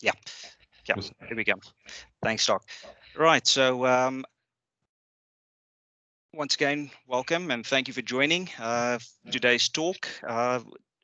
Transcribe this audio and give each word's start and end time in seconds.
Yeah, 0.00 0.12
yeah, 0.88 0.96
here 1.26 1.36
we 1.36 1.44
go. 1.44 1.54
Thanks, 2.22 2.46
Doc. 2.46 2.64
Right, 3.16 3.46
so 3.46 3.86
um, 3.86 4.24
once 6.34 6.54
again, 6.54 6.90
welcome 7.06 7.50
and 7.50 7.66
thank 7.66 7.88
you 7.88 7.94
for 7.94 8.02
joining 8.02 8.50
uh, 8.58 8.98
today's 9.30 9.68
talk. 9.68 10.06
Uh, 10.26 10.60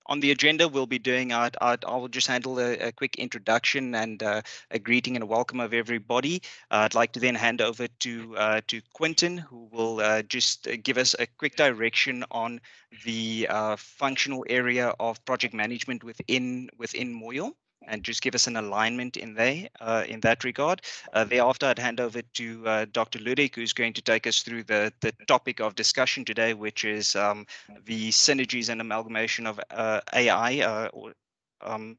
on 0.06 0.20
the 0.20 0.30
agenda, 0.30 0.68
we'll 0.68 0.86
be 0.86 0.98
doing, 0.98 1.32
uh, 1.32 1.48
I 1.60 1.76
will 1.84 2.08
just 2.08 2.26
handle 2.26 2.58
a, 2.58 2.72
a, 2.74 2.92
quick 2.92 3.16
introduction 3.16 3.94
and 3.94 4.22
uh, 4.22 4.42
a 4.70 4.78
greeting 4.78 5.16
and 5.16 5.22
a 5.22 5.26
welcome 5.26 5.60
of 5.60 5.72
everybody. 5.72 6.42
Uh, 6.70 6.84
I'd 6.84 6.94
like 6.94 7.12
to 7.12 7.20
then 7.20 7.34
hand 7.34 7.62
over 7.62 7.86
to 8.00 8.36
uh, 8.36 8.60
to 8.68 8.82
Quentin, 8.92 9.38
who 9.38 9.68
will 9.72 10.00
uh, 10.00 10.22
just 10.22 10.68
give 10.82 10.98
us 10.98 11.14
a 11.18 11.26
quick 11.26 11.56
direction 11.56 12.24
on 12.30 12.60
the 13.04 13.46
uh, 13.48 13.76
functional 13.76 14.44
area 14.50 14.92
of 15.00 15.24
project 15.24 15.54
management 15.54 16.04
within 16.04 16.68
within 16.76 17.14
Moyo 17.14 17.52
and 17.88 18.02
just 18.02 18.22
give 18.22 18.34
us 18.34 18.46
an 18.46 18.56
alignment 18.56 19.16
in 19.16 19.34
there 19.34 19.68
uh, 19.80 20.04
in 20.08 20.20
that 20.20 20.44
regard. 20.44 20.82
Uh, 21.12 21.24
thereafter, 21.24 21.66
I'd 21.66 21.78
hand 21.78 22.00
over 22.00 22.22
to 22.22 22.68
uh, 22.68 22.86
Dr. 22.92 23.18
Ludik, 23.18 23.54
who's 23.54 23.72
going 23.72 23.92
to 23.94 24.02
take 24.02 24.26
us 24.26 24.42
through 24.42 24.64
the, 24.64 24.92
the 25.00 25.12
topic 25.26 25.60
of 25.60 25.74
discussion 25.74 26.24
today, 26.24 26.54
which 26.54 26.84
is 26.84 27.16
um, 27.16 27.46
the 27.84 28.10
synergies 28.10 28.68
and 28.68 28.80
amalgamation 28.80 29.46
of 29.46 29.60
uh, 29.70 30.00
AI 30.12 30.60
uh, 30.60 30.88
or 30.92 31.12
um, 31.60 31.96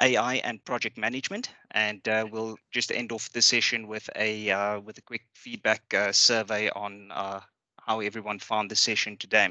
AI 0.00 0.36
and 0.36 0.64
project 0.64 0.96
management, 0.96 1.50
and 1.72 2.06
uh, 2.08 2.24
we'll 2.30 2.56
just 2.70 2.92
end 2.92 3.10
off 3.10 3.30
the 3.32 3.42
session 3.42 3.88
with 3.88 4.08
a 4.16 4.78
with 4.84 4.96
a 4.98 5.02
quick 5.02 5.22
feedback 5.34 5.82
survey 6.12 6.70
on 6.70 7.10
how 7.88 8.00
everyone 8.00 8.38
found 8.38 8.70
the 8.70 8.76
session 8.76 9.16
today. 9.16 9.48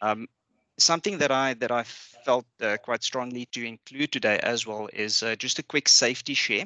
Um, 0.00 0.28
something 0.78 1.18
that 1.18 1.30
I 1.30 1.54
that 1.54 1.70
I 1.70 1.84
felt 1.84 2.46
uh, 2.60 2.76
quite 2.78 3.02
strongly 3.02 3.46
to 3.52 3.64
include 3.64 4.12
today 4.12 4.38
as 4.42 4.66
well 4.66 4.88
is 4.92 5.22
uh, 5.22 5.36
just 5.36 5.58
a 5.58 5.62
quick 5.62 5.88
safety 5.88 6.34
share. 6.34 6.64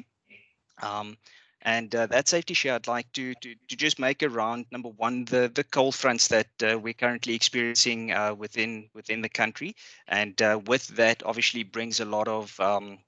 Um, 0.81 1.17
and 1.61 1.95
uh, 1.95 2.07
that 2.07 2.27
safety 2.27 2.53
share, 2.53 2.75
I'd 2.75 2.87
like 2.87 3.11
to, 3.13 3.33
to 3.35 3.55
to 3.69 3.75
just 3.75 3.97
make 3.97 4.21
around 4.21 4.65
number 4.71 4.89
one 4.89 5.25
the 5.25 5.49
the 5.53 5.63
cold 5.63 5.95
fronts 5.95 6.27
that 6.27 6.47
uh, 6.61 6.77
we're 6.77 6.93
currently 6.93 7.35
experiencing 7.35 8.11
uh, 8.11 8.33
within 8.33 8.89
within 8.93 9.21
the 9.21 9.29
country, 9.29 9.75
and 10.07 10.41
uh, 10.41 10.59
with 10.65 10.87
that 10.89 11.23
obviously 11.25 11.63
brings 11.63 11.99
a 11.99 12.05
lot 12.05 12.27
of 12.27 12.59
um, 12.59 12.99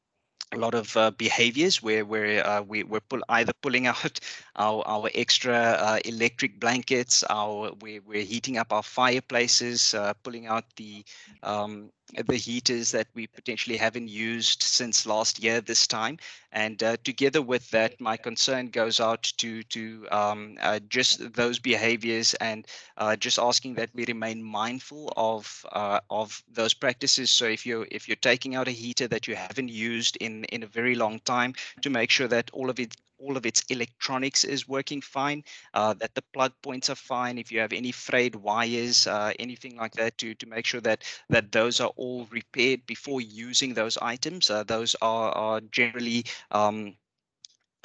a 0.54 0.58
lot 0.58 0.74
of 0.74 0.96
uh, 0.98 1.12
behaviors 1.12 1.82
where 1.82 2.06
where 2.06 2.46
uh, 2.46 2.62
we, 2.62 2.84
we're 2.84 3.00
pull, 3.02 3.22
either 3.30 3.54
pulling 3.62 3.88
out 3.94 4.20
our, 4.56 4.84
our 4.86 5.10
extra 5.14 5.56
uh, 5.56 6.00
electric 6.06 6.60
blankets, 6.60 7.24
our 7.30 7.72
we're, 7.82 8.02
we're 8.06 8.24
heating 8.24 8.58
up 8.58 8.72
our 8.72 8.84
fireplaces, 8.84 9.94
uh, 9.94 10.14
pulling 10.24 10.48
out 10.48 10.64
the 10.78 11.04
um, 11.44 11.92
the 12.28 12.36
heaters 12.36 12.92
that 12.92 13.08
we 13.14 13.28
potentially 13.28 13.78
haven't 13.78 14.08
used 14.08 14.62
since 14.64 15.06
last 15.06 15.42
year 15.42 15.62
this 15.62 15.88
time. 15.88 16.18
And 16.52 16.82
uh, 16.84 16.98
together 17.04 17.42
with 17.42 17.70
that, 17.72 18.00
my 18.00 18.16
concern 18.16 18.68
goes 18.68 19.00
out 19.00 19.24
to 19.38 19.64
to 19.64 20.08
um, 20.12 20.58
uh, 20.62 20.80
just 20.88 21.34
those 21.34 21.60
behaviors 21.60 22.34
and 22.36 22.66
uh, 22.98 23.16
just 23.16 23.40
asking 23.40 23.76
that 23.76 23.90
we 23.94 24.06
remain 24.06 24.44
mindful 24.44 25.12
of 25.18 25.66
uh, 25.72 26.00
of 26.10 26.44
those 26.52 26.74
practices. 26.74 27.32
So 27.32 27.46
if 27.46 27.66
you're 27.66 27.88
if 27.92 28.08
you're 28.08 28.16
taking 28.16 28.56
out 28.56 28.68
a 28.68 28.72
heater 28.72 29.08
that 29.08 29.28
you 29.28 29.36
haven't 29.36 29.70
used 29.70 30.16
in 30.18 30.46
in 30.46 30.64
a 30.64 30.68
very 30.68 30.96
long 30.96 31.20
time, 31.20 31.54
to 31.82 31.90
make 31.90 32.12
sure 32.12 32.28
that 32.28 32.50
all 32.52 32.70
of 32.70 32.80
it 32.80 32.96
all 33.20 33.38
of 33.38 33.46
its 33.46 33.64
electronics 33.70 34.44
is 34.44 34.68
working 34.68 35.02
fine, 35.02 35.44
uh, 35.74 35.94
that 35.96 36.14
the 36.16 36.22
plug 36.34 36.54
points 36.62 36.90
are 36.90 36.96
fine. 36.96 37.38
If 37.38 37.52
you 37.52 37.60
have 37.60 37.74
any 37.74 37.92
frayed 37.92 38.36
wires, 38.36 39.08
uh, 39.08 39.34
anything 39.40 39.76
like 39.78 39.94
that, 39.94 40.18
to 40.20 40.36
to 40.36 40.46
make 40.48 40.66
sure 40.66 40.82
that 40.82 41.04
that 41.30 41.52
those 41.52 41.80
are 41.80 41.92
all 41.96 42.26
repaired 42.32 42.86
before 42.86 43.22
using 43.22 43.74
those 43.74 43.98
items. 44.02 44.50
Uh, 44.50 44.64
those 44.64 44.96
are 45.02 45.32
are 45.32 45.62
generally 45.72 46.26
um, 46.52 46.96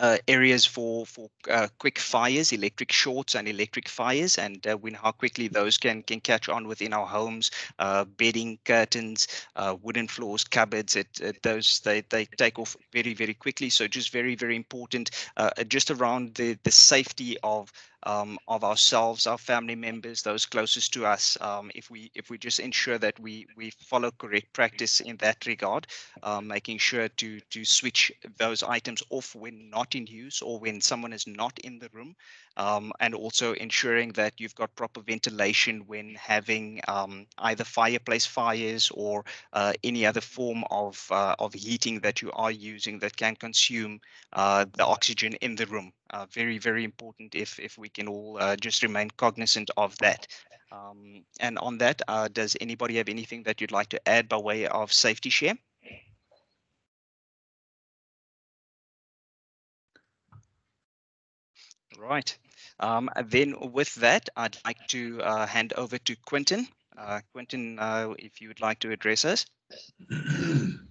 uh, 0.00 0.16
areas 0.26 0.64
for 0.64 1.06
for 1.06 1.30
uh, 1.50 1.68
quick 1.78 1.98
fires, 1.98 2.52
electric 2.52 2.90
shorts 2.90 3.34
and 3.34 3.46
electric 3.46 3.88
fires, 3.88 4.38
and 4.38 4.66
uh, 4.66 4.76
when 4.76 4.94
how 4.94 5.12
quickly 5.12 5.48
those 5.48 5.78
can 5.78 6.02
can 6.02 6.20
catch 6.20 6.48
on 6.48 6.66
within 6.66 6.92
our 6.92 7.06
homes, 7.06 7.50
uh, 7.78 8.04
bedding, 8.04 8.58
curtains, 8.64 9.28
uh, 9.56 9.76
wooden 9.82 10.08
floors, 10.08 10.44
cupboards. 10.44 10.96
It, 10.96 11.20
it, 11.20 11.42
those 11.42 11.80
they 11.80 12.00
they 12.08 12.24
take 12.38 12.58
off 12.58 12.76
very 12.92 13.14
very 13.14 13.34
quickly. 13.34 13.70
So 13.70 13.86
just 13.86 14.10
very 14.12 14.34
very 14.34 14.56
important, 14.56 15.10
uh, 15.36 15.50
just 15.68 15.90
around 15.90 16.34
the 16.34 16.58
the 16.64 16.72
safety 16.72 17.36
of 17.42 17.70
um, 18.04 18.38
of 18.48 18.64
ourselves, 18.64 19.26
our 19.26 19.38
family 19.38 19.74
members, 19.74 20.22
those 20.22 20.46
closest 20.46 20.92
to 20.94 21.06
us. 21.06 21.36
Um, 21.40 21.70
if 21.74 21.90
we 21.90 22.10
if 22.14 22.30
we 22.30 22.38
just 22.38 22.60
ensure 22.60 22.98
that 22.98 23.18
we 23.20 23.46
we 23.56 23.70
follow 23.70 24.10
correct 24.12 24.52
practice 24.52 25.00
in 25.00 25.16
that 25.18 25.46
regard, 25.46 25.86
um, 26.22 26.46
making 26.46 26.78
sure 26.78 27.08
to 27.08 27.40
to 27.40 27.64
switch 27.64 28.12
those 28.38 28.62
items 28.62 29.02
off 29.10 29.34
when 29.34 29.70
not 29.70 29.94
in 29.94 30.06
use 30.06 30.42
or 30.42 30.58
when 30.58 30.80
someone 30.80 31.12
is 31.12 31.26
not 31.26 31.58
in 31.60 31.78
the 31.78 31.88
room, 31.92 32.14
um, 32.56 32.92
and 33.00 33.14
also 33.14 33.52
ensuring 33.54 34.12
that 34.12 34.34
you've 34.38 34.54
got 34.54 34.74
proper 34.76 35.00
ventilation 35.00 35.86
when 35.86 36.14
having 36.14 36.80
um, 36.88 37.26
either 37.38 37.64
fireplace 37.64 38.26
fires 38.26 38.90
or 38.94 39.24
uh, 39.52 39.72
any 39.84 40.06
other 40.06 40.20
form 40.20 40.64
of 40.70 41.06
uh, 41.10 41.34
of 41.38 41.52
heating 41.54 42.00
that 42.00 42.22
you 42.22 42.30
are 42.32 42.50
using 42.50 42.98
that 43.00 43.16
can 43.16 43.36
consume 43.36 44.00
uh, 44.32 44.64
the 44.74 44.84
oxygen 44.84 45.34
in 45.34 45.54
the 45.56 45.66
room. 45.66 45.92
Uh, 46.10 46.26
very 46.30 46.58
very 46.58 46.84
important 46.84 47.34
if 47.34 47.58
if 47.58 47.78
we 47.78 47.88
can 47.88 48.08
all 48.08 48.36
uh, 48.40 48.56
just 48.56 48.82
remain 48.82 49.10
cognizant 49.16 49.70
of 49.76 49.96
that. 49.98 50.26
Um, 50.72 51.24
and 51.40 51.58
on 51.58 51.78
that, 51.78 52.02
uh, 52.08 52.28
does 52.28 52.56
anybody 52.60 52.96
have 52.96 53.08
anything 53.08 53.42
that 53.44 53.60
you'd 53.60 53.72
like 53.72 53.88
to 53.90 54.08
add 54.08 54.28
by 54.28 54.36
way 54.38 54.66
of 54.66 54.92
safety 54.92 55.30
share? 55.30 55.56
Right. 61.98 62.36
Um, 62.80 63.10
then 63.26 63.72
with 63.72 63.94
that, 63.96 64.28
I'd 64.36 64.56
like 64.64 64.84
to 64.88 65.22
uh, 65.22 65.46
hand 65.46 65.72
over 65.74 65.98
to 65.98 66.16
Quentin. 66.16 66.66
Uh, 66.96 67.20
Quentin, 67.32 67.78
uh, 67.78 68.14
if 68.18 68.40
you 68.40 68.48
would 68.48 68.60
like 68.60 68.80
to 68.80 68.90
address 68.90 69.24
us. 69.24 69.46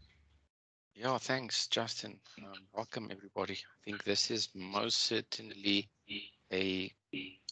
Yeah, 0.99 1.17
thanks, 1.17 1.65
Justin. 1.67 2.19
Um, 2.39 2.59
welcome, 2.73 3.07
everybody. 3.09 3.53
I 3.53 3.79
think 3.85 4.03
this 4.03 4.29
is 4.29 4.49
most 4.53 5.03
certainly 5.03 5.87
a 6.51 6.91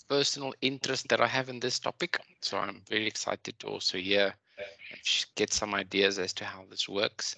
personal 0.10 0.54
interest 0.60 1.08
that 1.08 1.22
I 1.22 1.28
have 1.28 1.48
in 1.48 1.62
this 1.62 1.80
topic. 1.80 2.20
So 2.42 2.58
I'm 2.58 2.82
very 2.90 3.08
excited 3.08 3.58
to 3.60 3.68
also 3.68 4.00
hear 4.00 4.34
and 4.92 5.00
get 5.38 5.54
some 5.54 5.74
ideas 5.74 6.20
as 6.20 6.34
to 6.34 6.44
how 6.44 6.66
this 6.70 6.90
works 6.90 7.38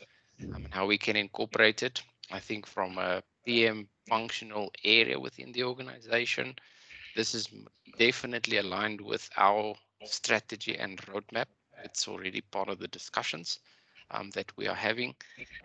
um, 0.55 0.65
and 0.65 0.73
how 0.73 0.87
we 0.87 0.97
can 0.97 1.15
incorporate 1.15 1.83
it. 1.83 2.01
I 2.31 2.39
think 2.39 2.65
from 2.65 2.97
a 2.97 3.21
PM 3.45 3.87
functional 4.07 4.71
area 4.83 5.19
within 5.19 5.51
the 5.51 5.63
organization, 5.63 6.55
this 7.15 7.35
is 7.35 7.47
definitely 7.99 8.57
aligned 8.57 8.99
with 8.99 9.29
our 9.37 9.75
strategy 10.05 10.75
and 10.75 10.97
roadmap. 11.03 11.45
It's 11.83 12.07
already 12.07 12.41
part 12.41 12.67
of 12.67 12.79
the 12.79 12.87
discussions 12.87 13.59
um, 14.11 14.31
that 14.31 14.51
we 14.57 14.67
are 14.67 14.75
having. 14.75 15.15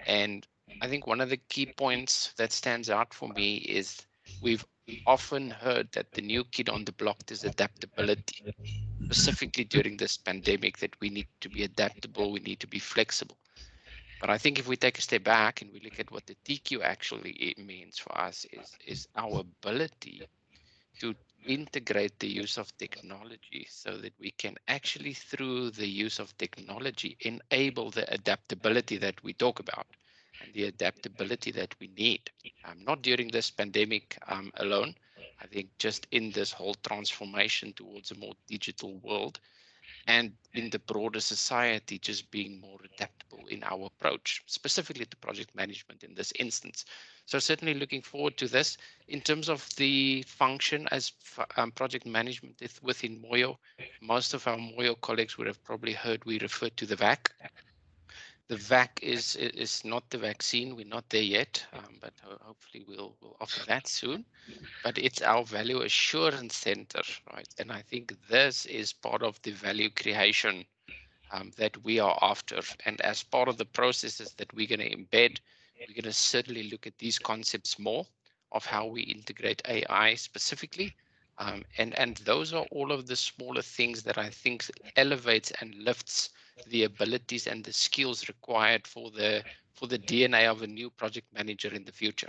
And 0.06 0.46
I 0.80 0.88
think 0.88 1.06
one 1.06 1.20
of 1.20 1.30
the 1.30 1.36
key 1.36 1.66
points 1.66 2.32
that 2.34 2.52
stands 2.52 2.90
out 2.90 3.14
for 3.14 3.28
me 3.28 3.56
is 3.56 4.06
we've 4.40 4.64
often 5.06 5.50
heard 5.50 5.92
that 5.92 6.12
the 6.12 6.22
new 6.22 6.44
kid 6.44 6.68
on 6.68 6.84
the 6.84 6.92
block 6.92 7.18
is 7.30 7.44
adaptability, 7.44 8.44
specifically 9.10 9.64
during 9.64 9.96
this 9.96 10.16
pandemic, 10.16 10.78
that 10.78 10.96
we 11.00 11.10
need 11.10 11.28
to 11.28 11.36
be 11.50 11.62
adaptable, 11.62 12.32
we 12.32 12.40
need 12.40 12.60
to 12.60 12.66
be 12.68 12.78
flexible. 12.78 13.38
But 14.20 14.30
I 14.30 14.38
think 14.38 14.58
if 14.58 14.66
we 14.68 14.76
take 14.76 14.98
a 14.98 15.02
step 15.02 15.24
back 15.24 15.60
and 15.60 15.70
we 15.72 15.80
look 15.80 15.98
at 15.98 16.10
what 16.10 16.26
the 16.26 16.36
TQ 16.44 16.82
actually 16.82 17.54
means 17.58 17.98
for 17.98 18.16
us 18.18 18.44
is, 18.52 18.76
is 18.86 19.08
our 19.16 19.40
ability 19.40 20.28
to 21.00 21.14
integrate 21.44 22.18
the 22.18 22.28
use 22.28 22.58
of 22.58 22.76
technology 22.78 23.66
so 23.70 23.96
that 23.98 24.12
we 24.18 24.30
can 24.30 24.56
actually, 24.68 25.12
through 25.12 25.70
the 25.70 25.86
use 25.88 26.18
of 26.18 26.36
technology, 26.38 27.16
enable 27.20 27.90
the 27.90 28.12
adaptability 28.12 28.96
that 28.98 29.22
we 29.22 29.32
talk 29.32 29.60
about 29.60 29.86
and 30.40 30.52
the 30.52 30.64
adaptability 30.64 31.50
that 31.52 31.74
we 31.80 31.88
need. 31.88 32.30
Um, 32.64 32.82
not 32.84 33.02
during 33.02 33.28
this 33.28 33.50
pandemic 33.50 34.18
um, 34.26 34.50
alone. 34.56 34.94
I 35.40 35.46
think 35.46 35.68
just 35.78 36.06
in 36.10 36.30
this 36.30 36.52
whole 36.52 36.74
transformation 36.74 37.72
towards 37.72 38.10
a 38.10 38.14
more 38.14 38.34
digital 38.48 38.94
world, 38.98 39.40
and 40.06 40.32
in 40.54 40.70
the 40.70 40.78
broader 40.78 41.20
society 41.20 41.98
just 41.98 42.30
being 42.30 42.60
more 42.60 42.78
adaptable 42.84 43.23
in 43.46 43.62
our 43.64 43.86
approach, 43.86 44.42
specifically 44.46 45.06
to 45.06 45.16
project 45.16 45.54
management 45.54 46.04
in 46.04 46.14
this 46.14 46.32
instance. 46.38 46.84
So 47.26 47.38
certainly 47.38 47.74
looking 47.74 48.02
forward 48.02 48.36
to 48.38 48.48
this. 48.48 48.76
In 49.08 49.20
terms 49.20 49.48
of 49.48 49.68
the 49.76 50.22
function 50.22 50.88
as 50.90 51.12
um, 51.56 51.72
project 51.72 52.06
management 52.06 52.62
within 52.82 53.22
Moyo, 53.22 53.56
most 54.00 54.34
of 54.34 54.46
our 54.46 54.56
Moyo 54.56 55.00
colleagues 55.00 55.38
would 55.38 55.46
have 55.46 55.62
probably 55.64 55.92
heard 55.92 56.24
we 56.24 56.38
refer 56.38 56.68
to 56.70 56.86
the 56.86 56.96
VAC, 56.96 57.30
the 58.48 58.56
VAC 58.56 59.02
is 59.02 59.36
is 59.36 59.84
not 59.84 60.10
the 60.10 60.18
vaccine. 60.18 60.76
We're 60.76 60.84
not 60.84 61.08
there 61.08 61.22
yet, 61.22 61.64
um, 61.72 61.98
but 62.00 62.12
hopefully 62.22 62.84
we'll 62.86 63.16
we'll 63.20 63.36
offer 63.40 63.64
that 63.66 63.86
soon. 63.86 64.26
But 64.82 64.98
it's 64.98 65.22
our 65.22 65.44
value 65.44 65.80
assurance 65.80 66.54
center, 66.54 67.00
right? 67.32 67.48
And 67.58 67.72
I 67.72 67.80
think 67.80 68.14
this 68.28 68.66
is 68.66 68.92
part 68.92 69.22
of 69.22 69.40
the 69.42 69.52
value 69.52 69.88
creation 69.88 70.66
um, 71.34 71.50
that 71.56 71.82
we 71.84 71.98
are 71.98 72.16
after. 72.22 72.60
And 72.86 73.00
as 73.00 73.22
part 73.22 73.48
of 73.48 73.56
the 73.56 73.64
processes 73.64 74.32
that 74.34 74.52
we're 74.54 74.68
going 74.68 74.80
to 74.80 74.96
embed, 74.96 75.38
we're 75.80 75.94
going 75.94 76.04
to 76.04 76.12
certainly 76.12 76.70
look 76.70 76.86
at 76.86 76.96
these 76.98 77.18
concepts 77.18 77.78
more 77.78 78.06
of 78.52 78.64
how 78.64 78.86
we 78.86 79.02
integrate 79.02 79.60
AI 79.68 80.14
specifically. 80.14 80.94
Um, 81.38 81.64
and, 81.78 81.98
and 81.98 82.16
those 82.18 82.52
are 82.54 82.66
all 82.70 82.92
of 82.92 83.06
the 83.06 83.16
smaller 83.16 83.62
things 83.62 84.02
that 84.04 84.16
I 84.16 84.30
think 84.30 84.64
elevates 84.96 85.52
and 85.60 85.74
lifts 85.74 86.30
the 86.68 86.84
abilities 86.84 87.48
and 87.48 87.64
the 87.64 87.72
skills 87.72 88.28
required 88.28 88.86
for 88.86 89.10
the 89.10 89.42
for 89.72 89.88
the 89.88 89.98
DNA 89.98 90.48
of 90.48 90.62
a 90.62 90.68
new 90.68 90.88
project 90.88 91.26
manager 91.34 91.74
in 91.74 91.84
the 91.84 91.90
future. 91.90 92.28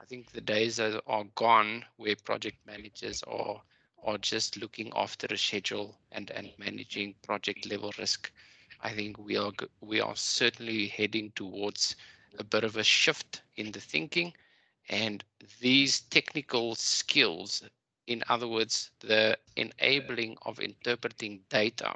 I 0.00 0.04
think 0.04 0.32
the 0.32 0.40
days 0.40 0.80
are, 0.80 1.00
are 1.06 1.22
gone 1.36 1.84
where 1.96 2.16
project 2.16 2.56
managers 2.66 3.22
are 3.28 3.62
are 4.06 4.18
just 4.18 4.56
looking 4.56 4.92
after 4.96 5.26
a 5.30 5.36
schedule 5.38 5.98
and 6.12 6.30
and 6.30 6.52
managing 6.58 7.14
project 7.22 7.66
level 7.66 7.92
risk. 7.98 8.32
I 8.80 8.92
think 8.94 9.18
we 9.18 9.36
are 9.36 9.52
we 9.80 10.00
are 10.00 10.16
certainly 10.16 10.88
heading 10.88 11.32
towards 11.34 11.96
a 12.38 12.44
bit 12.44 12.64
of 12.64 12.76
a 12.76 12.84
shift 12.84 13.42
in 13.56 13.72
the 13.72 13.80
thinking 13.80 14.32
and 14.88 15.24
these 15.60 16.00
technical 16.00 16.74
skills 16.76 17.62
in 18.06 18.22
other 18.28 18.48
words 18.48 18.90
the 19.00 19.38
enabling 19.56 20.36
of 20.42 20.60
interpreting 20.60 21.42
data 21.50 21.94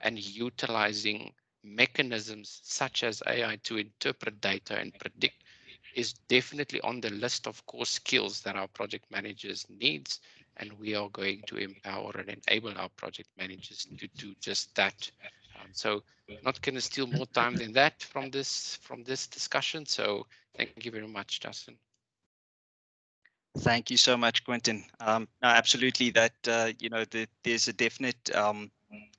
and 0.00 0.18
utilizing 0.18 1.32
mechanisms 1.62 2.60
such 2.64 3.02
as 3.04 3.22
AI 3.26 3.56
to 3.64 3.76
interpret 3.78 4.40
data 4.40 4.78
and 4.78 4.98
predict 4.98 5.41
is 5.94 6.12
definitely 6.28 6.80
on 6.82 7.00
the 7.00 7.10
list 7.10 7.46
of 7.46 7.64
core 7.66 7.86
skills 7.86 8.40
that 8.42 8.56
our 8.56 8.68
project 8.68 9.10
managers 9.10 9.66
needs 9.68 10.20
and 10.58 10.72
we 10.74 10.94
are 10.94 11.08
going 11.10 11.42
to 11.46 11.56
empower 11.56 12.12
and 12.18 12.36
enable 12.46 12.76
our 12.78 12.88
project 12.90 13.28
managers 13.38 13.86
to 13.98 14.06
do 14.16 14.34
just 14.40 14.74
that. 14.74 15.10
Um, 15.60 15.68
so 15.72 16.02
not 16.44 16.60
going 16.62 16.74
to 16.74 16.80
steal 16.80 17.06
more 17.06 17.26
time 17.26 17.56
than 17.56 17.72
that 17.72 18.02
from 18.02 18.30
this 18.30 18.78
from 18.82 19.02
this 19.04 19.26
discussion. 19.26 19.86
So 19.86 20.26
thank 20.56 20.84
you 20.84 20.90
very 20.90 21.08
much 21.08 21.40
justin 21.40 21.76
Thank 23.58 23.90
you 23.90 23.98
so 23.98 24.16
much, 24.16 24.44
Quentin. 24.44 24.82
Um, 25.00 25.28
no, 25.42 25.48
absolutely, 25.48 26.08
that 26.10 26.32
uh, 26.48 26.72
you 26.78 26.88
know 26.88 27.04
the, 27.04 27.28
there's 27.44 27.68
a 27.68 27.72
definite 27.74 28.34
um, 28.34 28.70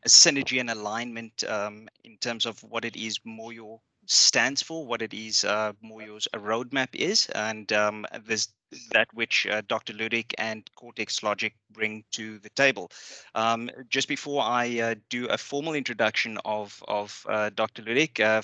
a 0.03 0.09
synergy 0.09 0.59
and 0.59 0.71
alignment 0.71 1.43
um, 1.47 1.87
in 2.03 2.17
terms 2.17 2.47
of 2.47 2.59
what 2.63 2.83
it 2.83 2.95
is 2.95 3.19
Moyo 3.19 3.79
stands 4.05 4.61
for, 4.61 4.85
what 4.85 5.01
it 5.01 5.13
is 5.13 5.43
uh, 5.43 5.73
Moyo's 5.83 6.27
a 6.33 6.39
roadmap 6.39 6.89
is, 6.93 7.27
and 7.33 7.71
um, 7.73 8.05
this 8.25 8.49
that 8.91 9.07
which 9.13 9.45
uh, 9.47 9.61
Dr. 9.67 9.93
Ludik 9.93 10.33
and 10.37 10.67
Cortex 10.75 11.21
Logic 11.21 11.53
bring 11.71 12.03
to 12.11 12.39
the 12.39 12.49
table. 12.49 12.89
Um, 13.35 13.69
just 13.89 14.07
before 14.07 14.41
I 14.41 14.79
uh, 14.79 14.95
do 15.09 15.27
a 15.27 15.37
formal 15.37 15.73
introduction 15.75 16.39
of 16.43 16.83
of 16.87 17.25
uh, 17.29 17.51
Dr. 17.53 17.83
Ludik, 17.83 18.19
uh, 18.19 18.41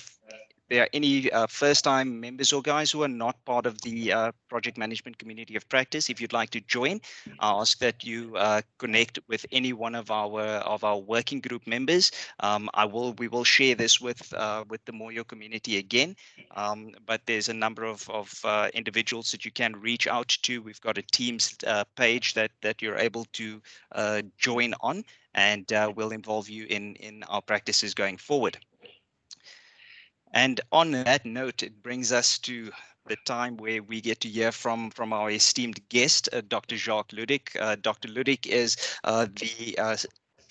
there 0.70 0.84
are 0.84 0.88
any 0.92 1.30
uh, 1.32 1.48
first-time 1.48 2.20
members 2.20 2.52
or 2.52 2.62
guys 2.62 2.92
who 2.92 3.02
are 3.02 3.08
not 3.08 3.44
part 3.44 3.66
of 3.66 3.82
the 3.82 4.12
uh, 4.12 4.32
project 4.48 4.78
management 4.78 5.18
community 5.18 5.56
of 5.56 5.68
practice, 5.68 6.08
if 6.08 6.20
you'd 6.20 6.32
like 6.32 6.50
to 6.50 6.60
join, 6.60 7.00
I 7.40 7.50
ask 7.50 7.78
that 7.78 8.04
you 8.04 8.36
uh, 8.36 8.62
connect 8.78 9.18
with 9.28 9.44
any 9.50 9.72
one 9.72 9.96
of 9.96 10.12
our 10.12 10.40
of 10.40 10.84
our 10.84 10.98
working 10.98 11.40
group 11.40 11.66
members. 11.66 12.12
Um, 12.38 12.70
I 12.72 12.84
will 12.84 13.14
we 13.14 13.26
will 13.26 13.42
share 13.42 13.74
this 13.74 14.00
with 14.00 14.32
uh, 14.32 14.64
with 14.68 14.84
the 14.84 14.92
Moyo 14.92 15.26
community 15.26 15.78
again, 15.78 16.14
um, 16.52 16.92
but 17.04 17.20
there's 17.26 17.48
a 17.48 17.54
number 17.54 17.84
of 17.84 18.08
of 18.08 18.32
uh, 18.44 18.68
individuals 18.72 19.32
that 19.32 19.44
you 19.44 19.50
can 19.50 19.74
reach 19.74 20.06
out 20.06 20.28
to. 20.42 20.62
We've 20.62 20.80
got 20.80 20.98
a 20.98 21.02
Teams 21.02 21.56
uh, 21.66 21.84
page 21.96 22.34
that 22.34 22.52
that 22.62 22.80
you're 22.80 22.98
able 22.98 23.26
to 23.32 23.60
join 24.38 24.74
on, 24.80 25.04
and 25.34 25.66
we'll 25.96 26.12
involve 26.12 26.48
you 26.48 26.66
in 26.66 26.94
in 26.96 27.24
our 27.24 27.42
practices 27.42 27.92
going 27.92 28.18
forward. 28.18 28.56
And 30.32 30.60
on 30.70 30.92
that 30.92 31.24
note, 31.26 31.62
it 31.62 31.82
brings 31.82 32.12
us 32.12 32.38
to 32.40 32.70
the 33.06 33.16
time 33.26 33.56
where 33.56 33.82
we 33.82 34.00
get 34.00 34.20
to 34.20 34.28
hear 34.28 34.52
from 34.52 34.90
from 34.90 35.12
our 35.12 35.30
esteemed 35.30 35.80
guest, 35.88 36.28
uh, 36.32 36.42
Dr. 36.46 36.76
Jacques 36.76 37.12
Ludik. 37.12 37.56
Uh, 37.60 37.76
Dr. 37.76 38.08
Ludik 38.08 38.46
is 38.46 38.76
uh, 39.02 39.26
the 39.26 39.76
uh, 39.78 39.96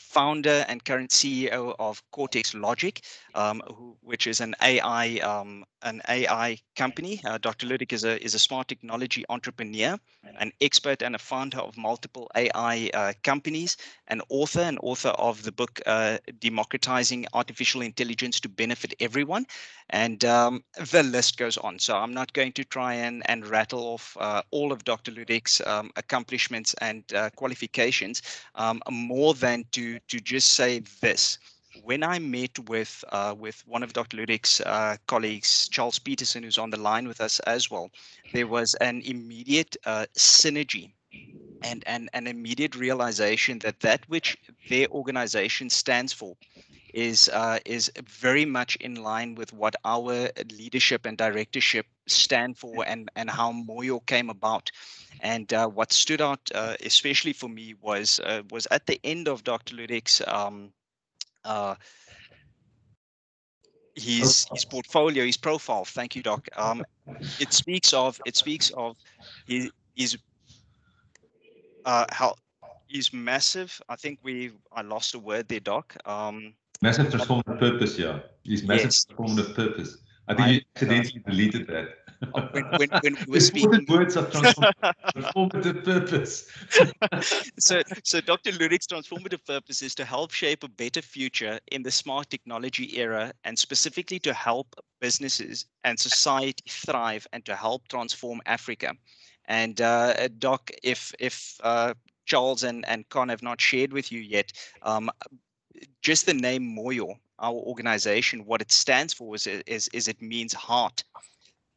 founder 0.09 0.65
and 0.69 0.83
current 0.85 1.11
CEO 1.11 1.75
of 1.79 2.03
Cortex 2.11 2.55
Logic, 2.55 3.01
um, 3.35 3.61
who, 3.75 3.95
which 4.01 4.27
is 4.27 4.41
an 4.41 4.55
AI 4.63 5.17
um, 5.19 5.65
an 5.83 6.01
AI 6.09 6.57
company. 6.75 7.21
Uh, 7.25 7.37
Dr. 7.37 7.67
Ludik 7.67 7.93
is 7.93 8.03
a 8.03 8.21
is 8.23 8.35
a 8.35 8.39
smart 8.39 8.67
technology 8.67 9.23
entrepreneur, 9.29 9.97
an 10.39 10.51
expert 10.61 11.01
and 11.03 11.15
a 11.15 11.19
founder 11.19 11.59
of 11.59 11.77
multiple 11.77 12.29
AI 12.35 12.89
uh, 12.93 13.13
companies, 13.23 13.77
an 14.07 14.21
author 14.29 14.61
and 14.61 14.79
author 14.83 15.09
of 15.09 15.43
the 15.43 15.51
book 15.51 15.79
uh, 15.85 16.17
Democratizing 16.39 17.27
Artificial 17.33 17.81
Intelligence 17.81 18.39
to 18.41 18.49
Benefit 18.49 18.95
Everyone, 18.99 19.45
and 19.91 20.25
um, 20.25 20.63
the 20.91 21.03
list 21.03 21.37
goes 21.37 21.57
on. 21.57 21.79
So 21.79 21.95
I'm 21.97 22.13
not 22.13 22.33
going 22.33 22.53
to 22.53 22.65
try 22.65 22.95
and 22.95 23.23
and 23.29 23.45
rattle 23.47 23.83
off 23.85 24.17
uh, 24.19 24.41
all 24.51 24.71
of 24.71 24.83
Dr. 24.85 25.11
Ludik's 25.11 25.61
um, 25.67 25.91
accomplishments 25.95 26.75
and 26.81 27.03
uh, 27.13 27.29
qualifications, 27.35 28.21
um, 28.55 28.81
more 28.91 29.33
than 29.35 29.65
to 29.73 29.98
to 30.07 30.19
just 30.19 30.53
say 30.53 30.81
this 31.01 31.37
when 31.83 32.03
I 32.03 32.19
met 32.19 32.57
with 32.67 33.03
uh, 33.11 33.35
with 33.37 33.63
one 33.67 33.83
of 33.83 33.93
Dr. 33.93 34.17
Ludik's 34.17 34.61
uh, 34.61 34.97
colleagues, 35.07 35.69
Charles 35.69 35.99
Peterson, 35.99 36.43
who's 36.43 36.57
on 36.57 36.69
the 36.69 36.77
line 36.77 37.07
with 37.07 37.21
us 37.21 37.39
as 37.41 37.69
well, 37.69 37.89
there 38.33 38.47
was 38.47 38.73
an 38.75 39.01
immediate 39.05 39.77
uh, 39.85 40.05
synergy 40.17 40.91
and 41.61 41.83
an 42.13 42.27
immediate 42.27 42.75
realization 42.75 43.59
that 43.59 43.79
that 43.81 44.01
which 44.07 44.37
their 44.69 44.87
organization 44.89 45.69
stands 45.69 46.13
for 46.13 46.35
is 46.93 47.29
uh, 47.29 47.59
is 47.65 47.91
very 48.05 48.45
much 48.45 48.75
in 48.77 48.95
line 48.95 49.35
with 49.35 49.53
what 49.53 49.75
our 49.85 50.29
leadership 50.51 51.05
and 51.05 51.17
directorship 51.17 51.85
stand 52.07 52.57
for 52.57 52.83
and 52.85 53.09
and 53.15 53.29
how 53.29 53.51
Moyo 53.51 54.05
came 54.05 54.29
about. 54.29 54.71
And 55.21 55.53
uh, 55.53 55.67
what 55.67 55.91
stood 55.91 56.21
out, 56.21 56.39
uh, 56.55 56.75
especially 56.85 57.33
for 57.33 57.49
me, 57.49 57.75
was 57.81 58.19
uh, 58.23 58.43
was 58.51 58.67
at 58.71 58.85
the 58.85 58.99
end 59.03 59.27
of 59.27 59.43
Dr. 59.43 59.75
Ludik's 59.75 60.21
um, 60.27 60.71
uh, 61.43 61.75
his 63.95 64.47
his 64.53 64.65
portfolio, 64.65 65.25
his 65.25 65.37
profile. 65.37 65.85
Thank 65.85 66.15
you, 66.15 66.23
Doc. 66.23 66.47
Um, 66.55 66.83
it 67.39 67.53
speaks 67.53 67.93
of 67.93 68.19
it 68.25 68.35
speaks 68.35 68.71
of 68.71 68.95
his 69.47 69.69
his 69.95 70.17
uh, 71.85 72.05
how 72.11 72.35
he's 72.87 73.13
massive. 73.13 73.81
I 73.89 73.95
think 73.95 74.19
we 74.23 74.51
I 74.71 74.81
lost 74.81 75.15
a 75.15 75.19
word 75.19 75.47
there, 75.47 75.59
Doc. 75.59 75.95
Um, 76.05 76.53
massive 76.81 77.07
transformative 77.07 77.59
purpose, 77.59 77.97
yeah. 77.97 78.19
He's 78.43 78.63
massive 78.63 78.85
yes. 78.85 79.05
transformative 79.05 79.55
purpose. 79.55 79.97
I 80.27 80.35
think 80.35 80.47
I, 80.47 80.51
you 80.51 80.61
accidentally 80.75 81.23
uh, 81.25 81.29
deleted 81.29 81.67
that. 81.67 81.87
when, 82.51 82.65
when, 82.77 82.89
when 83.01 83.17
we 83.27 83.33
were 83.33 83.39
speaking 83.39 83.85
words 83.87 84.17
of 84.17 84.29
transformative 84.31 85.85
purpose 85.85 86.51
so 87.59 87.81
so 88.03 88.19
dr 88.19 88.51
Ludik's 88.51 88.87
transformative 88.87 89.45
purpose 89.45 89.81
is 89.81 89.95
to 89.95 90.03
help 90.03 90.31
shape 90.31 90.63
a 90.65 90.67
better 90.67 91.01
future 91.01 91.59
in 91.71 91.81
the 91.81 91.91
smart 91.91 92.29
technology 92.29 92.97
era 92.97 93.31
and 93.45 93.57
specifically 93.57 94.19
to 94.19 94.33
help 94.33 94.75
businesses 94.99 95.65
and 95.85 95.97
society 95.97 96.63
thrive 96.69 97.25
and 97.31 97.45
to 97.45 97.55
help 97.55 97.87
transform 97.87 98.41
africa 98.45 98.93
and 99.45 99.79
uh, 99.79 100.27
doc 100.39 100.69
if 100.83 101.13
if 101.19 101.57
uh, 101.63 101.93
charles 102.25 102.63
and 102.63 102.85
and 102.89 103.07
con 103.07 103.29
have 103.29 103.41
not 103.41 103.61
shared 103.61 103.93
with 103.93 104.11
you 104.11 104.19
yet 104.19 104.51
um, 104.81 105.09
just 106.01 106.25
the 106.25 106.33
name 106.33 106.63
moyo 106.75 107.15
our 107.39 107.53
organization 107.53 108.45
what 108.45 108.61
it 108.61 108.71
stands 108.71 109.13
for 109.13 109.35
is 109.35 109.47
is, 109.47 109.87
is 109.93 110.07
it 110.07 110.21
means 110.21 110.53
heart 110.53 111.03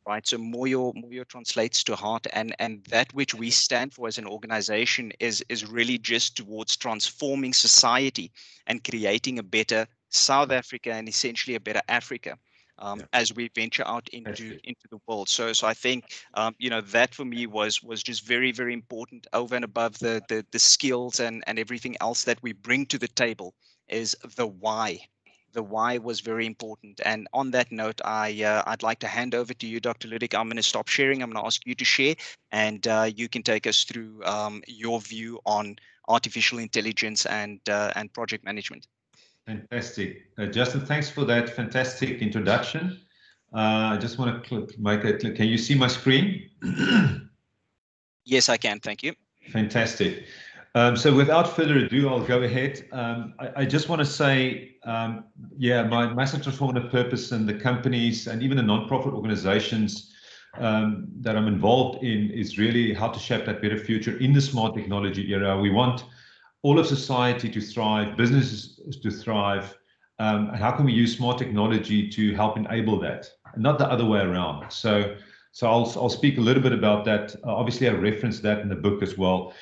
right? 0.06 0.26
So 0.26 0.38
Moyo 0.38 0.92
Moyo 0.94 1.26
translates 1.26 1.84
to 1.84 1.96
heart, 1.96 2.26
and 2.32 2.54
and 2.58 2.84
that 2.84 3.12
which 3.14 3.34
we 3.34 3.50
stand 3.50 3.92
for 3.92 4.08
as 4.08 4.18
an 4.18 4.26
organization 4.26 5.12
is 5.20 5.44
is 5.48 5.68
really 5.68 5.98
just 5.98 6.36
towards 6.36 6.76
transforming 6.76 7.52
society 7.52 8.32
and 8.66 8.82
creating 8.84 9.38
a 9.38 9.42
better 9.42 9.86
South 10.08 10.50
Africa 10.50 10.92
and 10.92 11.08
essentially 11.08 11.56
a 11.56 11.60
better 11.60 11.82
Africa. 11.88 12.38
Um, 12.78 13.00
yeah. 13.00 13.06
as 13.12 13.32
we 13.32 13.48
venture 13.54 13.86
out 13.86 14.08
into 14.08 14.58
into 14.64 14.88
the 14.90 14.98
world. 15.06 15.28
So 15.28 15.52
so 15.52 15.68
I 15.68 15.74
think 15.74 16.04
um, 16.34 16.54
you 16.58 16.70
know 16.70 16.80
that 16.80 17.14
for 17.14 17.24
me 17.24 17.46
was 17.46 17.82
was 17.82 18.02
just 18.02 18.26
very 18.26 18.50
very 18.50 18.72
important 18.72 19.26
over 19.32 19.54
and 19.54 19.64
above 19.64 19.98
the 19.98 20.22
the, 20.28 20.44
the 20.50 20.58
skills 20.58 21.20
and 21.20 21.44
and 21.46 21.58
everything 21.58 21.96
else 22.00 22.24
that 22.24 22.42
we 22.42 22.52
bring 22.54 22.86
to 22.86 22.98
the 22.98 23.08
table 23.08 23.54
is 23.88 24.16
the 24.36 24.46
why 24.46 25.00
the 25.52 25.62
why 25.62 25.98
was 25.98 26.20
very 26.20 26.46
important. 26.46 27.00
And 27.04 27.28
on 27.32 27.50
that 27.52 27.70
note, 27.70 28.00
I 28.04 28.42
uh, 28.42 28.62
I'd 28.66 28.82
like 28.82 28.98
to 29.00 29.06
hand 29.06 29.34
over 29.34 29.54
to 29.54 29.66
you, 29.66 29.80
Dr. 29.80 30.08
Ludik. 30.08 30.34
I'm 30.34 30.46
going 30.46 30.56
to 30.56 30.62
stop 30.62 30.88
sharing. 30.88 31.22
I'm 31.22 31.30
going 31.30 31.42
to 31.42 31.46
ask 31.46 31.66
you 31.66 31.74
to 31.74 31.84
share, 31.84 32.14
and 32.50 32.86
uh, 32.86 33.10
you 33.14 33.28
can 33.28 33.42
take 33.42 33.66
us 33.66 33.84
through 33.84 34.22
um, 34.24 34.62
your 34.66 35.00
view 35.00 35.40
on 35.44 35.76
artificial 36.08 36.58
intelligence 36.58 37.26
and 37.26 37.60
uh, 37.68 37.92
and 37.96 38.12
project 38.12 38.44
management. 38.44 38.86
Fantastic, 39.46 40.22
uh, 40.38 40.46
Justin. 40.46 40.86
Thanks 40.86 41.10
for 41.10 41.24
that 41.24 41.50
fantastic 41.50 42.22
introduction. 42.22 43.00
Uh, 43.54 43.94
I 43.94 43.98
just 43.98 44.18
want 44.18 44.44
to 44.44 44.66
make 44.78 45.04
a 45.04 45.18
click. 45.18 45.36
Can 45.36 45.48
you 45.48 45.58
see 45.58 45.74
my 45.74 45.88
screen? 45.88 46.48
yes, 48.24 48.48
I 48.48 48.56
can. 48.56 48.80
Thank 48.80 49.02
you. 49.02 49.14
Fantastic. 49.50 50.24
Um, 50.74 50.96
so 50.96 51.14
without 51.14 51.54
further 51.54 51.76
ado, 51.76 52.08
I'll 52.08 52.24
go 52.24 52.42
ahead. 52.42 52.86
Um, 52.92 53.34
I, 53.38 53.50
I, 53.56 53.64
just 53.66 53.90
want 53.90 54.00
to 54.00 54.06
say, 54.06 54.76
um, 54.84 55.24
yeah, 55.58 55.82
my 55.82 56.12
massive 56.14 56.40
transformative 56.40 56.90
purpose 56.90 57.30
and 57.30 57.46
the 57.46 57.54
companies 57.54 58.26
and 58.26 58.42
even 58.42 58.56
the 58.56 58.62
non-profit 58.62 59.12
organizations 59.12 60.14
um, 60.58 61.08
that 61.20 61.36
I'm 61.36 61.46
involved 61.46 62.02
in 62.02 62.30
is 62.30 62.56
really 62.56 62.94
how 62.94 63.08
to 63.08 63.18
shape 63.18 63.44
that 63.46 63.60
better 63.60 63.76
future 63.76 64.16
in 64.18 64.32
the 64.32 64.40
smart 64.40 64.74
technology 64.74 65.30
era. 65.30 65.60
We 65.60 65.70
want 65.70 66.04
all 66.62 66.78
of 66.78 66.86
society 66.86 67.50
to 67.50 67.60
thrive, 67.60 68.16
businesses 68.16 68.80
to 69.02 69.10
thrive, 69.10 69.76
um, 70.18 70.48
and 70.48 70.56
how 70.56 70.70
can 70.70 70.86
we 70.86 70.92
use 70.92 71.16
smart 71.16 71.36
technology 71.36 72.08
to 72.08 72.34
help 72.34 72.56
enable 72.56 72.98
that, 73.00 73.28
not 73.56 73.78
the 73.78 73.90
other 73.90 74.06
way 74.06 74.20
around. 74.20 74.70
So, 74.70 75.16
so 75.52 75.66
I'll 75.68 75.92
I'll 75.96 76.08
speak 76.08 76.38
a 76.38 76.40
little 76.40 76.62
bit 76.62 76.72
about 76.72 77.04
that. 77.06 77.34
Uh, 77.44 77.54
obviously, 77.54 77.88
I 77.88 77.92
reference 77.92 78.40
that 78.40 78.60
in 78.60 78.68
the 78.68 78.76
book 78.76 79.02
as 79.02 79.18
well. 79.18 79.52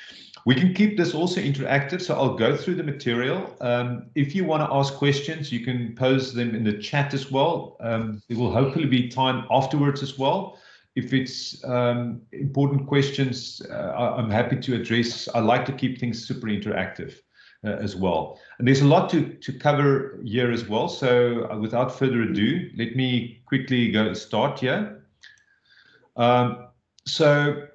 We 0.47 0.55
can 0.55 0.73
keep 0.75 0.97
this 0.97 1.15
also 1.15 1.41
interactive, 1.41 2.01
so 2.01 2.15
I'll 2.15 2.35
go 2.35 2.57
through 2.57 2.77
the 2.77 2.83
material. 2.83 3.55
Um, 3.61 4.07
if 4.15 4.35
you 4.35 4.45
want 4.45 4.63
to 4.63 4.75
ask 4.75 4.95
questions, 4.95 5.53
you 5.53 5.61
can 5.61 5.95
pose 5.95 6.33
them 6.33 6.55
in 6.55 6.65
the 6.65 6.79
chat 6.79 7.13
as 7.13 7.31
well. 7.31 7.77
Um, 7.81 8.23
there 8.29 8.39
will 8.39 8.53
hopefully 8.53 8.87
be 8.87 9.09
time 9.09 9.45
afterwards 9.51 10.03
as 10.03 10.19
well. 10.19 10.59
If 10.97 11.13
it's 11.13 11.63
um, 11.65 12.23
important 12.33 12.87
questions, 12.87 13.63
uh, 13.71 14.15
I'm 14.17 14.31
happy 14.31 14.57
to 14.57 14.75
address. 14.75 15.29
I 15.35 15.41
like 15.41 15.65
to 15.67 15.73
keep 15.73 16.01
things 16.01 16.27
super 16.27 16.47
interactive 16.49 17.15
uh, 17.65 17.77
as 17.81 17.95
well. 17.95 18.39
And 18.59 18.67
there's 18.67 18.81
a 18.81 18.87
lot 18.87 19.11
to, 19.11 19.35
to 19.35 19.53
cover 19.53 20.21
here 20.25 20.51
as 20.51 20.69
well. 20.69 20.89
So 20.89 21.49
uh, 21.51 21.59
without 21.59 21.97
further 21.97 22.23
ado, 22.23 22.71
let 22.77 22.97
me 22.97 23.43
quickly 23.47 23.91
go 23.91 24.13
start 24.15 24.59
here. 24.59 25.05
Um, 26.17 26.69
so 27.07 27.69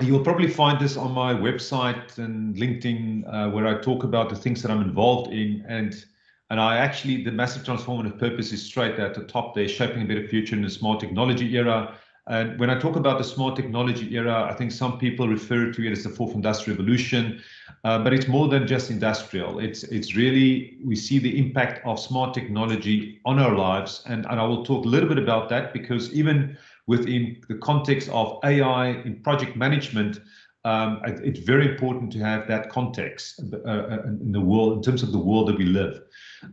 You'll 0.00 0.24
probably 0.24 0.48
find 0.48 0.80
this 0.80 0.96
on 0.96 1.12
my 1.12 1.32
website 1.32 2.18
and 2.18 2.56
LinkedIn, 2.56 3.24
uh, 3.32 3.50
where 3.50 3.66
I 3.66 3.80
talk 3.80 4.02
about 4.02 4.28
the 4.28 4.36
things 4.36 4.60
that 4.62 4.70
I'm 4.70 4.82
involved 4.82 5.32
in. 5.32 5.64
And 5.68 6.04
and 6.50 6.60
I 6.60 6.76
actually, 6.76 7.24
the 7.24 7.32
massive 7.32 7.62
transformative 7.62 8.18
purpose 8.18 8.52
is 8.52 8.62
straight 8.62 8.98
at 8.98 9.14
the 9.14 9.24
top 9.24 9.54
there, 9.54 9.66
shaping 9.66 10.02
a 10.02 10.04
better 10.04 10.28
future 10.28 10.54
in 10.54 10.62
the 10.62 10.70
smart 10.70 11.00
technology 11.00 11.56
era. 11.56 11.96
And 12.26 12.58
when 12.58 12.70
I 12.70 12.78
talk 12.78 12.96
about 12.96 13.18
the 13.18 13.24
smart 13.24 13.54
technology 13.56 14.14
era, 14.14 14.48
I 14.50 14.54
think 14.54 14.72
some 14.72 14.98
people 14.98 15.28
refer 15.28 15.72
to 15.72 15.86
it 15.86 15.92
as 15.92 16.04
the 16.04 16.10
fourth 16.10 16.34
industrial 16.34 16.78
revolution, 16.78 17.42
uh, 17.84 17.98
but 18.02 18.14
it's 18.14 18.28
more 18.28 18.48
than 18.48 18.66
just 18.66 18.90
industrial. 18.90 19.58
It's 19.58 19.84
it's 19.84 20.16
really 20.16 20.78
we 20.84 20.96
see 20.96 21.18
the 21.18 21.38
impact 21.38 21.84
of 21.84 22.00
smart 22.00 22.34
technology 22.34 23.20
on 23.24 23.38
our 23.38 23.54
lives, 23.54 24.02
and 24.06 24.26
and 24.26 24.40
I 24.40 24.44
will 24.44 24.64
talk 24.64 24.84
a 24.86 24.88
little 24.88 25.08
bit 25.08 25.18
about 25.18 25.48
that 25.50 25.72
because 25.72 26.12
even 26.12 26.56
within 26.86 27.42
the 27.48 27.56
context 27.56 28.08
of 28.10 28.38
AI 28.44 28.88
in 28.88 29.20
project 29.22 29.56
management, 29.56 30.20
um, 30.66 31.02
it's 31.04 31.40
very 31.40 31.70
important 31.70 32.10
to 32.12 32.18
have 32.20 32.48
that 32.48 32.70
context 32.70 33.38
uh, 33.52 33.68
uh, 33.68 34.02
in 34.06 34.32
the 34.32 34.40
world, 34.40 34.78
in 34.78 34.82
terms 34.82 35.02
of 35.02 35.12
the 35.12 35.18
world 35.18 35.48
that 35.48 35.58
we 35.58 35.66
live. 35.66 36.00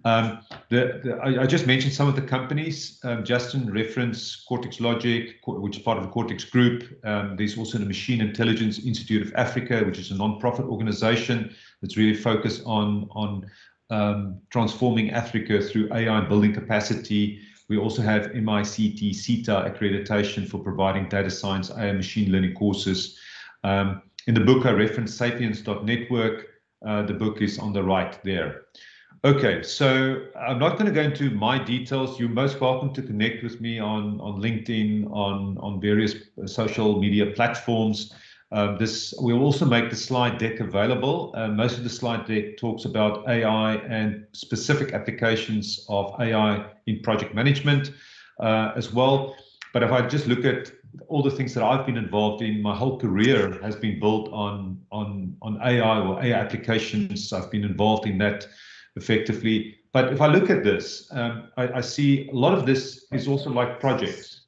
Um, 0.04 0.40
the, 0.70 1.00
the, 1.02 1.18
I, 1.24 1.44
I, 1.44 1.46
just 1.46 1.66
mentioned 1.66 1.94
some 1.94 2.10
of 2.10 2.16
the 2.18 2.22
companies. 2.22 3.00
Um, 3.06 3.24
Justin 3.24 3.72
referenced 3.72 4.46
Cortex 4.48 4.82
Logic, 4.82 5.36
which 5.46 5.78
is 5.78 5.84
part 5.84 5.98
of 5.98 6.04
the 6.04 6.10
Cortex 6.10 6.44
Group. 6.44 6.84
Um, 7.06 7.38
there's 7.38 7.58
also 7.58 7.78
the 7.78 7.86
Machine 7.86 8.20
Intelligence 8.20 8.80
Institute 8.80 9.26
of 9.26 9.34
Africa, 9.36 9.82
which 9.86 9.98
is 9.98 10.12
a 10.12 10.16
non-profit 10.16 10.66
organization 10.66 11.56
that's 11.82 11.96
really 11.96 12.16
focused 12.16 12.64
on 12.66 13.08
on 13.12 13.50
um, 13.92 14.40
transforming 14.50 15.12
Africa 15.12 15.62
through 15.62 15.90
AI 15.94 16.18
and 16.18 16.28
building 16.28 16.54
capacity 16.54 17.40
we 17.72 17.78
also 17.78 18.02
have 18.02 18.34
MICT 18.34 19.16
SETA 19.16 19.72
accreditation 19.72 20.46
for 20.46 20.60
providing 20.60 21.08
data 21.08 21.32
science 21.32 21.72
AI 21.72 21.94
machine 21.94 22.30
learning 22.30 22.54
courses. 22.54 23.18
Um, 23.64 24.02
in 24.28 24.34
the 24.34 24.42
book, 24.42 24.66
I 24.66 24.72
reference 24.72 25.14
sapiens.network. 25.14 26.48
Uh, 26.86 27.04
the 27.04 27.14
book 27.14 27.42
is 27.42 27.58
on 27.60 27.72
the 27.72 27.82
right 27.82 28.22
there. 28.26 28.64
Okay, 29.24 29.64
so 29.64 30.26
I'm 30.36 30.60
not 30.60 30.78
going 30.78 30.88
to 30.88 30.92
go 30.92 31.02
into 31.02 31.30
my 31.30 31.64
details. 31.64 32.20
You're 32.20 32.28
most 32.28 32.60
welcome 32.60 32.94
to 32.94 33.02
connect 33.02 33.42
with 33.42 33.62
me 33.62 33.80
on, 33.80 34.20
on 34.20 34.42
LinkedIn, 34.42 35.10
on, 35.10 35.58
on 35.60 35.80
various 35.80 36.16
social 36.48 37.00
media 37.00 37.28
platforms. 37.28 38.14
Um, 38.54 38.78
this 38.78 39.14
we'll 39.18 39.44
also 39.44 39.66
make 39.66 39.90
the 39.90 39.96
slide 39.96 40.38
deck 40.38 40.60
available. 40.60 41.32
Uh, 41.36 41.48
most 41.48 41.78
of 41.78 41.84
the 41.84 41.90
slide 41.90 42.26
deck 42.26 42.58
talks 42.58 42.84
about 42.84 43.28
AI 43.30 43.76
and 43.76 44.26
specific 44.34 44.94
applications 44.94 45.86
of 45.88 46.14
AI 46.20 46.66
in 46.86 47.00
project 47.02 47.34
management 47.34 47.94
uh, 48.42 48.74
as 48.76 48.94
well. 48.94 49.36
But 49.74 49.84
if 49.84 49.92
I 49.92 50.06
just 50.06 50.28
look 50.28 50.44
at 50.44 50.70
all 51.08 51.24
the 51.24 51.32
things 51.32 51.54
that 51.54 51.64
I've 51.64 51.86
been 51.86 51.96
involved 51.96 52.44
in, 52.44 52.62
my 52.62 52.76
whole 52.76 53.00
career 53.00 53.58
has 53.62 53.78
been 53.78 54.00
built 54.02 54.28
on 54.34 54.82
on 54.92 55.38
on 55.42 55.58
AI 55.64 56.00
or 56.00 56.22
AI 56.22 56.38
applications. 56.38 57.32
I've 57.32 57.50
been 57.50 57.64
involved 57.64 58.06
in 58.06 58.18
that 58.18 58.48
effectively. 58.98 59.78
But 59.94 60.12
if 60.12 60.20
I 60.20 60.28
look 60.28 60.50
at 60.50 60.64
this, 60.64 61.08
um, 61.12 61.50
I, 61.56 61.68
I 61.76 61.82
see 61.82 62.30
a 62.30 62.36
lot 62.36 62.54
of 62.58 62.66
this 62.66 63.06
is 63.12 63.28
also 63.28 63.50
like 63.50 63.80
projects 63.80 64.41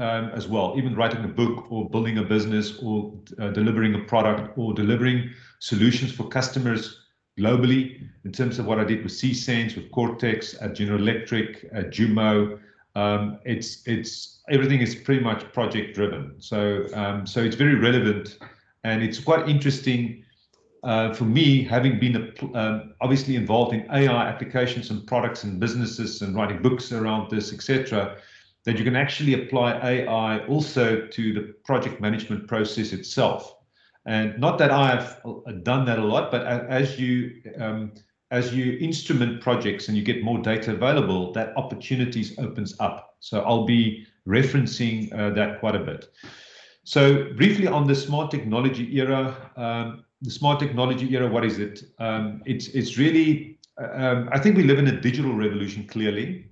um, 0.00 0.30
as 0.30 0.48
well, 0.48 0.74
even 0.78 0.96
writing 0.96 1.22
a 1.24 1.28
book 1.28 1.70
or 1.70 1.88
building 1.88 2.18
a 2.18 2.22
business 2.22 2.78
or 2.82 3.12
uh, 3.38 3.50
delivering 3.50 3.94
a 3.94 3.98
product 3.98 4.56
or 4.56 4.72
delivering 4.72 5.30
solutions 5.58 6.10
for 6.10 6.26
customers 6.26 7.02
globally 7.38 8.08
in 8.24 8.32
terms 8.32 8.58
of 8.58 8.64
what 8.64 8.80
I 8.80 8.84
did 8.84 9.02
with 9.04 9.12
CSense, 9.12 9.76
with 9.76 9.90
Cortex, 9.90 10.56
at 10.62 10.74
General 10.74 11.00
Electric, 11.00 11.68
at 11.72 11.90
Jumo. 11.90 12.58
Um, 12.96 13.38
it's 13.44 13.86
it's 13.86 14.40
everything 14.48 14.80
is 14.80 14.94
pretty 14.94 15.22
much 15.22 15.52
project 15.52 15.94
driven. 15.94 16.34
So 16.38 16.86
um, 16.94 17.26
so 17.26 17.40
it's 17.42 17.56
very 17.56 17.74
relevant, 17.74 18.38
and 18.84 19.02
it's 19.02 19.20
quite 19.20 19.48
interesting 19.50 20.24
uh, 20.82 21.12
for 21.12 21.24
me, 21.24 21.62
having 21.62 22.00
been 22.00 22.32
um, 22.54 22.94
obviously 23.02 23.36
involved 23.36 23.74
in 23.74 23.86
AI 23.92 24.28
applications 24.28 24.88
and 24.88 25.06
products 25.06 25.44
and 25.44 25.60
businesses 25.60 26.22
and 26.22 26.34
writing 26.34 26.62
books 26.62 26.90
around 26.90 27.30
this, 27.30 27.52
etc 27.52 28.16
that 28.64 28.78
you 28.78 28.84
can 28.84 28.96
actually 28.96 29.34
apply 29.34 29.72
AI 29.82 30.44
also 30.46 31.06
to 31.06 31.32
the 31.32 31.54
project 31.64 32.00
management 32.00 32.46
process 32.46 32.92
itself. 32.92 33.54
And 34.06 34.38
not 34.38 34.58
that 34.58 34.70
I 34.70 34.88
have 34.88 35.20
uh, 35.24 35.52
done 35.62 35.84
that 35.86 35.98
a 35.98 36.04
lot, 36.04 36.30
but 36.30 36.46
as 36.46 36.98
you 36.98 37.42
um, 37.58 37.92
as 38.30 38.54
you 38.54 38.78
instrument 38.78 39.40
projects 39.40 39.88
and 39.88 39.96
you 39.96 40.04
get 40.04 40.22
more 40.22 40.38
data 40.38 40.72
available, 40.72 41.32
that 41.32 41.56
opportunities 41.56 42.38
opens 42.38 42.76
up. 42.78 43.16
So 43.18 43.40
I'll 43.40 43.66
be 43.66 44.06
referencing 44.26 45.12
uh, 45.12 45.30
that 45.30 45.58
quite 45.58 45.74
a 45.74 45.80
bit. 45.80 46.08
So 46.84 47.32
briefly 47.34 47.66
on 47.66 47.86
the 47.86 47.94
smart 47.94 48.30
technology 48.30 48.96
era, 48.96 49.50
um, 49.56 50.04
the 50.22 50.30
smart 50.30 50.60
technology 50.60 51.12
era, 51.14 51.28
what 51.28 51.44
is 51.44 51.58
it? 51.58 51.82
Um, 51.98 52.42
it's 52.46 52.68
it's 52.68 52.96
really, 52.96 53.58
uh, 53.80 53.90
um, 53.92 54.28
I 54.32 54.38
think 54.38 54.56
we 54.56 54.62
live 54.62 54.78
in 54.78 54.86
a 54.86 55.00
digital 55.00 55.34
revolution 55.34 55.86
clearly 55.86 56.49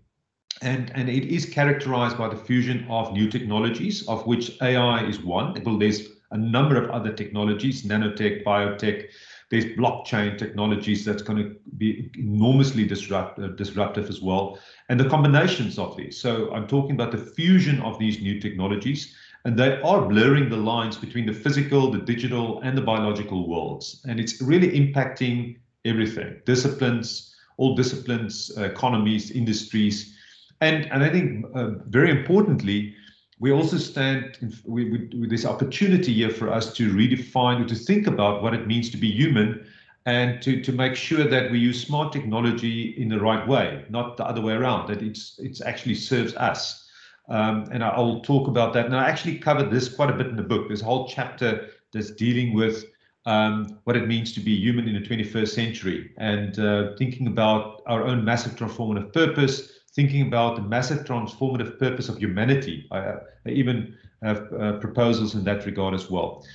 and 0.62 0.90
and 0.94 1.08
it 1.08 1.24
is 1.24 1.46
characterized 1.46 2.18
by 2.18 2.28
the 2.28 2.36
fusion 2.36 2.86
of 2.88 3.12
new 3.12 3.28
technologies, 3.28 4.06
of 4.08 4.26
which 4.26 4.60
AI 4.62 5.04
is 5.06 5.20
one. 5.20 5.60
Well, 5.64 5.78
there's 5.78 6.08
a 6.30 6.38
number 6.38 6.76
of 6.82 6.90
other 6.90 7.12
technologies, 7.12 7.84
nanotech, 7.84 8.44
biotech. 8.44 9.06
There's 9.50 9.64
blockchain 9.64 10.36
technologies 10.36 11.04
that's 11.04 11.22
going 11.22 11.42
to 11.42 11.56
be 11.78 12.10
enormously 12.18 12.84
disrupt, 12.86 13.38
uh, 13.38 13.48
disruptive 13.48 14.10
as 14.10 14.20
well, 14.20 14.58
and 14.90 15.00
the 15.00 15.08
combinations 15.08 15.78
of 15.78 15.96
these. 15.96 16.20
So 16.20 16.52
I'm 16.52 16.66
talking 16.66 16.92
about 16.92 17.12
the 17.12 17.18
fusion 17.18 17.80
of 17.80 17.98
these 17.98 18.20
new 18.20 18.40
technologies, 18.40 19.14
and 19.46 19.58
they 19.58 19.80
are 19.80 20.02
blurring 20.06 20.50
the 20.50 20.56
lines 20.56 20.98
between 20.98 21.24
the 21.24 21.32
physical, 21.32 21.90
the 21.90 22.00
digital, 22.00 22.60
and 22.60 22.76
the 22.76 22.82
biological 22.82 23.48
worlds, 23.48 24.04
and 24.06 24.20
it's 24.20 24.42
really 24.42 24.68
impacting 24.78 25.56
everything, 25.86 26.42
disciplines, 26.44 27.34
all 27.56 27.74
disciplines, 27.74 28.50
economies, 28.58 29.30
industries 29.30 30.17
and, 30.60 30.90
and 30.92 31.02
I 31.02 31.08
think 31.08 31.46
uh, 31.54 31.70
very 31.86 32.10
importantly, 32.10 32.94
we 33.40 33.52
also 33.52 33.78
stand 33.78 34.38
in, 34.40 34.52
we, 34.64 34.90
we, 34.90 34.98
with 35.20 35.30
this 35.30 35.44
opportunity 35.44 36.12
here 36.12 36.30
for 36.30 36.50
us 36.50 36.72
to 36.74 36.92
redefine 36.92 37.64
or 37.64 37.68
to 37.68 37.74
think 37.74 38.06
about 38.06 38.42
what 38.42 38.54
it 38.54 38.66
means 38.66 38.90
to 38.90 38.96
be 38.96 39.10
human 39.10 39.64
and 40.06 40.42
to, 40.42 40.60
to 40.62 40.72
make 40.72 40.96
sure 40.96 41.24
that 41.24 41.50
we 41.50 41.58
use 41.58 41.86
smart 41.86 42.12
technology 42.12 42.94
in 43.00 43.08
the 43.08 43.20
right 43.20 43.46
way, 43.46 43.84
not 43.90 44.16
the 44.16 44.24
other 44.24 44.40
way 44.40 44.54
around, 44.54 44.88
that 44.88 45.02
it's, 45.02 45.38
it's 45.38 45.60
actually 45.60 45.94
serves 45.94 46.34
us. 46.36 46.88
Um, 47.28 47.66
and 47.70 47.84
I, 47.84 47.98
will 47.98 48.20
talk 48.20 48.48
about 48.48 48.72
that. 48.72 48.86
And 48.86 48.96
I 48.96 49.08
actually 49.08 49.38
covered 49.38 49.70
this 49.70 49.94
quite 49.94 50.08
a 50.08 50.14
bit 50.14 50.28
in 50.28 50.36
the 50.36 50.42
book. 50.42 50.68
There's 50.68 50.80
a 50.80 50.86
whole 50.86 51.06
chapter 51.06 51.68
that's 51.92 52.10
dealing 52.10 52.54
with 52.54 52.86
um, 53.26 53.78
what 53.84 53.96
it 53.96 54.08
means 54.08 54.32
to 54.32 54.40
be 54.40 54.56
human 54.56 54.88
in 54.88 54.94
the 54.94 55.06
21st 55.06 55.48
century 55.48 56.10
and 56.16 56.58
uh, 56.58 56.96
thinking 56.96 57.26
about 57.26 57.82
our 57.86 58.02
own 58.02 58.24
massive 58.24 58.56
transformative 58.56 59.12
purpose, 59.12 59.77
thinking 59.98 60.22
about 60.28 60.54
the 60.54 60.62
massive 60.62 61.00
transformative 61.04 61.76
purpose 61.76 62.08
of 62.08 62.16
humanity. 62.18 62.86
I, 62.92 62.98
I 63.46 63.50
even 63.60 63.96
have 64.22 64.40
uh, 64.52 64.74
proposals 64.74 65.34
in 65.34 65.42
that 65.42 65.66
regard 65.66 65.92
as 65.92 66.08
well. 66.08 66.46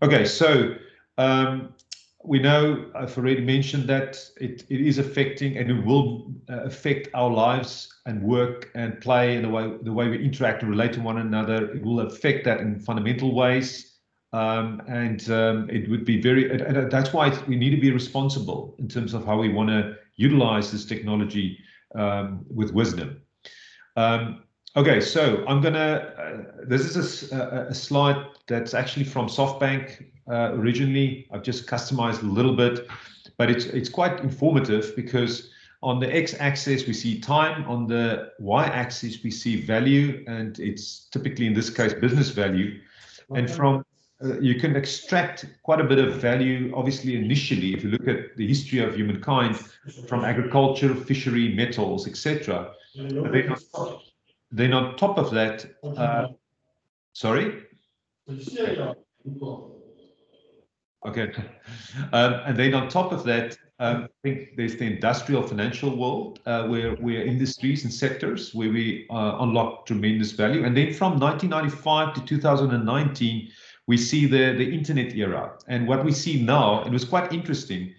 Okay, 0.00 0.24
so 0.24 0.74
um, 1.18 1.74
we 2.24 2.38
know 2.38 2.90
I've 2.94 3.16
already 3.18 3.42
mentioned 3.42 3.86
that 3.90 4.18
it, 4.40 4.64
it 4.70 4.80
is 4.80 4.96
affecting 4.96 5.58
and 5.58 5.70
it 5.70 5.84
will 5.84 6.32
uh, 6.48 6.62
affect 6.70 7.08
our 7.12 7.30
lives 7.30 7.92
and 8.06 8.22
work 8.22 8.70
and 8.74 8.98
play 9.02 9.36
and 9.36 9.44
the 9.44 9.50
way 9.50 9.64
the 9.82 9.92
way 9.92 10.08
we 10.08 10.24
interact 10.24 10.62
and 10.62 10.70
relate 10.70 10.94
to 10.94 11.02
one 11.02 11.18
another. 11.18 11.70
It 11.76 11.82
will 11.84 12.00
affect 12.00 12.46
that 12.46 12.60
in 12.60 12.80
fundamental 12.80 13.34
ways. 13.34 13.92
Um, 14.32 14.82
and 14.88 15.20
um, 15.30 15.68
it 15.70 15.88
would 15.90 16.04
be 16.06 16.20
very, 16.20 16.50
and 16.50 16.90
that's 16.90 17.12
why 17.12 17.26
we 17.46 17.56
need 17.56 17.70
to 17.76 17.80
be 17.88 17.90
responsible 17.90 18.74
in 18.78 18.88
terms 18.88 19.12
of 19.12 19.24
how 19.26 19.38
we 19.38 19.50
want 19.50 19.68
to 19.68 19.96
utilize 20.16 20.72
this 20.72 20.86
technology 20.86 21.58
um, 21.94 22.44
with 22.48 22.72
wisdom. 22.72 23.22
Um, 23.96 24.42
Okay, 24.76 25.00
so 25.00 25.42
I'm 25.48 25.62
gonna. 25.62 26.12
Uh, 26.18 26.64
this 26.66 26.94
is 26.94 27.32
a, 27.32 27.68
a, 27.70 27.74
slide 27.74 28.26
that's 28.46 28.74
actually 28.74 29.04
from 29.04 29.26
SoftBank 29.26 30.04
uh, 30.30 30.52
originally. 30.52 31.26
I've 31.32 31.42
just 31.42 31.66
customized 31.66 32.22
a 32.22 32.26
little 32.26 32.54
bit, 32.54 32.86
but 33.38 33.50
it's 33.50 33.64
it's 33.64 33.88
quite 33.88 34.20
informative 34.20 34.94
because 34.94 35.50
on 35.82 35.98
the 35.98 36.14
x-axis 36.14 36.86
we 36.86 36.92
see 36.92 37.18
time, 37.18 37.66
on 37.66 37.86
the 37.86 38.32
y-axis 38.38 39.22
we 39.24 39.30
see 39.30 39.62
value, 39.62 40.22
and 40.26 40.58
it's 40.58 41.08
typically 41.10 41.46
in 41.46 41.54
this 41.54 41.70
case 41.70 41.94
business 41.94 42.28
value. 42.28 42.78
And 43.34 43.50
from 43.50 43.82
uh, 44.24 44.38
you 44.40 44.58
can 44.58 44.76
extract 44.76 45.44
quite 45.62 45.80
a 45.80 45.84
bit 45.84 45.98
of 45.98 46.14
value, 46.14 46.72
obviously, 46.74 47.16
initially, 47.16 47.74
if 47.74 47.84
you 47.84 47.90
look 47.90 48.08
at 48.08 48.36
the 48.36 48.46
history 48.46 48.78
of 48.78 48.96
humankind 48.96 49.56
from 50.08 50.24
agriculture, 50.24 50.94
fishery, 50.94 51.54
metals, 51.54 52.08
etc. 52.08 52.72
Then, 52.94 53.54
then 54.50 54.72
on 54.72 54.96
top 54.96 55.18
of 55.18 55.30
that, 55.32 55.66
uh, 55.84 56.28
sorry? 57.12 57.62
Okay. 61.06 61.32
Um, 62.12 62.34
and 62.46 62.56
then 62.56 62.74
on 62.74 62.88
top 62.88 63.10
of 63.12 63.24
that, 63.24 63.56
um, 63.78 64.04
I 64.04 64.08
think 64.22 64.56
there's 64.56 64.76
the 64.76 64.84
industrial 64.84 65.42
financial 65.42 65.96
world 65.96 66.40
uh, 66.46 66.66
where 66.66 66.94
where 66.96 67.24
industries 67.24 67.84
and 67.84 67.92
sectors 67.92 68.54
where 68.54 68.70
we 68.70 69.06
uh, 69.10 69.36
unlock 69.40 69.86
tremendous 69.86 70.32
value. 70.32 70.64
And 70.64 70.76
then 70.76 70.92
from 70.92 71.18
1995 71.18 72.14
to 72.14 72.20
2019, 72.24 73.50
we 73.86 73.96
see 73.96 74.26
the, 74.26 74.54
the 74.56 74.68
internet 74.68 75.14
era. 75.14 75.52
And 75.68 75.86
what 75.86 76.04
we 76.04 76.12
see 76.12 76.42
now, 76.42 76.84
it 76.84 76.92
was 76.92 77.04
quite 77.04 77.32
interesting. 77.32 77.94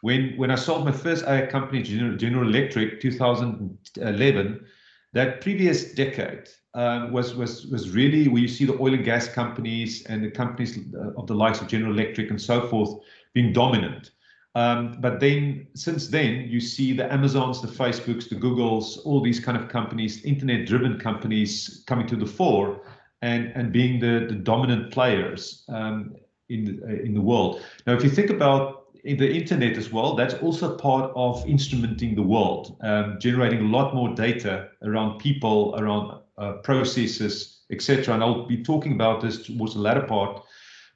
When, 0.00 0.36
when 0.36 0.50
I 0.50 0.56
sold 0.56 0.84
my 0.84 0.92
first 0.92 1.24
AI 1.24 1.46
company, 1.46 1.82
General, 1.82 2.16
General 2.16 2.48
Electric, 2.48 3.00
2011, 3.00 4.66
that 5.12 5.40
previous 5.40 5.92
decade 5.92 6.48
um, 6.74 7.12
was, 7.12 7.34
was, 7.34 7.66
was 7.66 7.90
really 7.90 8.28
where 8.28 8.40
you 8.40 8.48
see 8.48 8.64
the 8.64 8.78
oil 8.80 8.94
and 8.94 9.04
gas 9.04 9.28
companies 9.28 10.04
and 10.06 10.24
the 10.24 10.30
companies 10.30 10.78
uh, 10.94 11.10
of 11.16 11.26
the 11.26 11.34
likes 11.34 11.60
of 11.60 11.68
General 11.68 11.92
Electric 11.92 12.30
and 12.30 12.40
so 12.40 12.66
forth 12.68 12.98
being 13.34 13.52
dominant. 13.52 14.10
Um, 14.54 14.98
but 15.00 15.18
then 15.18 15.66
since 15.74 16.08
then, 16.08 16.46
you 16.48 16.60
see 16.60 16.92
the 16.92 17.10
Amazons, 17.10 17.62
the 17.62 17.68
Facebooks, 17.68 18.28
the 18.28 18.36
Googles, 18.36 18.98
all 19.04 19.20
these 19.20 19.40
kind 19.40 19.56
of 19.56 19.68
companies, 19.68 20.22
internet 20.24 20.66
driven 20.66 20.98
companies 20.98 21.84
coming 21.86 22.06
to 22.08 22.16
the 22.16 22.26
fore 22.26 22.82
and 23.22 23.52
and 23.54 23.72
being 23.72 24.00
the, 24.00 24.26
the 24.28 24.34
dominant 24.34 24.92
players 24.92 25.64
um, 25.68 26.14
in 26.48 26.64
the, 26.64 26.84
uh, 26.84 27.02
in 27.02 27.14
the 27.14 27.20
world. 27.20 27.62
Now, 27.86 27.94
if 27.94 28.04
you 28.04 28.10
think 28.10 28.30
about 28.30 28.82
the 29.04 29.32
internet 29.32 29.76
as 29.76 29.90
well, 29.90 30.14
that's 30.14 30.34
also 30.34 30.76
part 30.76 31.10
of 31.16 31.44
instrumenting 31.44 32.14
the 32.14 32.22
world, 32.22 32.76
um, 32.82 33.18
generating 33.18 33.60
a 33.60 33.68
lot 33.68 33.94
more 33.94 34.14
data 34.14 34.68
around 34.82 35.18
people, 35.18 35.74
around 35.78 36.20
uh, 36.38 36.52
processes, 36.64 37.62
etc. 37.70 38.14
And 38.14 38.22
I'll 38.22 38.46
be 38.46 38.62
talking 38.62 38.92
about 38.92 39.20
this 39.22 39.46
towards 39.46 39.74
the 39.74 39.80
latter 39.80 40.02
part. 40.02 40.42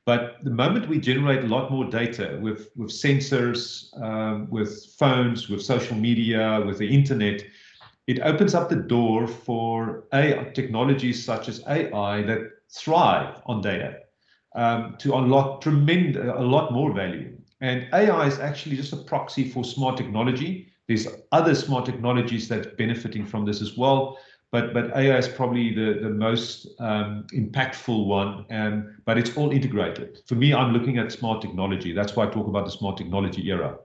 But 0.05 0.37
the 0.45 0.51
moment 0.51 0.89
we 0.89 1.01
generate 1.01 1.43
a 1.43 1.49
lot 1.49 1.73
more 1.73 1.85
data 1.85 2.39
with 2.41 2.71
with 2.77 2.91
sensors, 2.91 3.91
um, 4.01 4.49
with 4.51 4.87
phones, 4.99 5.49
with 5.49 5.63
social 5.63 5.97
media, 5.97 6.63
with 6.65 6.79
the 6.79 6.89
internet, 6.89 7.43
it 8.07 8.21
opens 8.21 8.55
up 8.55 8.69
the 8.69 8.77
door 8.77 9.27
for 9.27 10.05
AI 10.13 10.51
technologies 10.55 11.25
such 11.25 11.49
as 11.49 11.63
AI 11.67 12.23
that 12.23 12.51
thrive 12.71 13.41
on 13.47 13.61
data 13.61 13.99
um, 14.55 14.97
to 14.99 15.15
unlock 15.17 15.61
tremendous 15.61 16.25
a 16.25 16.43
lot 16.43 16.73
more 16.73 16.93
value. 16.93 17.37
And 17.61 17.89
AI 17.93 18.27
is 18.27 18.39
actually 18.39 18.77
just 18.77 18.93
a 18.93 18.97
proxy 18.97 19.49
for 19.49 19.65
smart 19.65 19.97
technology. 19.97 20.69
There's 20.89 21.09
other 21.33 21.55
smart 21.55 21.85
technologies 21.85 22.49
that's 22.49 22.69
benefiting 22.77 23.27
from 23.27 23.45
this 23.45 23.61
as 23.61 23.77
well, 23.77 24.19
but 24.53 24.73
but 24.73 24.97
AI 24.97 25.17
is 25.19 25.27
probably 25.27 25.75
the 25.75 25.99
the 26.01 26.11
most 26.11 26.69
um, 26.79 27.27
impactful 27.33 28.07
one. 28.07 28.47
Um, 28.51 28.97
but 29.05 29.19
it's 29.19 29.37
all 29.37 29.51
integrated. 29.51 30.21
For 30.27 30.37
me, 30.37 30.55
I'm 30.55 30.73
looking 30.73 30.99
at 30.99 31.11
smart 31.11 31.43
technology. 31.43 31.93
That's 31.93 32.15
why 32.15 32.27
I 32.27 32.31
talk 32.31 32.47
about 32.47 32.67
the 32.67 32.71
smart 32.71 32.97
technology 32.97 33.49
era. 33.49 33.79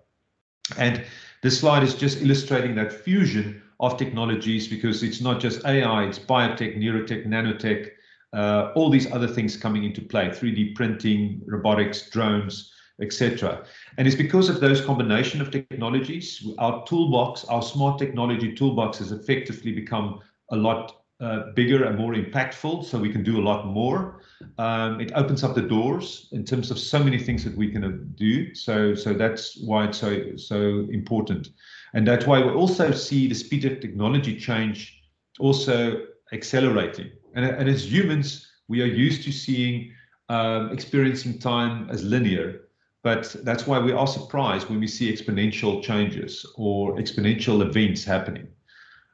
And 0.77 1.03
this 1.41 1.59
slide 1.59 1.83
is 1.83 1.95
just 1.95 2.21
illustrating 2.21 2.75
that 2.75 2.93
fusion 2.93 3.60
of 3.81 3.97
technologies 3.97 4.67
because 4.67 5.03
it's 5.03 5.21
not 5.21 5.39
just 5.41 5.65
AI, 5.65 6.05
it's 6.05 6.19
biotech, 6.19 6.77
neurotech, 6.77 7.25
nanotech, 7.25 7.89
uh, 8.33 8.71
all 8.75 8.89
these 8.89 9.11
other 9.11 9.27
things 9.27 9.57
coming 9.57 9.83
into 9.83 10.01
play 10.01 10.29
3D 10.29 10.75
printing, 10.75 11.41
robotics, 11.45 12.09
drones, 12.09 12.71
etc. 13.01 13.65
And 13.97 14.07
it's 14.07 14.15
because 14.15 14.47
of 14.47 14.59
those 14.59 14.85
combination 14.85 15.41
of 15.41 15.51
technologies, 15.51 16.47
our 16.59 16.85
toolbox, 16.85 17.43
our 17.45 17.63
smart 17.63 17.97
technology 17.97 18.53
toolbox 18.53 18.99
has 18.99 19.11
effectively 19.11 19.73
become 19.73 20.19
a 20.51 20.55
lot 20.55 21.00
uh, 21.21 21.51
bigger 21.55 21.83
and 21.85 21.97
more 21.97 22.13
impactful, 22.13 22.83
so 22.83 22.97
we 22.97 23.11
can 23.11 23.23
do 23.23 23.39
a 23.39 23.43
lot 23.43 23.67
more. 23.67 24.21
Um, 24.57 24.99
it 24.99 25.11
opens 25.13 25.43
up 25.43 25.53
the 25.53 25.61
doors 25.61 26.27
in 26.31 26.43
terms 26.43 26.71
of 26.71 26.79
so 26.79 27.03
many 27.03 27.19
things 27.19 27.43
that 27.43 27.55
we 27.55 27.71
can 27.71 27.83
uh, 27.83 27.91
do. 28.15 28.55
So, 28.55 28.95
so 28.95 29.13
that's 29.13 29.57
why 29.61 29.85
it's 29.85 29.99
so 29.99 30.35
so 30.35 30.87
important. 30.91 31.49
And 31.93 32.07
that's 32.07 32.25
why 32.25 32.39
we 32.39 32.51
also 32.51 32.91
see 32.91 33.27
the 33.27 33.35
speed 33.35 33.65
of 33.65 33.79
technology 33.79 34.39
change 34.39 34.99
also 35.39 36.05
accelerating. 36.33 37.11
And, 37.35 37.45
and 37.45 37.69
as 37.69 37.91
humans, 37.91 38.47
we 38.67 38.81
are 38.81 38.85
used 38.85 39.23
to 39.23 39.31
seeing 39.31 39.93
um, 40.29 40.71
experiencing 40.71 41.39
time 41.39 41.89
as 41.89 42.03
linear, 42.03 42.61
but 43.03 43.35
that's 43.43 43.67
why 43.67 43.79
we 43.79 43.91
are 43.91 44.07
surprised 44.07 44.69
when 44.69 44.79
we 44.79 44.87
see 44.87 45.11
exponential 45.11 45.83
changes 45.83 46.45
or 46.55 46.95
exponential 46.95 47.61
events 47.61 48.03
happening. 48.05 48.47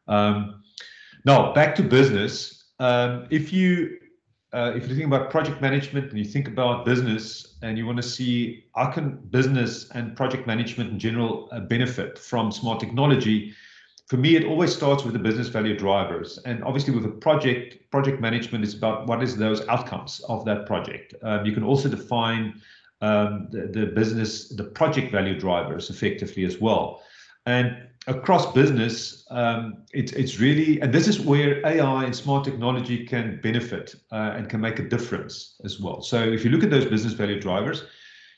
Um, 0.07 0.63
now, 1.27 1.53
back 1.53 1.75
to 1.75 1.83
business. 1.83 2.63
Um, 2.79 3.27
if 3.29 3.51
you 3.51 3.97
uh, 4.53 4.71
if 4.77 4.87
you 4.87 4.95
think 4.95 5.07
about 5.07 5.29
project 5.29 5.61
management 5.61 6.09
and 6.09 6.17
you 6.17 6.23
think 6.23 6.47
about 6.47 6.85
business 6.85 7.57
and 7.61 7.77
you 7.77 7.85
want 7.85 7.97
to 7.97 8.07
see 8.17 8.63
how 8.77 8.89
can 8.91 9.17
business 9.29 9.89
and 9.89 10.15
project 10.15 10.47
management 10.47 10.89
in 10.89 10.97
general 10.97 11.49
uh, 11.51 11.59
benefit 11.59 12.17
from 12.17 12.49
smart 12.49 12.79
technology, 12.79 13.53
for 14.07 14.15
me, 14.15 14.37
it 14.37 14.45
always 14.45 14.73
starts 14.73 15.03
with 15.03 15.11
the 15.11 15.19
business 15.19 15.49
value 15.49 15.77
drivers. 15.77 16.39
And 16.45 16.63
obviously 16.63 16.95
with 16.95 17.03
a 17.03 17.09
project, 17.09 17.91
project 17.91 18.21
management 18.21 18.63
is 18.63 18.73
about 18.73 19.07
what 19.07 19.21
is 19.21 19.35
those 19.35 19.67
outcomes 19.67 20.21
of 20.29 20.45
that 20.45 20.65
project. 20.65 21.13
Um, 21.23 21.45
you 21.45 21.51
can 21.51 21.65
also 21.65 21.89
define 21.89 22.61
um, 23.01 23.49
the, 23.51 23.67
the 23.67 23.87
business, 23.87 24.47
the 24.47 24.63
project 24.63 25.11
value 25.11 25.37
drivers 25.37 25.89
effectively 25.89 26.45
as 26.45 26.61
well. 26.61 27.01
And 27.45 27.87
across 28.07 28.53
business, 28.53 29.25
um, 29.29 29.83
it's 29.93 30.13
it's 30.13 30.39
really, 30.39 30.79
and 30.81 30.93
this 30.93 31.07
is 31.07 31.19
where 31.19 31.65
AI 31.65 32.05
and 32.05 32.15
smart 32.15 32.45
technology 32.45 33.05
can 33.05 33.39
benefit 33.43 33.95
uh, 34.11 34.33
and 34.35 34.49
can 34.49 34.61
make 34.61 34.79
a 34.79 34.87
difference 34.87 35.59
as 35.63 35.79
well. 35.79 36.01
So 36.01 36.17
if 36.23 36.43
you 36.43 36.51
look 36.51 36.63
at 36.63 36.69
those 36.69 36.85
business 36.85 37.13
value 37.13 37.39
drivers, 37.39 37.83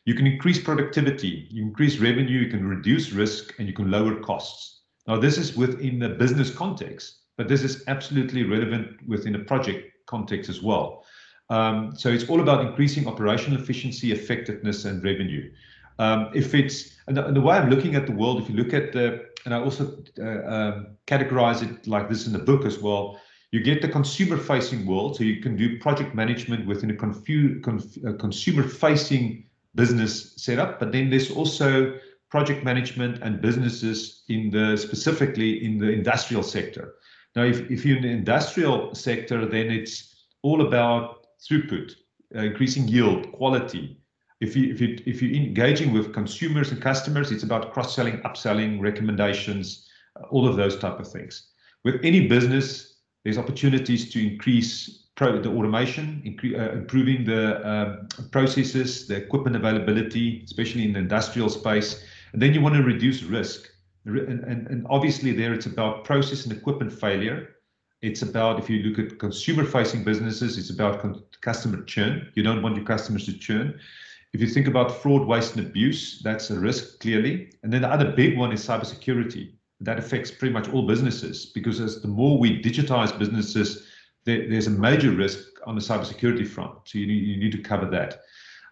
you 0.06 0.16
can 0.16 0.26
increase 0.26 0.60
productivity, 0.60 1.48
you 1.52 1.64
increase 1.64 2.00
revenue, 2.00 2.40
you 2.40 2.50
can 2.50 2.68
reduce 2.68 3.12
risk, 3.12 3.54
and 3.60 3.68
you 3.68 3.74
can 3.74 3.92
lower 3.92 4.16
costs. 4.16 4.82
Now, 5.08 5.18
this 5.18 5.38
is 5.38 5.56
within 5.56 6.00
the 6.00 6.10
business 6.10 6.54
context, 6.54 7.20
but 7.38 7.48
this 7.48 7.64
is 7.64 7.84
absolutely 7.88 8.44
relevant 8.44 8.98
within 9.08 9.36
a 9.36 9.40
project 9.40 9.92
context 10.08 10.50
as 10.50 10.62
well. 10.62 11.06
Um, 11.52 11.96
so 11.96 12.10
it's 12.10 12.28
all 12.30 12.42
about 12.42 12.66
increasing 12.66 13.08
operational 13.08 13.60
efficiency, 13.60 14.12
effectiveness, 14.12 14.86
and 14.86 15.04
revenue. 15.04 15.52
Um, 16.00 16.30
if 16.34 16.56
it's 16.56 16.96
and 17.08 17.18
the, 17.18 17.26
and 17.26 17.36
the, 17.36 17.42
way 17.42 17.58
I'm 17.58 17.70
looking 17.70 17.96
at 17.96 18.06
the 18.06 18.14
world, 18.14 18.42
if 18.42 18.50
you 18.50 18.56
look 18.56 18.74
at 18.74 18.94
the 18.94 19.29
and 19.46 19.54
I 19.54 19.60
also 19.60 20.04
uh, 20.20 20.46
um, 20.46 20.98
categorize 21.08 21.62
it 21.64 21.88
like 21.88 22.10
this 22.10 22.28
in 22.28 22.34
the 22.34 22.40
book 22.40 22.66
as 22.66 22.80
well. 22.80 23.20
You 23.52 23.62
get 23.64 23.82
the 23.82 23.88
consumer-facing 23.88 24.86
world, 24.86 25.18
so 25.18 25.24
you 25.24 25.42
can 25.42 25.56
do 25.56 25.80
project 25.80 26.14
management 26.14 26.68
within 26.68 26.92
a, 26.92 26.96
confu- 26.96 27.60
conf- 27.62 28.04
a 28.06 28.14
consumer-facing 28.14 29.46
business 29.76 30.34
setup, 30.38 30.80
but 30.80 30.92
then 30.92 31.10
there's 31.10 31.32
also 31.32 31.98
project 32.30 32.64
management 32.64 33.24
and 33.24 33.42
businesses 33.42 34.24
in 34.28 34.52
the 34.52 34.78
specifically 34.78 35.64
in 35.66 35.80
the 35.80 35.90
industrial 35.90 36.44
sector. 36.44 36.96
Now, 37.36 37.44
if, 37.44 37.70
if 37.72 37.86
you're 37.86 37.98
in 37.98 38.04
the 38.04 38.10
industrial 38.10 38.94
sector, 38.94 39.46
then 39.46 39.72
it's 39.72 40.16
all 40.42 40.66
about 40.68 41.28
throughput, 41.40 41.94
uh, 42.36 42.40
increasing 42.40 42.88
yield, 42.88 43.32
quality, 43.32 43.99
if 44.40 44.56
you 44.56 44.72
if 44.72 44.80
you 44.82 44.98
if 45.06 45.22
you're 45.22 45.36
engaging 45.36 45.92
with 45.92 46.14
consumers 46.14 46.72
and 46.72 46.82
customers, 46.82 47.32
it's 47.32 47.44
about 47.44 47.74
cross-selling, 47.74 48.20
upselling, 48.22 48.80
recommendations, 48.80 49.90
uh, 50.20 50.26
all 50.30 50.48
of 50.48 50.56
those 50.56 50.78
type 50.78 51.00
of 51.00 51.12
things. 51.12 51.50
With 51.84 51.96
any 52.04 52.28
business, 52.28 52.98
there's 53.24 53.38
opportunities 53.38 54.10
to 54.12 54.26
increase 54.26 55.08
pro, 55.16 55.42
the 55.42 55.50
automation, 55.50 56.22
incre- 56.26 56.58
uh, 56.58 56.72
improving 56.72 57.26
the 57.26 57.70
um, 57.70 58.08
processes, 58.32 59.08
the 59.08 59.16
equipment 59.18 59.56
availability, 59.56 60.42
especially 60.46 60.86
in 60.86 60.94
the 60.94 61.00
industrial 61.00 61.50
space. 61.50 62.06
And 62.32 62.42
then 62.42 62.54
you 62.54 62.62
want 62.62 62.76
to 62.76 62.84
reduce 62.84 63.24
risk. 63.24 63.70
And, 64.06 64.18
and, 64.18 64.68
and 64.68 64.88
obviously, 64.90 65.34
there 65.34 65.54
it's 65.54 65.66
about 65.66 66.06
process 66.06 66.46
and 66.46 66.54
equipment 66.54 66.94
failure. 66.94 67.56
It's 68.02 68.22
about 68.22 68.60
if 68.60 68.70
you 68.70 68.82
look 68.84 68.98
at 68.98 69.20
consumer 69.20 69.66
facing 69.66 70.06
businesses, 70.06 70.58
it's 70.58 70.70
about 70.70 71.02
con- 71.02 71.22
customer 71.42 71.84
churn. 71.84 72.32
You 72.36 72.44
don't 72.44 72.62
want 72.62 72.78
your 72.78 72.86
customers 72.86 73.26
to 73.26 73.38
churn. 73.38 73.78
If 74.34 74.42
you 74.42 74.48
think 74.48 74.68
about 74.68 75.02
fraud, 75.02 75.26
waste, 75.26 75.56
and 75.56 75.66
abuse, 75.66 76.22
that's 76.24 76.52
a 76.52 76.60
risk 76.60 77.00
clearly. 77.00 77.52
And 77.64 77.74
then 77.74 77.82
the 77.82 77.90
other 77.90 78.12
big 78.12 78.38
one 78.38 78.52
is 78.52 78.66
cybersecurity. 78.66 79.54
that 79.82 79.98
affects 79.98 80.30
pretty 80.30 80.54
much 80.54 80.68
all 80.70 80.86
businesses 80.86 81.48
because 81.48 81.80
as 81.80 82.02
the 82.02 82.08
more 82.08 82.38
we 82.38 82.62
digitize 82.62 83.18
businesses, 83.18 83.88
there, 84.26 84.48
there's 84.50 84.68
a 84.68 84.72
major 84.72 85.12
risk 85.12 85.40
on 85.66 85.76
the 85.76 85.82
cybersecurity 85.82 86.48
front. 86.48 86.74
So 86.84 86.98
you 87.00 87.08
need, 87.08 87.24
you 87.24 87.38
need 87.38 87.52
to 87.54 87.62
cover 87.62 87.90
that. 87.92 88.20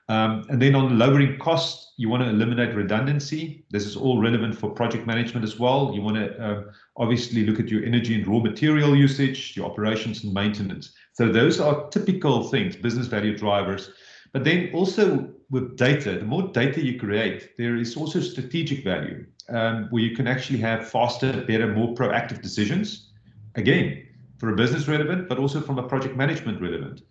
Um, 0.09 0.45
and 0.49 0.61
then 0.61 0.75
on 0.75 0.97
lowering 0.97 1.37
costs, 1.37 1.93
you 1.97 2.07
want 2.07 2.23
to 2.23 2.29
eliminate 2.29 2.75
redundancy. 2.75 3.65
This 3.71 3.85
is 3.85 3.95
all 3.97 4.21
relevant 4.21 4.57
for 4.57 4.69
project 4.69 5.05
management 5.05 5.43
as 5.43 5.59
well. 5.59 5.91
You 5.93 6.01
want 6.01 6.15
to 6.17 6.41
uh, 6.41 6.63
obviously 6.95 7.45
look 7.45 7.59
at 7.59 7.67
your 7.67 7.83
energy 7.83 8.15
and 8.15 8.25
raw 8.25 8.39
material 8.39 8.95
usage, 8.95 9.55
your 9.57 9.65
operations 9.65 10.23
and 10.23 10.33
maintenance. 10.33 10.93
So 11.13 11.29
those 11.29 11.59
are 11.59 11.89
typical 11.89 12.43
things, 12.49 12.75
business 12.75 13.07
value 13.07 13.37
drivers. 13.37 13.91
But 14.31 14.43
then 14.43 14.69
also 14.73 15.33
with 15.49 15.77
data, 15.77 16.19
the 16.19 16.25
more 16.25 16.43
data 16.49 16.83
you 16.83 16.99
create, 16.99 17.57
there 17.57 17.75
is 17.75 17.95
also 17.95 18.19
strategic 18.19 18.83
value 18.83 19.25
um, 19.49 19.87
where 19.89 20.03
you 20.03 20.15
can 20.15 20.27
actually 20.27 20.59
have 20.59 20.89
faster, 20.89 21.41
better, 21.47 21.67
more 21.67 21.93
proactive 21.95 22.41
decisions. 22.41 23.09
Again, 23.55 24.05
for 24.37 24.49
a 24.49 24.55
business 24.55 24.87
relevant, 24.87 25.29
but 25.29 25.39
also 25.39 25.61
from 25.61 25.79
a 25.79 25.83
project 25.83 26.15
management 26.15 26.61
relevant. 26.61 27.01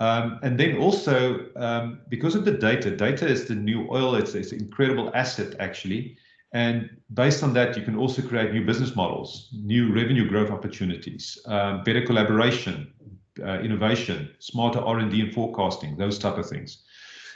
Um, 0.00 0.40
and 0.42 0.58
then 0.58 0.78
also, 0.78 1.46
um, 1.56 2.00
because 2.08 2.34
of 2.34 2.44
the 2.44 2.52
data, 2.52 2.96
data 2.96 3.26
is 3.26 3.44
the 3.44 3.54
new 3.54 3.86
oil. 3.90 4.14
It's, 4.16 4.34
it's 4.34 4.52
an 4.52 4.60
incredible 4.60 5.12
asset, 5.14 5.54
actually. 5.60 6.16
And 6.52 6.90
based 7.14 7.42
on 7.42 7.52
that, 7.54 7.76
you 7.76 7.82
can 7.82 7.96
also 7.96 8.20
create 8.20 8.52
new 8.52 8.64
business 8.64 8.96
models, 8.96 9.48
new 9.52 9.92
revenue 9.92 10.28
growth 10.28 10.50
opportunities, 10.50 11.38
um, 11.46 11.84
better 11.84 12.04
collaboration, 12.04 12.92
uh, 13.42 13.60
innovation, 13.60 14.30
smarter 14.38 14.80
R&D 14.80 15.20
and 15.20 15.32
forecasting, 15.32 15.96
those 15.96 16.18
type 16.18 16.36
of 16.36 16.48
things. 16.48 16.82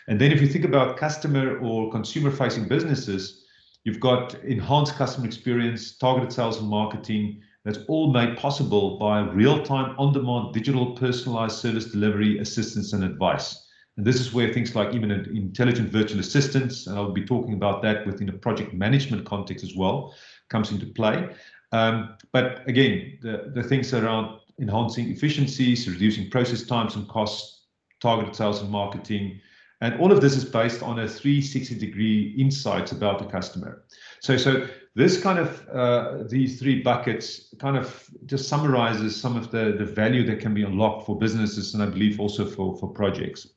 And 0.08 0.20
then 0.20 0.32
if 0.32 0.40
you 0.40 0.46
think 0.46 0.64
about 0.64 0.96
customer 0.96 1.58
or 1.58 1.90
consumer-facing 1.90 2.68
businesses, 2.68 3.44
you've 3.84 4.00
got 4.00 4.34
enhanced 4.44 4.94
customer 4.94 5.26
experience, 5.26 5.96
targeted 5.96 6.32
sales 6.32 6.58
and 6.60 6.68
marketing, 6.68 7.42
that's 7.64 7.78
all 7.88 8.12
made 8.12 8.36
possible 8.36 8.98
by 8.98 9.20
real-time, 9.20 9.96
on-demand, 9.98 10.54
digital, 10.54 10.94
personalized 10.94 11.56
service 11.56 11.86
delivery, 11.86 12.38
assistance, 12.38 12.92
and 12.92 13.02
advice. 13.02 13.64
And 13.96 14.06
this 14.06 14.20
is 14.20 14.32
where 14.32 14.52
things 14.52 14.76
like 14.76 14.94
even 14.94 15.10
intelligent 15.10 15.90
virtual 15.90 16.20
assistants, 16.20 16.86
and 16.86 16.96
I'll 16.96 17.12
be 17.12 17.24
talking 17.24 17.54
about 17.54 17.82
that 17.82 18.06
within 18.06 18.28
a 18.28 18.32
project 18.32 18.74
management 18.74 19.24
context 19.24 19.64
as 19.64 19.74
well, 19.74 20.14
comes 20.50 20.70
into 20.70 20.86
play. 20.86 21.28
Um, 21.72 22.16
but 22.32 22.62
again, 22.68 23.18
the, 23.22 23.50
the 23.54 23.62
things 23.62 23.92
around 23.92 24.38
enhancing 24.60 25.10
efficiencies, 25.10 25.88
reducing 25.88 26.30
process 26.30 26.62
times 26.62 26.94
and 26.94 27.08
costs, 27.08 27.66
targeted 28.00 28.36
sales 28.36 28.62
and 28.62 28.70
marketing, 28.70 29.40
and 29.80 30.00
all 30.00 30.10
of 30.10 30.20
this 30.20 30.36
is 30.36 30.44
based 30.44 30.82
on 30.82 30.98
a 30.98 31.08
360 31.08 31.74
degree 31.74 32.34
insights 32.38 32.92
about 32.92 33.18
the 33.18 33.26
customer. 33.26 33.84
So, 34.20 34.36
so 34.36 34.66
this 34.94 35.20
kind 35.20 35.38
of 35.38 35.68
uh, 35.68 36.22
these 36.26 36.58
three 36.58 36.82
buckets 36.82 37.54
kind 37.58 37.76
of 37.76 38.08
just 38.24 38.48
summarizes 38.48 39.14
some 39.20 39.36
of 39.36 39.50
the, 39.50 39.74
the 39.78 39.84
value 39.84 40.24
that 40.26 40.40
can 40.40 40.54
be 40.54 40.62
unlocked 40.62 41.06
for 41.06 41.18
businesses 41.18 41.74
and 41.74 41.82
I 41.82 41.86
believe 41.86 42.18
also 42.18 42.46
for, 42.46 42.76
for 42.78 42.88
projects. 42.88 43.48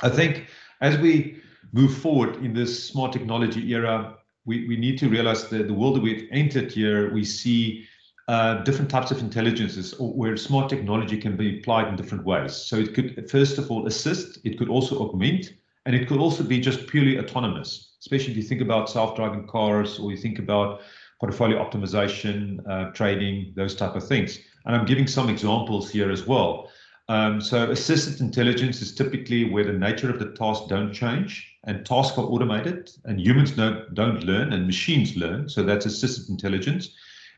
I 0.00 0.08
think 0.08 0.46
as 0.80 0.96
we 0.98 1.42
move 1.72 1.96
forward 1.96 2.36
in 2.36 2.54
this 2.54 2.84
smart 2.84 3.12
technology 3.12 3.72
era, 3.72 4.16
we, 4.46 4.66
we 4.66 4.76
need 4.76 4.98
to 4.98 5.08
realize 5.08 5.48
that 5.48 5.68
the 5.68 5.74
world 5.74 5.96
that 5.96 6.02
we've 6.02 6.28
entered 6.32 6.72
here, 6.72 7.12
we 7.12 7.24
see 7.24 7.86
uh, 8.28 8.62
different 8.62 8.90
types 8.90 9.10
of 9.10 9.18
intelligences 9.20 9.94
where 9.98 10.36
smart 10.36 10.68
technology 10.68 11.18
can 11.18 11.36
be 11.36 11.58
applied 11.58 11.88
in 11.88 11.96
different 11.96 12.24
ways. 12.24 12.54
So 12.54 12.76
it 12.76 12.94
could, 12.94 13.30
first 13.30 13.58
of 13.58 13.70
all, 13.70 13.86
assist, 13.86 14.38
it 14.44 14.58
could 14.58 14.68
also 14.68 14.98
augment, 15.00 15.52
and 15.86 15.94
it 15.96 16.06
could 16.06 16.18
also 16.18 16.44
be 16.44 16.60
just 16.60 16.86
purely 16.86 17.18
autonomous 17.18 17.92
especially 18.02 18.32
if 18.32 18.36
you 18.36 18.42
think 18.42 18.60
about 18.60 18.90
self-driving 18.90 19.46
cars 19.46 20.00
or 20.00 20.10
you 20.10 20.16
think 20.16 20.40
about 20.40 20.80
portfolio 21.20 21.64
optimization, 21.64 22.58
uh, 22.68 22.90
trading, 22.90 23.52
those 23.54 23.76
type 23.76 23.94
of 23.94 24.06
things. 24.06 24.40
And 24.66 24.74
I'm 24.74 24.84
giving 24.84 25.06
some 25.06 25.28
examples 25.28 25.88
here 25.88 26.10
as 26.10 26.26
well. 26.26 26.68
Um, 27.08 27.40
so 27.40 27.70
assisted 27.70 28.20
intelligence 28.20 28.82
is 28.82 28.92
typically 28.94 29.48
where 29.48 29.64
the 29.64 29.72
nature 29.72 30.10
of 30.10 30.18
the 30.18 30.32
task 30.32 30.64
don't 30.68 30.92
change 30.92 31.48
and 31.64 31.86
tasks 31.86 32.18
are 32.18 32.24
automated 32.24 32.90
and 33.04 33.20
humans 33.20 33.52
don't, 33.52 33.94
don't 33.94 34.24
learn 34.24 34.52
and 34.52 34.66
machines 34.66 35.16
learn. 35.16 35.48
So 35.48 35.62
that's 35.62 35.86
assisted 35.86 36.28
intelligence. 36.28 36.90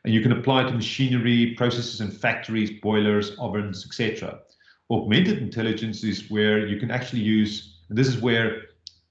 And 0.05 0.13
you 0.13 0.21
can 0.21 0.33
apply 0.33 0.65
it 0.65 0.69
to 0.69 0.75
machinery, 0.75 1.55
processes 1.57 2.01
in 2.01 2.11
factories, 2.11 2.71
boilers, 2.83 3.33
ovens, 3.39 3.87
etc. 3.87 4.41
Augmented 4.91 5.39
intelligence 5.39 6.05
is 6.05 6.31
where 6.31 6.67
you 6.67 6.79
can 6.79 6.91
actually 6.91 7.23
use, 7.23 7.81
and 7.89 7.97
this 7.97 8.09
is 8.09 8.21
where 8.21 8.63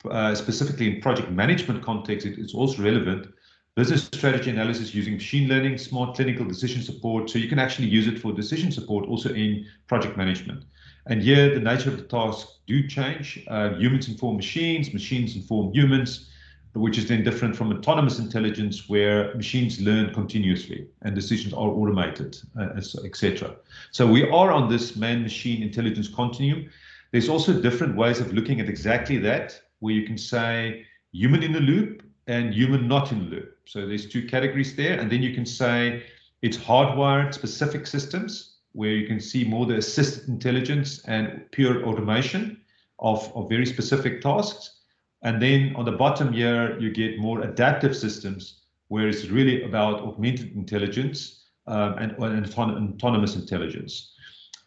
uh, 0.09 0.35
specifically 0.35 0.93
in 0.93 1.01
project 1.01 1.31
management 1.31 1.83
context, 1.83 2.25
it, 2.25 2.37
it's 2.37 2.53
also 2.53 2.83
relevant. 2.83 3.33
Business 3.75 4.03
strategy 4.03 4.51
analysis 4.51 4.93
using 4.93 5.13
machine 5.13 5.49
learning, 5.49 5.79
smart 5.79 6.15
clinical 6.15 6.45
decision 6.45 6.83
support. 6.83 7.29
So 7.29 7.39
you 7.39 7.49
can 7.49 7.57
actually 7.57 7.87
use 7.87 8.07
it 8.07 8.19
for 8.19 8.31
decision 8.31 8.71
support 8.71 9.07
also 9.07 9.33
in 9.33 9.65
project 9.87 10.15
management. 10.15 10.63
And 11.07 11.23
here, 11.23 11.53
the 11.53 11.59
nature 11.59 11.89
of 11.89 11.97
the 11.97 12.03
task 12.03 12.47
do 12.67 12.87
change. 12.87 13.43
Uh, 13.47 13.71
humans 13.71 14.07
inform 14.07 14.35
machines, 14.35 14.93
machines 14.93 15.35
inform 15.35 15.73
humans, 15.73 16.29
which 16.73 16.97
is 16.97 17.07
then 17.07 17.23
different 17.23 17.55
from 17.55 17.71
autonomous 17.71 18.19
intelligence, 18.19 18.89
where 18.89 19.33
machines 19.35 19.79
learn 19.79 20.13
continuously 20.13 20.87
and 21.03 21.15
decisions 21.15 21.53
are 21.53 21.69
automated, 21.69 22.37
uh, 22.59 22.69
etc. 23.03 23.55
So 23.91 24.07
we 24.07 24.23
are 24.29 24.51
on 24.51 24.69
this 24.69 24.95
man-machine 24.95 25.61
intelligence 25.61 26.07
continuum. 26.07 26.69
There's 27.11 27.29
also 27.29 27.61
different 27.61 27.95
ways 27.95 28.19
of 28.19 28.33
looking 28.33 28.59
at 28.59 28.69
exactly 28.69 29.17
that 29.17 29.59
where 29.79 29.93
you 29.93 30.05
can 30.05 30.17
say 30.17 30.85
human 31.11 31.43
in 31.43 31.51
the 31.51 31.59
loop 31.59 32.03
and 32.27 32.53
human 32.53 32.87
not 32.87 33.11
in 33.11 33.25
the 33.25 33.35
loop. 33.35 33.57
So 33.65 33.85
there's 33.85 34.07
two 34.07 34.25
categories 34.25 34.75
there. 34.75 34.99
And 34.99 35.11
then 35.11 35.21
you 35.21 35.33
can 35.33 35.45
say 35.45 36.03
it's 36.41 36.57
hardwired 36.57 37.33
specific 37.33 37.85
systems 37.85 38.57
where 38.71 38.91
you 38.91 39.07
can 39.07 39.19
see 39.19 39.43
more 39.43 39.65
the 39.65 39.77
assisted 39.77 40.27
intelligence 40.27 41.03
and 41.05 41.43
pure 41.51 41.85
automation 41.85 42.61
of, 42.99 43.31
of 43.35 43.49
very 43.49 43.65
specific 43.65 44.21
tasks. 44.21 44.79
And 45.23 45.41
then 45.41 45.73
on 45.75 45.85
the 45.85 45.91
bottom 45.91 46.33
here, 46.33 46.77
you 46.79 46.91
get 46.91 47.17
more 47.17 47.41
adaptive 47.41 47.95
systems 47.95 48.61
where 48.89 49.07
it's 49.07 49.25
really 49.25 49.63
about 49.63 50.01
augmented 50.01 50.53
intelligence 50.55 51.45
um, 51.67 51.97
and, 51.97 52.11
and 52.17 52.45
autonomous 52.45 53.35
intelligence. 53.35 54.13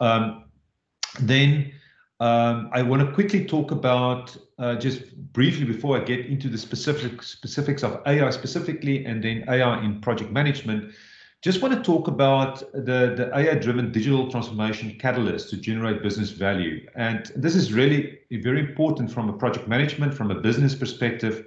Um, 0.01 0.45
then 1.21 1.73
um, 2.21 2.71
I 2.73 2.83
want 2.83 3.07
to 3.07 3.13
quickly 3.13 3.45
talk 3.45 3.71
about 3.71 4.35
uh, 4.59 4.77
just 4.77 5.15
briefly 5.33 5.65
before 5.65 6.01
I 6.01 6.05
get 6.05 6.27
into 6.27 6.49
the 6.49 6.57
specific 6.57 7.23
specifics 7.23 7.83
of 7.83 8.01
AI 8.07 8.31
specifically, 8.31 9.05
and 9.05 9.23
then 9.23 9.45
AI 9.49 9.85
in 9.85 10.01
project 10.01 10.33
management. 10.33 10.95
Just 11.47 11.63
want 11.63 11.75
to 11.75 11.81
talk 11.81 12.09
about 12.09 12.59
the, 12.73 13.15
the 13.15 13.31
AI-driven 13.33 13.93
digital 13.93 14.29
transformation 14.29 14.99
catalyst 14.99 15.49
to 15.51 15.57
generate 15.57 16.03
business 16.03 16.31
value. 16.31 16.85
And 16.97 17.31
this 17.37 17.55
is 17.55 17.73
really 17.73 18.19
very 18.33 18.59
important 18.59 19.13
from 19.13 19.29
a 19.29 19.33
project 19.33 19.69
management, 19.69 20.13
from 20.13 20.33
a 20.33 20.41
business 20.41 20.75
perspective. 20.75 21.47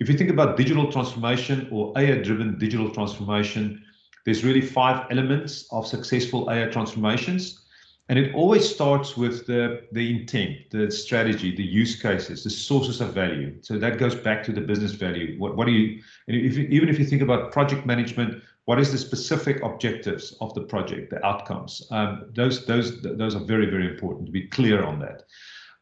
If 0.00 0.08
you 0.08 0.16
think 0.16 0.30
about 0.30 0.56
digital 0.56 0.90
transformation 0.90 1.68
or 1.70 1.92
AI-driven 1.98 2.58
digital 2.58 2.88
transformation, 2.88 3.84
there's 4.24 4.42
really 4.42 4.62
five 4.62 5.06
elements 5.10 5.68
of 5.70 5.86
successful 5.86 6.48
AI 6.48 6.68
transformations. 6.68 7.62
And 8.08 8.18
it 8.18 8.34
always 8.34 8.66
starts 8.66 9.18
with 9.18 9.46
the, 9.46 9.82
the 9.92 10.18
intent, 10.18 10.70
the 10.70 10.90
strategy, 10.90 11.54
the 11.54 11.62
use 11.62 12.00
cases, 12.00 12.42
the 12.42 12.48
sources 12.48 13.02
of 13.02 13.12
value. 13.12 13.54
So 13.60 13.78
that 13.80 13.98
goes 13.98 14.14
back 14.14 14.44
to 14.44 14.52
the 14.52 14.62
business 14.62 14.92
value. 14.92 15.38
What, 15.38 15.56
what 15.56 15.66
do 15.66 15.72
you, 15.72 16.02
if, 16.26 16.56
even 16.56 16.88
if 16.88 16.98
you 16.98 17.04
think 17.04 17.20
about 17.20 17.52
project 17.52 17.84
management, 17.84 18.42
what 18.66 18.80
is 18.80 18.92
the 18.92 18.98
specific 18.98 19.62
objectives 19.62 20.36
of 20.40 20.52
the 20.54 20.62
project, 20.62 21.10
the 21.10 21.24
outcomes? 21.24 21.86
Um, 21.90 22.30
those, 22.34 22.66
those, 22.66 23.00
those 23.00 23.34
are 23.34 23.44
very, 23.44 23.66
very 23.66 23.88
important 23.88 24.26
to 24.26 24.32
be 24.32 24.48
clear 24.48 24.82
on 24.82 24.98
that. 25.00 25.22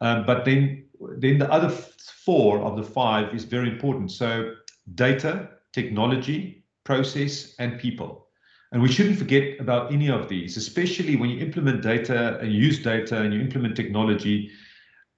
Um, 0.01 0.27
but 0.27 0.45
then, 0.45 0.85
then 1.19 1.39
the 1.39 1.51
other 1.51 1.71
four 1.71 2.61
of 2.61 2.77
the 2.77 2.83
five 2.83 3.35
is 3.35 3.45
very 3.45 3.71
important. 3.71 4.13
So 4.13 4.55
data, 4.95 5.49
technology, 5.73 6.65
process, 6.85 7.55
and 7.59 7.79
people. 7.81 8.29
And 8.73 8.83
we 8.83 8.93
shouldn't 8.93 9.19
forget 9.19 9.61
about 9.61 9.91
any 9.91 10.11
of 10.11 10.29
these, 10.29 10.59
especially 10.59 11.17
when 11.17 11.31
you 11.31 11.39
implement 11.39 11.81
data 11.81 12.39
and 12.41 12.53
use 12.53 12.83
data 12.83 13.19
and 13.19 13.33
you 13.33 13.41
implement 13.41 13.77
technology. 13.77 14.51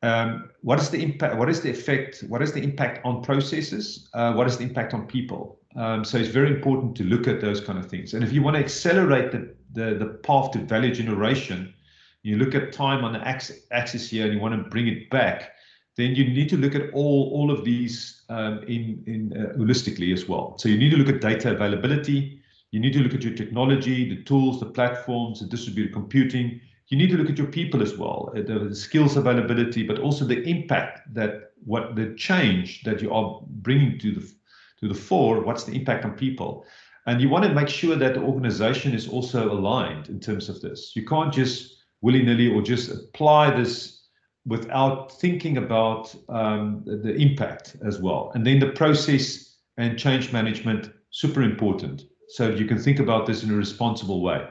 Um, 0.02 0.50
what 0.60 0.78
is 0.78 0.90
the 0.90 1.02
impact? 1.02 1.36
What 1.36 1.48
is 1.48 1.62
the 1.62 1.70
effect? 1.70 2.22
What 2.28 2.42
is 2.42 2.52
the 2.52 2.62
impact 2.62 3.04
on 3.04 3.22
processes? 3.22 4.08
Uh, 4.14 4.34
what 4.34 4.46
is 4.46 4.58
the 4.58 4.64
impact 4.64 4.94
on 4.94 5.06
people? 5.06 5.58
Um, 5.76 6.04
so 6.04 6.16
it's 6.16 6.30
very 6.30 6.48
important 6.48 6.96
to 6.96 7.04
look 7.04 7.28
at 7.28 7.40
those 7.40 7.60
kind 7.60 7.78
of 7.78 7.86
things. 7.86 8.14
And 8.14 8.24
if 8.24 8.32
you 8.32 8.42
want 8.42 8.56
to 8.56 8.60
accelerate 8.60 9.30
the, 9.30 9.54
the, 9.72 9.94
the 9.94 10.06
path 10.22 10.52
to 10.52 10.58
value 10.58 10.94
generation, 10.94 11.74
you 12.22 12.36
look 12.36 12.54
at 12.54 12.72
time 12.72 13.04
on 13.04 13.12
the 13.12 13.20
axis, 13.20 13.60
axis 13.70 14.08
here 14.10 14.24
and 14.24 14.34
you 14.34 14.40
want 14.40 14.54
to 14.54 14.70
bring 14.70 14.88
it 14.88 15.10
back, 15.10 15.52
then 15.96 16.14
you 16.14 16.24
need 16.24 16.48
to 16.48 16.56
look 16.56 16.74
at 16.74 16.90
all, 16.92 17.30
all 17.32 17.50
of 17.50 17.64
these 17.64 18.22
um, 18.30 18.62
in, 18.64 19.02
in 19.06 19.32
uh, 19.36 19.56
holistically 19.58 20.12
as 20.12 20.28
well. 20.28 20.56
So 20.58 20.68
you 20.68 20.78
need 20.78 20.90
to 20.90 20.96
look 20.96 21.08
at 21.08 21.20
data 21.20 21.52
availability, 21.52 22.40
you 22.72 22.80
need 22.80 22.92
to 22.94 23.00
look 23.00 23.14
at 23.14 23.22
your 23.22 23.34
technology, 23.34 24.08
the 24.08 24.22
tools, 24.24 24.60
the 24.60 24.66
platforms, 24.66 25.40
the 25.40 25.46
distributed 25.46 25.92
computing. 25.92 26.60
You 26.88 26.98
need 26.98 27.10
to 27.10 27.16
look 27.16 27.30
at 27.30 27.38
your 27.38 27.46
people 27.46 27.82
as 27.82 27.96
well, 27.96 28.32
uh, 28.34 28.42
the, 28.42 28.66
the 28.68 28.74
skills 28.74 29.16
availability, 29.16 29.82
but 29.82 29.98
also 29.98 30.24
the 30.24 30.42
impact 30.42 31.12
that 31.14 31.52
what 31.64 31.96
the 31.96 32.14
change 32.14 32.82
that 32.82 33.00
you 33.00 33.12
are 33.12 33.40
bringing 33.46 33.98
to 33.98 34.12
the 34.12 34.32
to 34.80 34.88
the 34.88 34.94
fore. 34.94 35.42
What's 35.42 35.64
the 35.64 35.72
impact 35.72 36.04
on 36.04 36.12
people? 36.12 36.64
And 37.06 37.20
you 37.20 37.28
want 37.28 37.44
to 37.44 37.54
make 37.54 37.68
sure 37.68 37.96
that 37.96 38.14
the 38.14 38.20
organization 38.20 38.92
is 38.92 39.08
also 39.08 39.50
aligned 39.50 40.08
in 40.08 40.18
terms 40.18 40.48
of 40.48 40.60
this. 40.60 40.92
You 40.94 41.04
can't 41.04 41.32
just 41.32 41.76
willy 42.02 42.22
nilly 42.22 42.52
or 42.52 42.62
just 42.62 42.90
apply 42.90 43.56
this 43.56 44.02
without 44.44 45.12
thinking 45.12 45.56
about 45.56 46.14
um, 46.28 46.82
the, 46.84 47.14
impact 47.14 47.76
as 47.84 48.00
well. 48.00 48.30
And 48.34 48.46
then 48.46 48.60
the 48.60 48.70
process 48.70 49.56
and 49.76 49.98
change 49.98 50.32
management, 50.32 50.92
super 51.10 51.42
important. 51.42 52.04
So 52.28 52.50
you 52.50 52.64
can 52.64 52.78
think 52.78 52.98
about 52.98 53.26
this 53.26 53.42
in 53.42 53.50
a 53.50 53.54
responsible 53.54 54.22
way. 54.22 54.46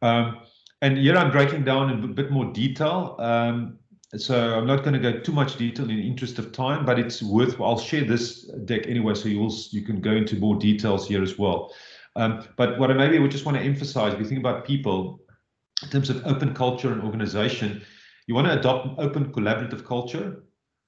Um, 0.00 0.40
and 0.80 0.98
here 0.98 1.16
I'm 1.16 1.30
breaking 1.30 1.64
down 1.64 1.90
in 1.90 2.02
a 2.04 2.08
bit 2.08 2.30
more 2.30 2.52
detail. 2.52 3.16
Um, 3.18 3.78
so 4.16 4.58
I'm 4.58 4.66
not 4.66 4.84
going 4.84 4.92
to 4.92 4.98
go 4.98 5.18
too 5.20 5.32
much 5.32 5.56
detail 5.56 5.88
in 5.88 5.96
the 5.96 6.06
interest 6.06 6.38
of 6.38 6.52
time, 6.52 6.84
but 6.84 6.98
it's 6.98 7.22
worth. 7.22 7.58
I'll 7.60 7.78
share 7.78 8.04
this 8.04 8.42
deck 8.64 8.86
anyway, 8.86 9.14
so 9.14 9.28
you 9.28 9.50
you 9.70 9.82
can 9.82 10.00
go 10.00 10.12
into 10.12 10.36
more 10.36 10.56
details 10.56 11.08
here 11.08 11.22
as 11.22 11.38
well. 11.38 11.74
Um, 12.16 12.46
but 12.56 12.78
what 12.78 12.90
I 12.90 12.94
maybe 12.94 13.18
would 13.18 13.30
just 13.30 13.46
want 13.46 13.56
to 13.56 13.62
emphasize, 13.64 14.12
if 14.12 14.20
you 14.20 14.26
think 14.26 14.40
about 14.40 14.66
people, 14.66 15.20
in 15.82 15.88
terms 15.88 16.10
of 16.10 16.26
open 16.26 16.54
culture 16.54 16.92
and 16.92 17.02
organization, 17.02 17.82
you 18.26 18.34
want 18.34 18.46
to 18.48 18.58
adopt 18.58 18.86
an 18.86 18.94
open 18.98 19.32
collaborative 19.32 19.84
culture. 19.84 20.44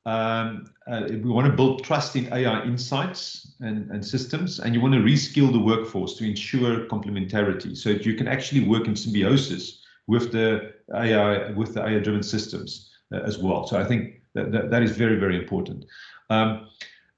Um, 0.07 0.67
uh, 0.87 1.05
we 1.09 1.31
want 1.31 1.47
to 1.47 1.53
build 1.55 1.83
trust 1.83 2.15
in 2.15 2.31
AI 2.31 2.63
insights 2.65 3.55
and, 3.61 3.91
and 3.91 4.05
systems, 4.05 4.61
and 4.61 4.75
you 4.75 4.83
want 4.83 4.93
to 4.93 5.01
reskill 5.01 5.51
the 5.51 5.59
workforce 5.59 6.15
to 6.19 6.29
ensure 6.29 6.87
complementarity 6.89 7.75
so 7.75 7.95
that 7.95 8.05
you 8.05 8.15
can 8.15 8.29
actually 8.29 8.69
work 8.69 8.87
in 8.87 8.95
symbiosis 8.95 9.81
with 10.07 10.31
the 10.31 10.75
AI 10.95 11.53
with 11.53 11.73
the 11.73 11.83
AI-driven 11.83 12.23
systems. 12.23 12.91
Uh, 13.15 13.21
as 13.27 13.39
well. 13.39 13.67
So 13.67 13.79
I 13.79 13.85
think 13.85 14.23
that, 14.35 14.51
that, 14.51 14.71
that 14.71 14.83
is 14.83 14.97
very, 14.97 15.17
very 15.17 15.37
important. 15.37 15.85
Um, 16.31 16.69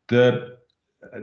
the 0.08 0.56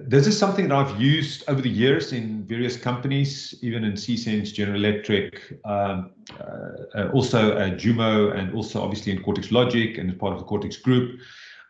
this 0.07 0.25
is 0.27 0.37
something 0.37 0.69
that 0.69 0.75
I've 0.75 0.99
used 0.99 1.43
over 1.47 1.61
the 1.61 1.69
years 1.69 2.13
in 2.13 2.45
various 2.45 2.77
companies, 2.77 3.53
even 3.61 3.83
in 3.83 3.93
CSense, 3.93 4.53
General 4.53 4.83
Electric, 4.83 5.59
um, 5.65 6.11
uh, 6.39 6.43
uh, 6.95 7.09
also 7.13 7.57
at 7.57 7.77
Jumo, 7.77 8.35
and 8.35 8.55
also 8.55 8.81
obviously 8.81 9.11
in 9.11 9.21
Cortex 9.21 9.51
Logic 9.51 9.97
and 9.97 10.09
as 10.09 10.17
part 10.17 10.33
of 10.33 10.39
the 10.39 10.45
Cortex 10.45 10.77
Group, 10.77 11.19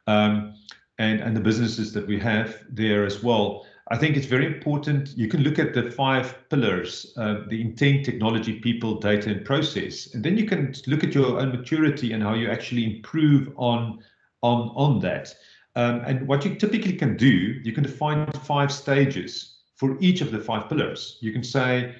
um, 0.07 0.53
and 0.99 1.19
and 1.19 1.35
the 1.35 1.41
businesses 1.41 1.91
that 1.93 2.07
we 2.07 2.19
have 2.19 2.63
there 2.69 3.05
as 3.05 3.23
well. 3.23 3.65
I 3.93 3.95
think 3.95 4.17
it's 4.17 4.25
very 4.25 4.47
important. 4.47 5.15
You 5.15 5.27
can 5.27 5.41
look 5.41 5.59
at 5.59 5.75
the 5.75 5.91
five 5.91 6.49
pillars, 6.49 7.13
uh, 7.15 7.41
the 7.47 7.61
intent, 7.61 8.03
technology, 8.03 8.59
people, 8.59 8.99
data, 8.99 9.29
and 9.29 9.45
process. 9.45 10.15
And 10.15 10.23
then 10.23 10.35
you 10.35 10.47
can 10.47 10.73
look 10.87 11.03
at 11.03 11.13
your 11.13 11.39
own 11.39 11.51
maturity 11.51 12.11
and 12.11 12.23
how 12.23 12.33
you 12.33 12.49
actually 12.49 12.85
improve 12.85 13.53
on, 13.55 13.99
on, 14.41 14.69
on 14.75 14.99
that. 15.01 15.35
Um, 15.75 16.01
and 16.07 16.27
what 16.27 16.43
you 16.43 16.55
typically 16.55 16.93
can 16.93 17.15
do, 17.17 17.27
you 17.27 17.71
can 17.71 17.83
define 17.83 18.31
five 18.31 18.71
stages 18.71 19.57
for 19.75 19.95
each 19.99 20.21
of 20.21 20.31
the 20.31 20.39
five 20.39 20.67
pillars. 20.69 21.19
You 21.21 21.31
can 21.31 21.43
say, 21.43 21.93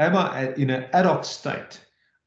am 0.00 0.16
I 0.16 0.52
in 0.54 0.68
an 0.70 0.88
ad 0.92 1.06
hoc 1.06 1.24
state 1.24 1.80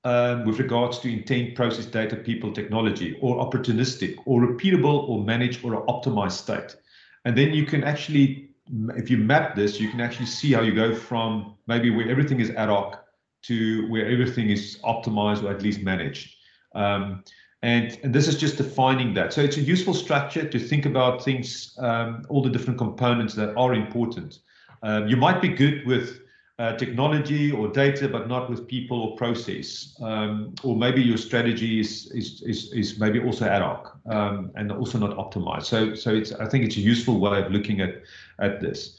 um, 0.06 0.46
with 0.46 0.60
regards 0.60 1.00
to 1.00 1.12
intent, 1.12 1.56
process, 1.56 1.88
data, 1.88 2.16
people, 2.16 2.54
technology, 2.54 3.18
or 3.20 3.36
opportunistic, 3.46 4.16
or 4.26 4.40
repeatable, 4.40 5.10
or 5.10 5.26
managed, 5.26 5.66
or 5.66 5.86
optimized 5.88 6.38
state? 6.38 6.78
And 7.26 7.38
then 7.38 7.52
you 7.52 7.66
can 7.66 7.84
actually 7.84 8.53
if 8.96 9.10
you 9.10 9.18
map 9.18 9.56
this, 9.56 9.80
you 9.80 9.90
can 9.90 10.02
actually 10.02 10.26
see 10.26 10.54
how 10.54 10.62
you 10.62 10.74
go 10.74 10.96
from 10.96 11.56
maybe 11.68 11.90
where 11.90 12.10
everything 12.10 12.40
is 12.40 12.50
ad 12.52 12.70
hoc 12.70 13.04
to 13.44 13.88
where 13.90 14.08
everything 14.10 14.50
is 14.50 14.80
optimized 14.84 15.44
or 15.44 15.52
at 15.52 15.62
least 15.62 15.82
managed. 15.82 16.36
Um, 16.76 17.24
and, 17.62 17.98
and 18.04 18.14
this 18.14 18.28
is 18.28 18.38
just 18.38 18.58
defining 18.58 19.14
that. 19.14 19.34
So 19.34 19.42
it's 19.42 19.58
a 19.58 19.62
useful 19.62 19.94
structure 19.94 20.48
to 20.48 20.60
think 20.60 20.86
about 20.86 21.24
things, 21.24 21.76
um, 21.80 22.26
all 22.30 22.42
the 22.42 22.50
different 22.50 22.78
components 22.78 23.34
that 23.36 23.56
are 23.56 23.74
important. 23.74 24.40
Um, 24.82 25.08
you 25.08 25.16
might 25.16 25.42
be 25.42 25.50
good 25.50 25.86
with 25.86 26.20
uh, 26.60 26.76
technology 26.78 27.52
or 27.52 27.68
data, 27.68 28.08
but 28.08 28.28
not 28.28 28.50
with 28.50 28.68
people 28.68 29.02
or 29.02 29.16
process. 29.16 29.96
Um, 30.02 30.54
or 30.64 30.76
maybe 30.76 31.02
your 31.02 31.18
strategy 31.18 31.80
is, 31.80 32.12
is, 32.12 32.42
is, 32.44 32.72
is 32.74 33.00
maybe 33.00 33.20
also 33.20 33.46
ad 33.46 33.62
hoc 33.62 33.98
um, 34.06 34.52
and 34.56 34.72
also 34.72 35.00
not 35.00 35.18
optimized. 35.18 35.64
So, 35.64 35.96
so 35.96 36.14
it's, 36.14 36.32
I 36.34 36.48
think 36.48 36.66
it's 36.66 36.78
a 36.78 36.82
useful 36.82 37.20
way 37.20 37.42
of 37.42 37.52
looking 37.52 37.82
at, 37.82 38.04
at 38.40 38.62
this. 38.62 38.98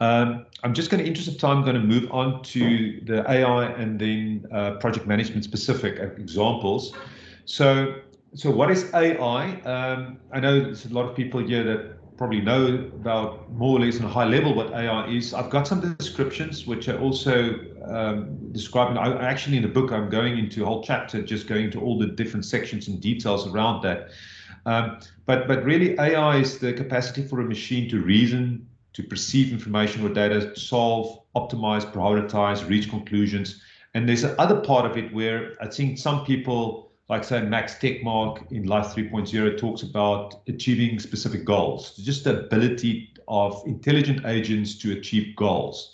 Um, 0.00 0.46
I'm 0.64 0.72
just 0.72 0.90
going 0.90 1.02
to, 1.02 1.06
interest 1.06 1.28
of 1.28 1.36
time, 1.36 1.62
going 1.62 1.74
to 1.74 1.82
move 1.82 2.10
on 2.10 2.42
to 2.44 3.00
the 3.04 3.30
AI 3.30 3.66
and 3.72 4.00
then 4.00 4.46
uh, 4.50 4.76
project 4.76 5.06
management 5.06 5.44
specific 5.44 5.98
examples. 6.18 6.94
So, 7.44 8.00
so 8.34 8.50
what 8.50 8.70
is 8.70 8.90
AI? 8.94 9.60
Um, 9.62 10.18
I 10.32 10.40
know 10.40 10.58
there's 10.60 10.86
a 10.86 10.94
lot 10.94 11.06
of 11.06 11.14
people 11.14 11.40
here 11.40 11.62
that 11.64 11.99
probably 12.20 12.42
know 12.42 12.74
about 13.00 13.50
more 13.50 13.78
or 13.78 13.80
less 13.80 13.98
on 13.98 14.04
a 14.04 14.08
high 14.08 14.26
level 14.26 14.52
what 14.54 14.70
AI 14.72 15.08
is. 15.08 15.32
I've 15.32 15.48
got 15.48 15.66
some 15.66 15.94
descriptions 15.94 16.66
which 16.66 16.86
are 16.86 17.00
also 17.00 17.58
um, 17.86 18.52
described. 18.52 18.98
I, 18.98 19.14
actually, 19.26 19.56
in 19.56 19.62
the 19.62 19.70
book, 19.70 19.90
I'm 19.90 20.10
going 20.10 20.36
into 20.36 20.62
a 20.62 20.66
whole 20.66 20.82
chapter 20.82 21.22
just 21.22 21.46
going 21.46 21.64
into 21.64 21.80
all 21.80 21.98
the 21.98 22.08
different 22.08 22.44
sections 22.44 22.88
and 22.88 23.00
details 23.00 23.48
around 23.48 23.80
that. 23.84 24.10
Um, 24.66 25.00
but 25.24 25.48
but 25.48 25.64
really, 25.64 25.98
AI 25.98 26.36
is 26.36 26.58
the 26.58 26.74
capacity 26.74 27.26
for 27.26 27.40
a 27.40 27.44
machine 27.44 27.88
to 27.88 28.02
reason, 28.02 28.68
to 28.92 29.02
perceive 29.02 29.50
information 29.50 30.04
or 30.04 30.10
data, 30.10 30.54
solve, 30.58 31.22
optimize, 31.34 31.90
prioritize, 31.90 32.68
reach 32.68 32.90
conclusions. 32.90 33.62
And 33.94 34.06
there's 34.06 34.24
another 34.24 34.60
part 34.60 34.84
of 34.84 34.98
it 34.98 35.10
where 35.14 35.56
I 35.62 35.68
think 35.68 35.96
some 35.96 36.26
people 36.26 36.89
like 37.10 37.24
say 37.24 37.42
Max 37.42 37.74
Tegmark 37.74 38.50
in 38.52 38.68
Life 38.68 38.94
3.0 38.94 39.58
talks 39.58 39.82
about 39.82 40.42
achieving 40.46 41.00
specific 41.00 41.44
goals, 41.44 41.96
just 41.96 42.22
the 42.22 42.44
ability 42.44 43.12
of 43.26 43.60
intelligent 43.66 44.24
agents 44.26 44.78
to 44.78 44.92
achieve 44.92 45.34
goals 45.34 45.92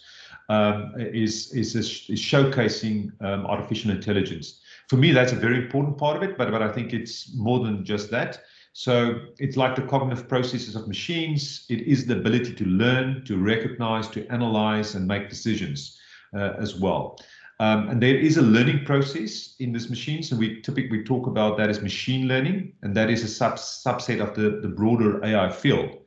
um, 0.50 0.92
is, 0.98 1.52
is, 1.54 1.74
is, 1.74 1.90
showcasing 2.20 3.10
um, 3.22 3.46
artificial 3.46 3.90
intelligence. 3.90 4.60
For 4.88 4.96
me, 4.96 5.10
that's 5.10 5.32
a 5.32 5.36
very 5.36 5.56
important 5.56 5.96
part 5.96 6.18
of 6.18 6.22
it, 6.22 6.36
but, 6.36 6.50
but 6.50 6.60
I 6.62 6.70
think 6.70 6.92
it's 6.92 7.34
more 7.34 7.60
than 7.64 7.82
just 7.82 8.10
that. 8.10 8.42
So 8.74 9.20
it's 9.38 9.56
like 9.56 9.74
the 9.74 9.82
cognitive 9.82 10.28
processes 10.28 10.76
of 10.76 10.86
machines. 10.86 11.64
It 11.70 11.80
is 11.80 12.04
the 12.04 12.18
ability 12.18 12.54
to 12.56 12.64
learn, 12.66 13.24
to 13.24 13.38
recognize, 13.38 14.06
to 14.08 14.26
analyze, 14.28 14.94
and 14.94 15.08
make 15.08 15.30
decisions 15.30 15.98
uh, 16.36 16.52
as 16.58 16.76
well. 16.76 17.18
Um, 17.58 17.88
and 17.88 18.02
there 18.02 18.16
is 18.16 18.36
a 18.36 18.42
learning 18.42 18.84
process 18.84 19.54
in 19.60 19.72
this 19.72 19.88
machine. 19.88 20.22
So 20.22 20.36
we 20.36 20.60
typically 20.60 21.02
talk 21.02 21.26
about 21.26 21.56
that 21.56 21.70
as 21.70 21.80
machine 21.80 22.28
learning, 22.28 22.72
and 22.82 22.94
that 22.96 23.08
is 23.08 23.22
a 23.22 23.28
sub 23.28 23.54
subset 23.54 24.20
of 24.20 24.34
the, 24.34 24.60
the 24.60 24.68
broader 24.68 25.24
AI 25.24 25.50
field. 25.50 25.98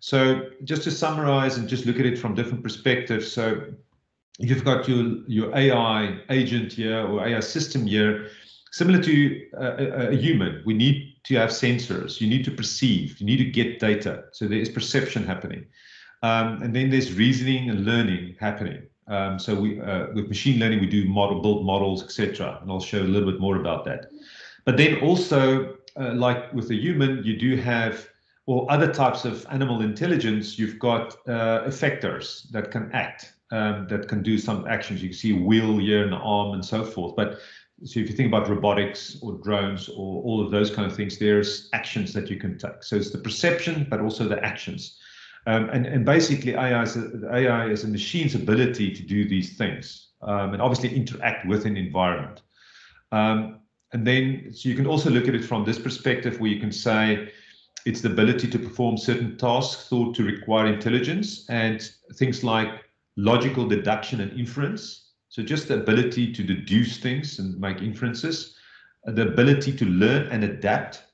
So 0.00 0.50
just 0.64 0.84
to 0.84 0.90
summarize 0.90 1.58
and 1.58 1.68
just 1.68 1.84
look 1.84 1.98
at 1.98 2.06
it 2.06 2.18
from 2.18 2.34
different 2.34 2.62
perspectives. 2.62 3.30
So 3.30 3.62
you've 4.38 4.64
got 4.64 4.88
your, 4.88 5.18
your 5.26 5.54
AI 5.54 6.18
agent 6.30 6.72
here 6.72 7.06
or 7.06 7.26
AI 7.26 7.40
system 7.40 7.86
here, 7.86 8.28
similar 8.72 9.02
to 9.02 9.46
a, 9.54 10.10
a 10.10 10.16
human. 10.16 10.62
We 10.64 10.74
need 10.74 11.16
to 11.24 11.34
have 11.36 11.50
sensors. 11.50 12.20
You 12.20 12.28
need 12.28 12.44
to 12.44 12.50
perceive. 12.50 13.20
You 13.20 13.26
need 13.26 13.38
to 13.38 13.44
get 13.44 13.80
data. 13.80 14.24
So 14.32 14.46
there 14.46 14.58
is 14.58 14.68
perception 14.68 15.26
happening. 15.26 15.66
Um, 16.22 16.62
and 16.62 16.74
then 16.74 16.88
there's 16.88 17.12
reasoning 17.12 17.68
and 17.68 17.84
learning 17.84 18.36
happening. 18.40 18.86
Um, 19.08 19.38
so 19.38 19.54
we, 19.54 19.80
uh, 19.80 20.06
with 20.14 20.28
machine 20.28 20.58
learning, 20.58 20.80
we 20.80 20.86
do 20.86 21.06
model, 21.08 21.40
build 21.40 21.64
models, 21.64 22.02
etc. 22.02 22.58
And 22.60 22.70
I'll 22.70 22.80
show 22.80 23.00
a 23.00 23.04
little 23.04 23.30
bit 23.30 23.40
more 23.40 23.56
about 23.56 23.84
that. 23.84 24.10
But 24.64 24.76
then 24.76 24.96
also, 25.00 25.76
uh, 25.96 26.12
like 26.14 26.52
with 26.52 26.70
a 26.70 26.74
human, 26.74 27.22
you 27.22 27.38
do 27.38 27.56
have, 27.56 28.08
or 28.46 28.70
other 28.70 28.92
types 28.92 29.24
of 29.24 29.46
animal 29.50 29.80
intelligence, 29.80 30.58
you've 30.58 30.78
got 30.78 31.14
uh, 31.28 31.62
effectors 31.64 32.50
that 32.50 32.70
can 32.70 32.90
act, 32.92 33.34
um, 33.52 33.86
that 33.88 34.08
can 34.08 34.22
do 34.22 34.38
some 34.38 34.66
actions. 34.66 35.02
You 35.02 35.10
can 35.10 35.18
see 35.18 35.38
a 35.38 35.40
wheel 35.40 35.78
here, 35.78 36.04
an 36.04 36.12
arm, 36.12 36.54
and 36.54 36.64
so 36.64 36.84
forth. 36.84 37.14
But 37.14 37.38
so 37.84 38.00
if 38.00 38.08
you 38.08 38.16
think 38.16 38.28
about 38.28 38.48
robotics 38.48 39.18
or 39.20 39.34
drones 39.34 39.88
or 39.88 40.22
all 40.22 40.44
of 40.44 40.50
those 40.50 40.70
kind 40.74 40.90
of 40.90 40.96
things, 40.96 41.18
there's 41.18 41.68
actions 41.72 42.12
that 42.14 42.30
you 42.30 42.36
can 42.38 42.58
take. 42.58 42.82
So 42.82 42.96
it's 42.96 43.10
the 43.10 43.18
perception, 43.18 43.86
but 43.88 44.00
also 44.00 44.26
the 44.26 44.42
actions. 44.44 44.98
Um, 45.46 45.70
and, 45.70 45.86
and 45.86 46.04
basically 46.04 46.54
AI 46.54 46.82
is, 46.82 46.96
a, 46.96 47.32
AI 47.32 47.68
is 47.68 47.84
a 47.84 47.88
machine's 47.88 48.34
ability 48.34 48.92
to 48.92 49.02
do 49.02 49.28
these 49.28 49.56
things 49.56 50.08
um, 50.22 50.52
and 50.52 50.60
obviously 50.60 50.94
interact 50.94 51.46
with 51.46 51.66
an 51.66 51.76
environment. 51.76 52.42
Um, 53.12 53.60
and 53.92 54.04
then 54.04 54.52
so 54.52 54.68
you 54.68 54.74
can 54.74 54.86
also 54.86 55.08
look 55.08 55.28
at 55.28 55.34
it 55.34 55.44
from 55.44 55.64
this 55.64 55.78
perspective 55.78 56.40
where 56.40 56.50
you 56.50 56.60
can 56.60 56.72
say 56.72 57.32
it's 57.84 58.00
the 58.00 58.10
ability 58.10 58.48
to 58.48 58.58
perform 58.58 58.96
certain 58.96 59.38
tasks 59.38 59.88
thought 59.88 60.16
to 60.16 60.24
require 60.24 60.66
intelligence 60.66 61.48
and 61.48 61.92
things 62.14 62.42
like 62.42 62.68
logical 63.16 63.68
deduction 63.68 64.20
and 64.20 64.32
inference. 64.38 65.12
So 65.28 65.42
just 65.42 65.68
the 65.68 65.80
ability 65.80 66.32
to 66.32 66.42
deduce 66.42 66.98
things 66.98 67.38
and 67.38 67.58
make 67.60 67.82
inferences, 67.82 68.56
the 69.04 69.28
ability 69.28 69.76
to 69.76 69.84
learn 69.84 70.26
and 70.28 70.42
adapt, 70.42 71.04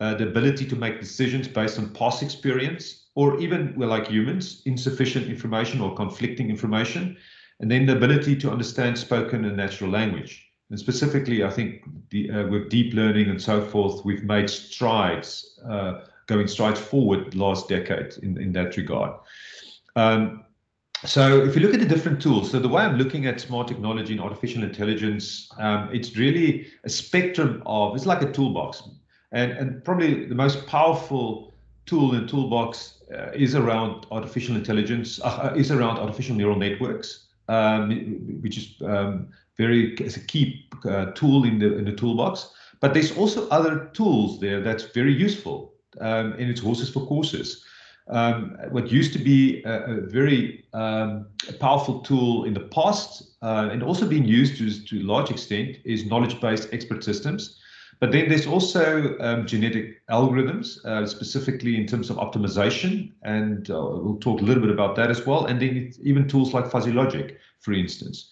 uh, 0.00 0.14
the 0.14 0.26
ability 0.26 0.64
to 0.66 0.76
make 0.76 1.00
decisions 1.00 1.46
based 1.48 1.78
on 1.78 1.92
past 1.92 2.22
experience, 2.22 3.05
or 3.16 3.40
even 3.40 3.74
we're 3.76 3.86
like 3.86 4.08
humans, 4.08 4.62
insufficient 4.66 5.26
information 5.26 5.80
or 5.80 5.94
conflicting 5.94 6.50
information, 6.50 7.16
and 7.60 7.70
then 7.70 7.86
the 7.86 7.96
ability 7.96 8.36
to 8.36 8.50
understand 8.50 8.96
spoken 8.96 9.44
and 9.46 9.56
natural 9.56 9.90
language. 9.90 10.46
And 10.68 10.78
specifically, 10.78 11.42
I 11.42 11.50
think 11.50 11.82
the, 12.10 12.30
uh, 12.30 12.46
with 12.48 12.68
deep 12.68 12.92
learning 12.92 13.30
and 13.30 13.40
so 13.40 13.64
forth, 13.64 14.04
we've 14.04 14.24
made 14.24 14.50
strides, 14.50 15.58
uh, 15.68 16.00
going 16.26 16.46
strides 16.46 16.78
forward 16.78 17.34
last 17.34 17.68
decade 17.68 18.14
in, 18.22 18.40
in 18.40 18.52
that 18.52 18.76
regard. 18.76 19.12
Um, 19.94 20.44
so 21.04 21.42
if 21.42 21.54
you 21.54 21.62
look 21.62 21.72
at 21.72 21.80
the 21.80 21.86
different 21.86 22.20
tools, 22.20 22.50
so 22.50 22.58
the 22.58 22.68
way 22.68 22.82
I'm 22.82 22.98
looking 22.98 23.26
at 23.26 23.40
smart 23.40 23.68
technology 23.68 24.12
and 24.12 24.20
artificial 24.20 24.62
intelligence, 24.62 25.48
um, 25.58 25.88
it's 25.90 26.16
really 26.16 26.66
a 26.84 26.90
spectrum 26.90 27.62
of, 27.64 27.94
it's 27.96 28.06
like 28.06 28.20
a 28.20 28.30
toolbox. 28.30 28.82
And, 29.32 29.52
and 29.52 29.84
probably 29.84 30.26
the 30.26 30.34
most 30.34 30.66
powerful 30.66 31.54
tool 31.86 32.14
in 32.14 32.22
the 32.22 32.28
toolbox 32.28 32.95
uh, 33.14 33.30
is 33.32 33.54
around 33.54 34.06
artificial 34.10 34.56
intelligence, 34.56 35.20
uh, 35.22 35.50
uh 35.52 35.54
is 35.56 35.70
around 35.70 35.98
artificial 35.98 36.34
neural 36.34 36.58
networks, 36.58 37.26
um, 37.48 37.90
which 38.40 38.58
is 38.58 38.74
um, 38.82 39.28
very, 39.56 39.94
is 39.94 40.16
a 40.16 40.20
key 40.20 40.66
uh, 40.88 41.06
tool 41.12 41.44
in 41.44 41.58
the, 41.58 41.76
in 41.78 41.84
the 41.84 41.92
toolbox. 41.92 42.50
But 42.80 42.94
there's 42.94 43.16
also 43.16 43.48
other 43.48 43.90
tools 43.94 44.40
there 44.40 44.60
that's 44.60 44.84
very 44.84 45.12
useful, 45.12 45.74
um, 46.00 46.32
and 46.32 46.50
it's 46.50 46.60
horses 46.60 46.90
for 46.90 47.06
courses 47.06 47.64
um, 48.08 48.56
what 48.70 48.90
used 48.90 49.12
to 49.14 49.18
be 49.18 49.62
a, 49.64 49.96
a 49.96 50.00
very 50.02 50.64
um, 50.74 51.26
powerful 51.58 52.00
tool 52.00 52.44
in 52.44 52.54
the 52.54 52.60
past 52.60 53.34
uh, 53.42 53.68
and 53.70 53.82
also 53.82 54.06
being 54.06 54.24
used 54.24 54.58
to, 54.58 54.86
to 54.86 55.00
a 55.00 55.06
large 55.06 55.30
extent 55.30 55.78
is 55.84 56.06
knowledge-based 56.06 56.68
expert 56.72 57.02
systems. 57.02 57.58
But 57.98 58.12
then 58.12 58.28
there's 58.28 58.46
also 58.46 59.16
um, 59.20 59.46
genetic 59.46 60.06
algorithms, 60.08 60.84
uh, 60.84 61.06
specifically 61.06 61.76
in 61.76 61.86
terms 61.86 62.10
of 62.10 62.16
optimization, 62.16 63.12
and 63.22 63.70
uh, 63.70 63.74
we'll 63.74 64.18
talk 64.18 64.40
a 64.40 64.44
little 64.44 64.62
bit 64.62 64.70
about 64.70 64.96
that 64.96 65.10
as 65.10 65.24
well. 65.26 65.46
And 65.46 65.60
then 65.60 65.92
even 66.02 66.28
tools 66.28 66.52
like 66.52 66.70
fuzzy 66.70 66.92
logic, 66.92 67.38
for 67.60 67.72
instance. 67.72 68.30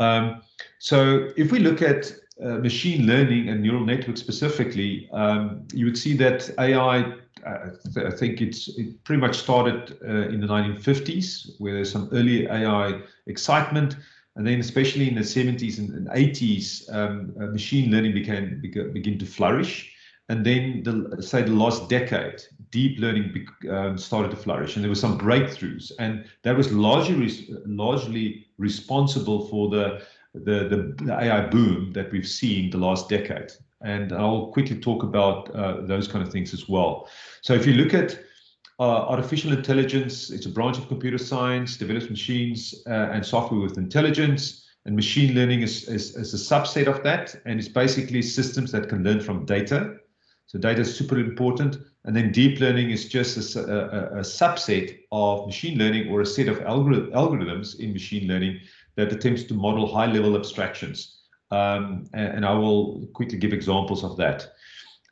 Um, 0.00 0.42
so 0.78 1.30
if 1.36 1.52
we 1.52 1.58
look 1.58 1.82
at 1.82 2.12
uh, 2.42 2.58
machine 2.58 3.06
learning 3.06 3.48
and 3.48 3.62
neural 3.62 3.84
networks 3.84 4.20
specifically, 4.20 5.08
um, 5.12 5.66
you 5.72 5.84
would 5.84 5.98
see 5.98 6.16
that 6.16 6.50
AI 6.58 7.14
I 7.44 8.10
think 8.10 8.40
it's 8.40 8.68
it 8.78 9.02
pretty 9.04 9.20
much 9.20 9.36
started 9.36 9.98
uh, 10.06 10.28
in 10.28 10.40
the 10.40 10.46
1950s, 10.46 11.58
where 11.58 11.74
there's 11.74 11.90
some 11.90 12.08
early 12.12 12.46
AI 12.46 13.00
excitement, 13.26 13.96
and 14.36 14.46
then 14.46 14.60
especially 14.60 15.08
in 15.08 15.14
the 15.14 15.20
70s 15.20 15.78
and, 15.78 15.90
and 15.90 16.08
80s, 16.08 16.92
um, 16.94 17.34
uh, 17.40 17.46
machine 17.46 17.90
learning 17.90 18.14
began 18.14 18.60
begin 18.92 19.18
to 19.18 19.26
flourish, 19.26 19.92
and 20.28 20.46
then 20.46 20.82
the 20.82 21.22
say 21.22 21.42
the 21.42 21.50
last 21.50 21.88
decade, 21.88 22.42
deep 22.70 22.98
learning 22.98 23.32
be, 23.32 23.68
um, 23.68 23.98
started 23.98 24.30
to 24.30 24.36
flourish, 24.36 24.76
and 24.76 24.84
there 24.84 24.90
were 24.90 24.94
some 24.94 25.18
breakthroughs, 25.18 25.92
and 25.98 26.24
that 26.42 26.56
was 26.56 26.72
largely 26.72 27.48
largely 27.66 28.46
responsible 28.58 29.48
for 29.48 29.68
the 29.68 30.02
the, 30.34 30.68
the, 30.68 31.04
the 31.04 31.12
AI 31.12 31.46
boom 31.46 31.92
that 31.92 32.10
we've 32.10 32.28
seen 32.28 32.70
the 32.70 32.78
last 32.78 33.08
decade. 33.08 33.52
And 33.82 34.12
I'll 34.12 34.46
quickly 34.46 34.78
talk 34.78 35.02
about 35.02 35.54
uh, 35.54 35.82
those 35.82 36.08
kind 36.08 36.26
of 36.26 36.32
things 36.32 36.54
as 36.54 36.68
well. 36.68 37.08
So 37.42 37.52
if 37.52 37.66
you 37.66 37.74
look 37.74 37.92
at 37.92 38.18
uh, 38.82 39.06
artificial 39.06 39.52
intelligence, 39.52 40.30
it's 40.30 40.46
a 40.46 40.48
branch 40.48 40.76
of 40.76 40.88
computer 40.88 41.18
science, 41.18 41.76
develops 41.76 42.10
machines 42.10 42.82
uh, 42.88 43.10
and 43.12 43.24
software 43.24 43.60
with 43.60 43.78
intelligence, 43.78 44.66
and 44.86 44.96
machine 44.96 45.36
learning 45.36 45.62
is, 45.62 45.88
is, 45.88 46.16
is, 46.16 46.34
a 46.34 46.54
subset 46.54 46.88
of 46.88 47.00
that, 47.04 47.32
and 47.44 47.60
it's 47.60 47.68
basically 47.68 48.20
systems 48.20 48.72
that 48.72 48.88
can 48.88 49.04
learn 49.04 49.20
from 49.20 49.44
data. 49.44 49.98
So 50.46 50.58
data 50.58 50.80
is 50.80 50.96
super 50.96 51.20
important, 51.20 51.76
and 52.04 52.16
then 52.16 52.32
deep 52.32 52.58
learning 52.58 52.90
is 52.90 53.08
just 53.08 53.54
a, 53.54 53.60
a, 53.60 54.18
a 54.18 54.22
subset 54.22 54.98
of 55.12 55.46
machine 55.46 55.78
learning 55.78 56.10
or 56.10 56.20
a 56.20 56.26
set 56.26 56.48
of 56.48 56.58
algorithms 56.58 57.78
in 57.78 57.92
machine 57.92 58.26
learning 58.26 58.58
that 58.96 59.12
attempts 59.12 59.44
to 59.44 59.54
model 59.54 59.86
high-level 59.94 60.34
abstractions. 60.34 61.20
Um, 61.52 62.06
and, 62.14 62.28
and, 62.36 62.46
I 62.46 62.54
will 62.54 63.06
quickly 63.12 63.38
give 63.38 63.52
examples 63.52 64.02
of 64.02 64.16
that 64.16 64.52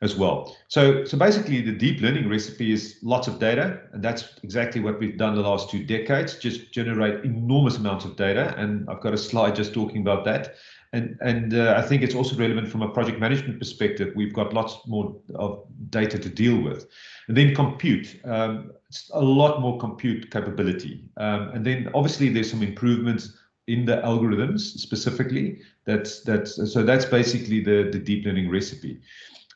as 0.01 0.15
well. 0.15 0.55
So, 0.67 1.05
so 1.05 1.17
basically 1.17 1.61
the 1.61 1.71
deep 1.71 2.01
learning 2.01 2.27
recipe 2.27 2.71
is 2.71 2.97
lots 3.03 3.27
of 3.27 3.39
data, 3.39 3.81
and 3.93 4.03
that's 4.03 4.33
exactly 4.41 4.81
what 4.81 4.99
we've 4.99 5.17
done 5.17 5.35
the 5.35 5.41
last 5.41 5.69
two 5.69 5.83
decades, 5.83 6.37
just 6.37 6.71
generate 6.71 7.23
enormous 7.23 7.77
amounts 7.77 8.05
of 8.05 8.15
data. 8.15 8.55
And 8.57 8.89
I've 8.89 9.01
got 9.01 9.13
a 9.13 9.17
slide 9.17 9.55
just 9.55 9.73
talking 9.73 10.01
about 10.01 10.25
that. 10.25 10.55
And, 10.93 11.17
and 11.21 11.53
uh, 11.53 11.75
I 11.77 11.83
think 11.83 12.01
it's 12.01 12.15
also 12.15 12.35
relevant 12.35 12.67
from 12.67 12.81
a 12.81 12.89
project 12.89 13.19
management 13.19 13.59
perspective. 13.59 14.11
We've 14.15 14.33
got 14.33 14.53
lots 14.53 14.75
more 14.87 15.15
of 15.35 15.63
data 15.89 16.17
to 16.17 16.29
deal 16.29 16.59
with. 16.59 16.87
And 17.27 17.37
then 17.37 17.55
compute, 17.55 18.19
um, 18.25 18.71
a 19.13 19.21
lot 19.21 19.61
more 19.61 19.79
compute 19.79 20.31
capability. 20.31 21.05
Um, 21.17 21.49
and 21.49 21.65
then 21.65 21.89
obviously 21.93 22.27
there's 22.29 22.49
some 22.49 22.63
improvements 22.63 23.37
in 23.67 23.85
the 23.85 23.97
algorithms 23.97 24.59
specifically. 24.59 25.61
That's 25.85 26.21
that's 26.21 26.55
so 26.73 26.83
that's 26.83 27.05
basically 27.05 27.63
the 27.63 27.89
the 27.91 27.99
deep 27.99 28.25
learning 28.25 28.49
recipe. 28.49 28.99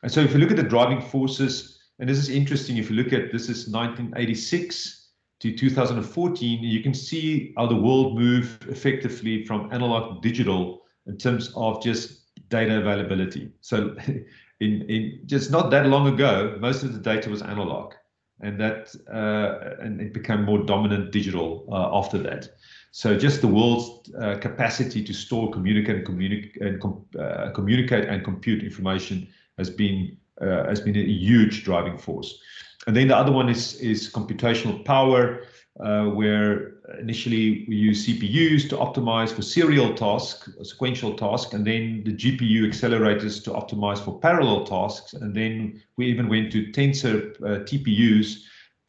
And 0.02 0.12
so 0.12 0.20
if 0.20 0.32
you 0.32 0.38
look 0.38 0.50
at 0.50 0.56
the 0.56 0.62
driving 0.62 1.00
forces, 1.00 1.78
and 1.98 2.08
this 2.08 2.18
is 2.18 2.28
interesting, 2.28 2.76
if 2.76 2.90
you 2.90 2.96
look 2.96 3.12
at 3.12 3.32
this 3.32 3.48
is 3.48 3.68
1986 3.68 5.08
to 5.40 5.56
2014, 5.56 6.62
you 6.62 6.82
can 6.82 6.94
see 6.94 7.54
how 7.56 7.66
the 7.66 7.76
world 7.76 8.18
moved 8.18 8.68
effectively 8.68 9.44
from 9.44 9.72
analog 9.72 10.22
to 10.22 10.28
digital 10.28 10.82
in 11.06 11.16
terms 11.16 11.52
of 11.56 11.82
just 11.82 12.22
data 12.48 12.78
availability. 12.78 13.50
So 13.60 13.96
in, 14.60 14.82
in 14.90 15.20
just 15.26 15.50
not 15.50 15.70
that 15.70 15.86
long 15.86 16.12
ago, 16.12 16.56
most 16.60 16.82
of 16.82 16.92
the 16.92 17.00
data 17.00 17.30
was 17.30 17.42
analog 17.42 17.94
and 18.40 18.60
that 18.60 18.94
uh, 19.12 19.82
and 19.82 20.00
it 20.00 20.12
became 20.12 20.44
more 20.44 20.58
dominant 20.58 21.10
digital 21.10 21.66
uh, 21.72 21.96
after 21.96 22.18
that. 22.18 22.48
So 22.90 23.16
just 23.16 23.40
the 23.40 23.48
world's 23.48 24.10
uh, 24.14 24.36
capacity 24.38 25.04
to 25.04 25.12
store, 25.12 25.50
communicate, 25.50 26.08
and, 26.08 26.56
and 26.60 26.80
com- 26.80 27.04
uh, 27.18 27.50
communicate 27.50 28.08
and 28.08 28.24
compute 28.24 28.62
information 28.62 29.28
has 29.58 29.70
been 29.70 30.16
uh, 30.40 30.64
has 30.68 30.80
been 30.80 30.96
a 30.96 31.02
huge 31.02 31.64
driving 31.64 31.98
force. 31.98 32.38
And 32.86 32.94
then 32.94 33.08
the 33.08 33.16
other 33.16 33.32
one 33.32 33.48
is 33.48 33.74
is 33.80 34.10
computational 34.10 34.84
power, 34.84 35.44
uh, 35.80 36.06
where 36.06 36.74
initially 37.00 37.64
we 37.68 37.76
use 37.76 38.06
CPUs 38.06 38.68
to 38.68 38.76
optimize 38.76 39.32
for 39.32 39.42
serial 39.42 39.94
tasks, 39.94 40.48
sequential 40.62 41.14
tasks, 41.14 41.52
and 41.52 41.66
then 41.66 42.02
the 42.04 42.12
GPU 42.12 42.62
accelerators 42.64 43.42
to 43.44 43.50
optimize 43.50 43.98
for 43.98 44.18
parallel 44.20 44.64
tasks. 44.64 45.14
And 45.14 45.34
then 45.34 45.82
we 45.96 46.06
even 46.06 46.28
went 46.28 46.52
to 46.52 46.70
tensor 46.72 47.34
uh, 47.42 47.64
TPUs 47.64 48.42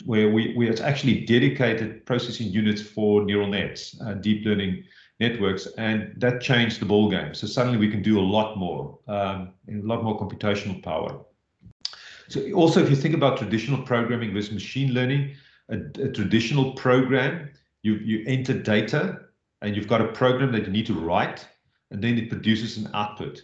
where 0.06 0.30
we, 0.30 0.54
we 0.56 0.70
actually 0.80 1.26
dedicated 1.26 2.06
processing 2.06 2.48
units 2.48 2.82
for 2.82 3.26
neural 3.26 3.48
nets, 3.48 4.00
uh, 4.06 4.14
deep 4.14 4.46
learning 4.46 4.84
networks, 5.20 5.68
and 5.78 6.14
that 6.18 6.42
changed 6.42 6.80
the 6.80 6.86
ball 6.86 7.10
game. 7.10 7.34
So 7.34 7.48
suddenly 7.48 7.78
we 7.78 7.90
can 7.90 8.02
do 8.02 8.20
a 8.20 8.22
lot 8.22 8.58
more, 8.58 9.00
um, 9.08 9.54
a 9.68 9.82
lot 9.82 10.04
more 10.04 10.20
computational 10.20 10.82
power. 10.84 11.20
So 12.30 12.52
also, 12.52 12.84
if 12.84 12.90
you 12.90 12.96
think 12.96 13.16
about 13.16 13.38
traditional 13.38 13.82
programming 13.82 14.34
versus 14.34 14.52
machine 14.52 14.94
learning, 14.94 15.36
a, 15.70 15.78
a 16.02 16.12
traditional 16.12 16.74
program, 16.74 17.50
you 17.84 17.96
you 17.96 18.24
enter 18.28 18.54
data, 18.54 19.22
and 19.62 19.76
you've 19.76 19.88
got 19.88 20.02
a 20.02 20.08
program 20.12 20.52
that 20.52 20.66
you 20.66 20.72
need 20.72 20.86
to 20.88 20.94
write, 20.94 21.48
and 21.92 22.04
then 22.04 22.18
it 22.18 22.30
produces 22.30 22.78
an 22.78 22.90
output. 22.94 23.42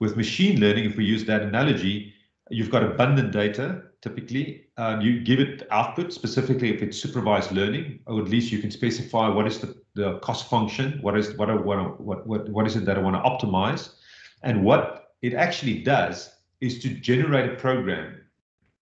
With 0.00 0.16
machine 0.16 0.60
learning, 0.60 0.84
if 0.84 0.96
we 0.96 1.04
use 1.04 1.24
that 1.24 1.42
analogy, 1.42 2.12
you've 2.50 2.70
got 2.70 2.82
abundant 2.82 3.32
data 3.32 3.82
typically. 4.02 4.66
Um, 4.76 5.00
you 5.00 5.20
give 5.20 5.40
it 5.40 5.66
output, 5.70 6.12
specifically 6.12 6.74
if 6.74 6.82
it's 6.82 7.00
supervised 7.00 7.52
learning, 7.52 8.00
or 8.06 8.20
at 8.20 8.28
least 8.28 8.52
you 8.52 8.58
can 8.60 8.70
specify 8.70 9.28
what 9.28 9.46
is 9.46 9.58
the, 9.58 9.76
the 9.94 10.18
cost 10.20 10.48
function, 10.48 10.98
what 11.02 11.16
is 11.16 11.36
what 11.36 11.50
I 11.50 11.54
want 11.54 12.00
what, 12.00 12.26
what 12.26 12.48
what 12.48 12.66
is 12.66 12.76
it 12.76 12.84
that 12.84 12.96
I 12.96 13.00
want 13.00 13.16
to 13.16 13.28
optimize, 13.28 13.94
and 14.42 14.64
what 14.64 15.12
it 15.22 15.34
actually 15.34 15.82
does 15.82 16.30
is 16.60 16.78
to 16.80 16.88
generate 16.88 17.50
a 17.50 17.56
program. 17.56 18.14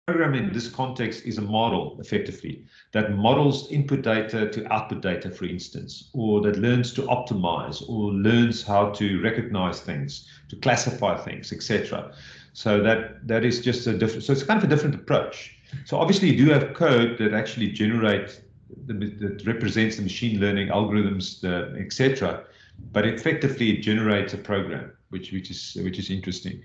Program 0.07 0.35
in 0.35 0.53
this 0.53 0.69
context 0.69 1.25
is 1.25 1.39
a 1.39 1.43
model, 1.43 1.97
effectively, 2.01 2.65
that 2.93 3.17
models 3.17 3.69
input 3.73 4.03
data 4.03 4.49
to 4.51 4.73
output 4.73 5.03
data, 5.03 5.29
for 5.33 5.47
instance, 5.47 6.11
or 6.15 6.41
that 6.43 6.61
learns 6.61 6.93
to 6.93 7.03
optimize, 7.03 7.83
or 7.89 8.13
learns 8.13 8.63
how 8.63 8.91
to 8.91 9.21
recognize 9.21 9.81
things, 9.81 10.29
to 10.49 10.55
classify 10.57 11.17
things, 11.17 11.53
etc. 11.53 12.15
So 12.57 12.83
that 12.83 13.29
that 13.29 13.45
is 13.45 13.61
just 13.61 13.87
a 13.87 13.93
different. 13.93 14.25
So 14.25 14.33
it's 14.33 14.43
kind 14.43 14.57
of 14.57 14.65
a 14.65 14.67
different 14.67 14.95
approach. 14.95 15.55
So 15.85 15.99
obviously 15.99 16.31
you 16.31 16.47
do 16.47 16.51
have 16.53 16.73
code 16.73 17.19
that 17.19 17.35
actually 17.35 17.71
generates 17.71 18.41
the, 18.87 18.95
that 18.95 19.47
represents 19.47 19.97
the 19.97 20.03
machine 20.03 20.41
learning 20.41 20.69
algorithms, 20.69 21.45
etc. 21.79 22.45
But 22.93 23.05
effectively 23.05 23.73
it 23.73 23.83
generates 23.83 24.33
a 24.33 24.39
program, 24.39 24.91
which 25.11 25.33
which 25.33 25.51
is 25.51 25.77
which 25.83 25.99
is 25.99 26.09
interesting. 26.09 26.63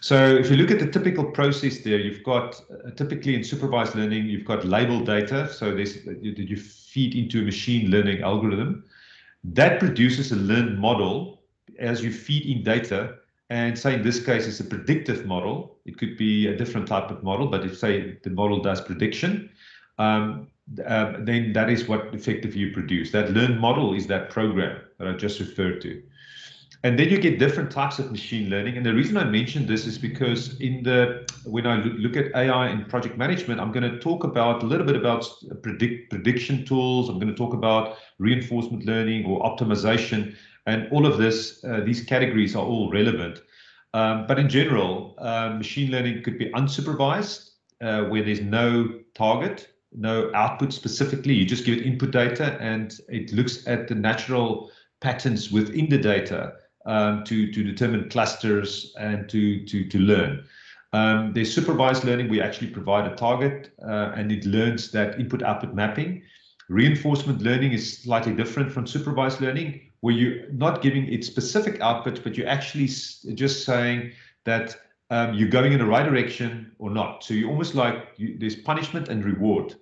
So 0.00 0.16
if 0.16 0.50
you 0.50 0.56
look 0.56 0.70
at 0.70 0.78
the 0.78 0.90
typical 0.90 1.24
process 1.24 1.80
there, 1.80 1.98
you've 1.98 2.24
got 2.24 2.58
uh, 2.70 2.92
typically 2.92 3.34
in 3.34 3.44
supervised 3.44 3.96
learning, 3.96 4.24
you've 4.28 4.46
got 4.46 4.64
label 4.64 5.00
data. 5.00 5.52
So 5.52 5.74
this 5.74 6.06
you, 6.06 6.32
you 6.32 6.56
feed 6.56 7.14
into 7.14 7.40
a 7.40 7.42
machine 7.42 7.90
learning 7.90 8.22
algorithm 8.22 8.82
that 9.44 9.78
produces 9.78 10.32
a 10.32 10.36
learned 10.36 10.78
model 10.78 11.42
as 11.78 12.02
you 12.02 12.12
feed 12.12 12.46
in 12.46 12.64
data 12.64 13.17
and 13.50 13.78
say 13.78 13.94
in 13.94 14.02
this 14.02 14.24
case 14.24 14.46
it's 14.46 14.60
a 14.60 14.64
predictive 14.64 15.26
model, 15.26 15.78
it 15.86 15.98
could 15.98 16.16
be 16.16 16.48
a 16.48 16.56
different 16.56 16.86
type 16.86 17.10
of 17.10 17.22
model, 17.22 17.46
but 17.46 17.64
if 17.64 17.78
say 17.78 18.18
the 18.22 18.30
model 18.30 18.60
does 18.60 18.80
prediction, 18.80 19.50
um, 19.98 20.48
uh, 20.86 21.14
then 21.20 21.52
that 21.54 21.70
is 21.70 21.88
what 21.88 22.14
effectively 22.14 22.60
you 22.60 22.72
produce. 22.72 23.10
That 23.12 23.32
learned 23.32 23.58
model 23.58 23.94
is 23.94 24.06
that 24.08 24.30
program 24.30 24.80
that 24.98 25.08
I 25.08 25.12
just 25.12 25.40
referred 25.40 25.80
to. 25.82 26.02
and 26.84 26.96
then 26.98 27.08
you 27.08 27.18
get 27.18 27.38
different 27.40 27.72
types 27.72 27.98
of 27.98 28.10
machine 28.12 28.48
learning. 28.50 28.76
And 28.76 28.86
the 28.86 28.94
reason 28.94 29.16
I 29.16 29.24
mentioned 29.24 29.66
this 29.66 29.84
is 29.84 29.98
because 29.98 30.60
in 30.60 30.82
the 30.84 31.26
when 31.44 31.66
I 31.66 31.76
look 31.76 32.16
at 32.16 32.32
AI 32.36 32.68
in 32.68 32.84
project 32.84 33.18
management, 33.18 33.60
I'm 33.60 33.72
going 33.72 33.90
to 33.90 33.98
talk 33.98 34.22
about 34.22 34.62
a 34.62 34.66
little 34.66 34.86
bit 34.86 34.94
about 34.94 35.26
predict 35.62 36.10
prediction 36.10 36.64
tools. 36.64 37.08
I'm 37.08 37.18
going 37.18 37.34
to 37.34 37.34
talk 37.34 37.52
about 37.52 37.96
reinforcement 38.18 38.84
learning 38.84 39.24
or 39.26 39.42
optimization, 39.42 40.36
and 40.68 40.86
all 40.92 41.06
of 41.06 41.16
this. 41.16 41.64
Uh, 41.64 41.80
these 41.80 42.04
categories 42.04 42.54
are 42.54 42.64
all 42.64 42.90
relevant. 42.90 43.40
Um, 43.94 44.26
but 44.26 44.38
in 44.38 44.48
general, 44.48 45.14
uh, 45.18 45.50
machine 45.56 45.90
learning 45.90 46.22
could 46.22 46.38
be 46.38 46.50
unsupervised, 46.50 47.50
uh, 47.80 48.02
where 48.04 48.22
there's 48.22 48.42
no 48.42 49.00
target, 49.14 49.68
no 49.92 50.30
output 50.34 50.72
specifically. 50.72 51.32
You 51.32 51.46
just 51.46 51.64
give 51.64 51.78
it 51.78 51.86
input 51.86 52.10
data, 52.10 52.58
and 52.60 52.94
it 53.08 53.32
looks 53.32 53.66
at 53.66 53.88
the 53.88 53.94
natural 53.94 54.70
patterns 55.00 55.50
within 55.50 55.88
the 55.88 55.96
data 55.96 56.52
um, 56.84 57.24
to, 57.24 57.50
to 57.50 57.62
determine 57.62 58.10
clusters 58.10 58.94
and 58.98 59.28
to, 59.30 59.64
to, 59.64 59.88
to 59.88 59.98
learn. 59.98 60.44
Um, 60.92 61.32
there's 61.32 61.54
supervised 61.54 62.04
learning. 62.04 62.28
We 62.28 62.42
actually 62.42 62.70
provide 62.70 63.10
a 63.10 63.16
target 63.16 63.72
uh, 63.82 64.12
and 64.16 64.32
it 64.32 64.44
learns 64.44 64.90
that 64.92 65.18
input 65.20 65.42
output 65.42 65.74
mapping. 65.74 66.22
Reinforcement 66.68 67.40
learning 67.40 67.72
is 67.72 67.98
slightly 68.02 68.34
different 68.34 68.72
from 68.72 68.86
supervised 68.86 69.40
learning, 69.40 69.87
where 70.00 70.14
you're 70.14 70.50
not 70.50 70.82
giving 70.82 71.12
it 71.12 71.24
specific 71.24 71.80
output, 71.80 72.22
but 72.22 72.36
you're 72.36 72.48
actually 72.48 72.86
just 72.86 73.64
saying 73.64 74.12
that 74.44 74.76
um, 75.10 75.34
you're 75.34 75.48
going 75.48 75.72
in 75.72 75.78
the 75.78 75.86
right 75.86 76.04
direction 76.04 76.72
or 76.78 76.90
not. 76.90 77.24
So 77.24 77.34
you're 77.34 77.50
almost 77.50 77.74
like 77.74 78.08
you, 78.16 78.36
there's 78.38 78.56
punishment 78.56 79.08
and 79.08 79.24
reward 79.24 79.74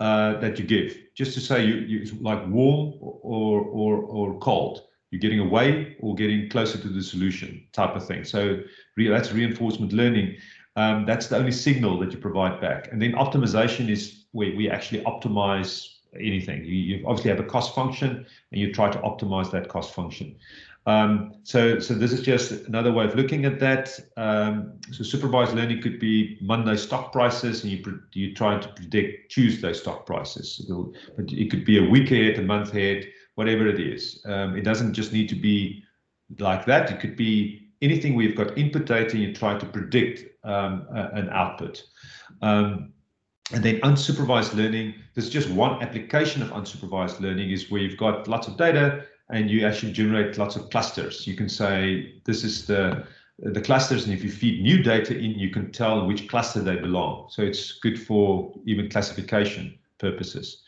uh, 0.00 0.38
that 0.40 0.58
you 0.58 0.64
give, 0.64 0.96
just 1.14 1.34
to 1.34 1.40
say 1.40 1.64
you, 1.64 1.74
you 1.74 2.18
like 2.20 2.46
warm 2.48 2.94
or, 3.00 3.60
or, 3.62 3.96
or 3.96 4.38
cold 4.38 4.82
you're 5.12 5.20
getting 5.20 5.40
away 5.40 5.94
or 6.00 6.14
getting 6.14 6.48
closer 6.48 6.78
to 6.78 6.88
the 6.88 7.02
solution 7.02 7.62
type 7.72 7.94
of 7.94 8.04
thing. 8.04 8.24
So 8.24 8.60
re 8.96 9.08
that's 9.08 9.30
reinforcement 9.30 9.92
learning. 9.92 10.36
Um, 10.74 11.04
that's 11.04 11.26
the 11.26 11.36
only 11.36 11.52
signal 11.52 11.98
that 12.00 12.12
you 12.12 12.18
provide 12.18 12.60
back. 12.62 12.90
And 12.90 13.00
then 13.00 13.12
optimization 13.12 13.90
is 13.90 14.24
where 14.32 14.56
we 14.56 14.70
actually 14.70 15.04
optimize 15.04 15.86
anything. 16.18 16.64
You, 16.64 16.74
you 16.74 17.06
obviously 17.06 17.30
have 17.30 17.40
a 17.40 17.44
cost 17.44 17.74
function 17.74 18.26
and 18.50 18.60
you 18.60 18.72
try 18.72 18.90
to 18.90 18.98
optimize 18.98 19.50
that 19.52 19.68
cost 19.68 19.94
function. 19.94 20.36
Um, 20.84 21.34
so, 21.44 21.78
so 21.78 21.94
this 21.94 22.12
is 22.12 22.22
just 22.22 22.50
another 22.66 22.92
way 22.92 23.04
of 23.04 23.14
looking 23.14 23.44
at 23.44 23.60
that. 23.60 23.98
Um, 24.16 24.74
so 24.90 25.04
supervised 25.04 25.54
learning 25.54 25.80
could 25.80 26.00
be 26.00 26.38
Monday 26.40 26.76
stock 26.76 27.12
prices, 27.12 27.62
and 27.62 27.72
you 27.72 28.02
you 28.12 28.34
try 28.34 28.58
to 28.58 28.68
predict 28.68 29.30
Tuesday 29.30 29.72
stock 29.72 30.06
prices. 30.06 30.68
but 31.16 31.30
it 31.30 31.50
could 31.50 31.64
be 31.64 31.78
a 31.78 31.88
week 31.88 32.10
ahead, 32.10 32.38
a 32.38 32.42
month 32.42 32.70
ahead, 32.70 33.06
whatever 33.36 33.66
it 33.68 33.78
is. 33.78 34.22
Um, 34.26 34.56
it 34.56 34.62
doesn't 34.62 34.94
just 34.94 35.12
need 35.12 35.28
to 35.28 35.36
be 35.36 35.84
like 36.38 36.66
that. 36.66 36.90
It 36.90 36.98
could 36.98 37.16
be 37.16 37.70
anything 37.80 38.14
we've 38.14 38.36
got 38.36 38.56
input 38.58 38.86
data 38.86 39.12
and 39.12 39.22
you 39.22 39.34
try 39.34 39.58
to 39.58 39.66
predict 39.66 40.24
um, 40.44 40.86
an 40.90 41.28
output. 41.30 41.82
Um, 42.40 42.92
and 43.52 43.62
then 43.62 43.80
unsupervised 43.80 44.54
learning, 44.54 44.94
there's 45.14 45.28
just 45.28 45.50
one 45.50 45.82
application 45.82 46.42
of 46.42 46.50
unsupervised 46.50 47.20
learning 47.20 47.50
is 47.50 47.70
where 47.70 47.80
you've 47.80 47.98
got 47.98 48.28
lots 48.28 48.46
of 48.46 48.56
data 48.56 49.04
and 49.30 49.50
you 49.50 49.66
actually 49.66 49.92
generate 49.92 50.38
lots 50.38 50.56
of 50.56 50.70
clusters. 50.70 51.26
You 51.26 51.34
can 51.34 51.48
say 51.48 52.14
this 52.24 52.44
is 52.44 52.66
the 52.66 53.06
the 53.38 53.60
clusters, 53.60 54.04
and 54.04 54.14
if 54.14 54.22
you 54.22 54.30
feed 54.30 54.62
new 54.62 54.82
data 54.82 55.16
in, 55.16 55.32
you 55.32 55.50
can 55.50 55.72
tell 55.72 56.06
which 56.06 56.28
cluster 56.28 56.60
they 56.60 56.76
belong. 56.76 57.28
So 57.30 57.42
it's 57.42 57.72
good 57.72 58.00
for 58.00 58.54
even 58.66 58.88
classification 58.88 59.78
purposes. 59.98 60.62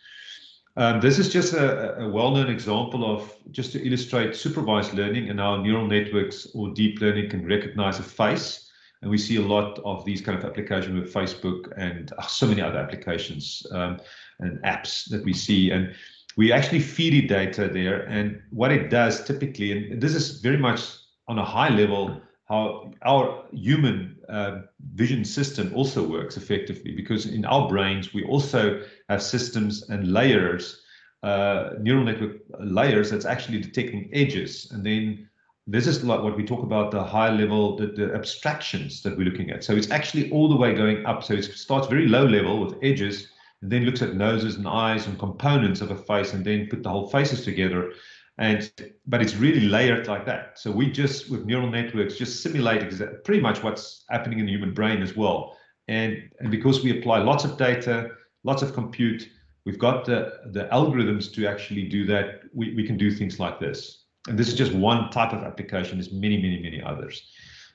Um, 0.76 1.00
this 1.00 1.20
is 1.20 1.32
just 1.32 1.52
a, 1.52 2.00
a 2.00 2.08
well-known 2.08 2.50
example 2.50 3.04
of 3.04 3.32
just 3.52 3.72
to 3.72 3.86
illustrate 3.86 4.34
supervised 4.34 4.92
learning 4.92 5.30
and 5.30 5.38
how 5.38 5.56
neural 5.56 5.86
networks 5.86 6.48
or 6.52 6.70
deep 6.70 7.00
learning 7.00 7.30
can 7.30 7.46
recognize 7.46 8.00
a 8.00 8.02
face. 8.02 8.63
And 9.04 9.10
we 9.10 9.18
see 9.18 9.36
a 9.36 9.42
lot 9.42 9.78
of 9.84 10.02
these 10.06 10.22
kind 10.22 10.38
of 10.38 10.46
applications 10.46 10.98
with 10.98 11.12
Facebook 11.12 11.70
and 11.76 12.10
uh, 12.16 12.22
so 12.22 12.46
many 12.46 12.62
other 12.62 12.78
applications 12.78 13.66
um, 13.70 14.00
and 14.40 14.58
apps 14.62 15.10
that 15.10 15.22
we 15.22 15.34
see. 15.34 15.72
And 15.72 15.94
we 16.38 16.50
actually 16.50 16.80
feed 16.80 17.12
it 17.12 17.28
data 17.28 17.68
there. 17.68 18.04
And 18.06 18.40
what 18.48 18.72
it 18.72 18.88
does 18.88 19.22
typically, 19.22 19.72
and 19.92 20.00
this 20.00 20.14
is 20.14 20.40
very 20.40 20.56
much 20.56 20.80
on 21.28 21.38
a 21.38 21.44
high 21.44 21.68
level, 21.68 22.18
how 22.48 22.92
our 23.04 23.44
human 23.52 24.16
uh, 24.30 24.62
vision 24.94 25.22
system 25.22 25.70
also 25.74 26.02
works 26.02 26.38
effectively 26.38 26.92
because 26.92 27.26
in 27.26 27.44
our 27.44 27.68
brains 27.68 28.14
we 28.14 28.24
also 28.24 28.80
have 29.10 29.22
systems 29.22 29.90
and 29.90 30.12
layers 30.14 30.80
uh, 31.22 31.70
neural 31.78 32.04
network 32.04 32.36
layers 32.60 33.10
that's 33.10 33.24
actually 33.26 33.60
detecting 33.60 34.08
edges 34.12 34.70
and 34.72 34.84
then 34.84 35.28
this 35.66 35.86
is 35.86 36.04
like 36.04 36.22
what 36.22 36.36
we 36.36 36.44
talk 36.44 36.62
about 36.62 36.90
the 36.90 37.02
high 37.02 37.30
level 37.30 37.76
the, 37.76 37.86
the 37.86 38.14
abstractions 38.14 39.02
that 39.02 39.16
we're 39.16 39.24
looking 39.24 39.50
at. 39.50 39.64
So 39.64 39.74
it's 39.74 39.90
actually 39.90 40.30
all 40.30 40.48
the 40.48 40.56
way 40.56 40.74
going 40.74 41.04
up. 41.06 41.22
So 41.24 41.34
it 41.34 41.44
starts 41.44 41.86
very 41.86 42.06
low 42.06 42.26
level 42.26 42.64
with 42.64 42.76
edges 42.82 43.28
and 43.62 43.70
then 43.70 43.84
looks 43.84 44.02
at 44.02 44.14
noses 44.14 44.56
and 44.56 44.68
eyes 44.68 45.06
and 45.06 45.18
components 45.18 45.80
of 45.80 45.90
a 45.90 45.96
face 45.96 46.34
and 46.34 46.44
then 46.44 46.68
put 46.68 46.82
the 46.82 46.90
whole 46.90 47.08
faces 47.08 47.44
together. 47.44 47.92
And 48.36 48.70
but 49.06 49.22
it's 49.22 49.36
really 49.36 49.60
layered 49.60 50.06
like 50.06 50.26
that. 50.26 50.58
So 50.58 50.70
we 50.70 50.90
just 50.90 51.30
with 51.30 51.46
neural 51.46 51.70
networks 51.70 52.16
just 52.16 52.42
simulate 52.42 52.82
pretty 53.24 53.40
much 53.40 53.62
what's 53.62 54.04
happening 54.10 54.40
in 54.40 54.46
the 54.46 54.52
human 54.52 54.74
brain 54.74 55.00
as 55.00 55.16
well. 55.16 55.56
And 55.88 56.30
and 56.40 56.50
because 56.50 56.82
we 56.82 56.98
apply 56.98 57.18
lots 57.18 57.44
of 57.44 57.56
data 57.56 58.10
lots 58.44 58.62
of 58.62 58.72
compute 58.72 59.28
we've 59.64 59.78
got 59.78 60.04
the 60.04 60.32
the 60.52 60.68
algorithms 60.70 61.32
to 61.34 61.46
actually 61.46 61.88
do 61.88 62.06
that 62.06 62.42
we, 62.52 62.74
we 62.74 62.86
can 62.86 62.96
do 62.96 63.10
things 63.10 63.40
like 63.40 63.58
this 63.58 64.03
and 64.28 64.38
this 64.38 64.48
is 64.48 64.54
just 64.54 64.72
one 64.72 65.10
type 65.10 65.32
of 65.32 65.42
application 65.42 65.98
there's 65.98 66.12
many 66.12 66.36
many 66.36 66.60
many 66.60 66.82
others 66.82 67.30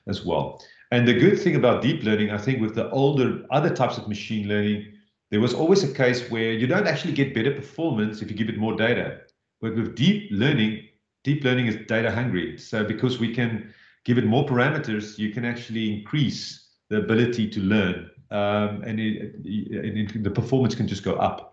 as 0.06 0.24
well 0.24 0.62
and 0.90 1.06
the 1.06 1.14
good 1.14 1.38
thing 1.38 1.56
about 1.56 1.82
deep 1.82 2.02
learning 2.02 2.30
i 2.30 2.38
think 2.38 2.60
with 2.60 2.74
the 2.74 2.90
older 2.90 3.44
other 3.50 3.74
types 3.74 3.98
of 3.98 4.08
machine 4.08 4.48
learning 4.48 4.86
there 5.30 5.40
was 5.40 5.54
always 5.54 5.84
a 5.84 5.92
case 5.92 6.28
where 6.30 6.52
you 6.52 6.66
don't 6.66 6.88
actually 6.88 7.12
get 7.12 7.34
better 7.34 7.52
performance 7.52 8.20
if 8.20 8.30
you 8.30 8.36
give 8.36 8.48
it 8.48 8.58
more 8.58 8.74
data 8.74 9.20
but 9.60 9.76
with 9.76 9.94
deep 9.94 10.28
learning, 10.30 10.88
deep 11.22 11.44
learning 11.44 11.66
is 11.66 11.76
data 11.86 12.10
hungry. 12.10 12.58
So 12.58 12.84
because 12.84 13.18
we 13.18 13.34
can 13.34 13.72
give 14.04 14.18
it 14.18 14.24
more 14.24 14.46
parameters, 14.46 15.18
you 15.18 15.32
can 15.32 15.44
actually 15.44 15.98
increase 15.98 16.68
the 16.88 16.98
ability 16.98 17.48
to 17.50 17.60
learn 17.60 18.10
um, 18.30 18.82
and, 18.84 18.98
it, 18.98 19.34
it, 19.44 20.22
the 20.22 20.30
performance 20.30 20.74
can 20.74 20.88
just 20.88 21.04
go 21.04 21.14
up. 21.14 21.49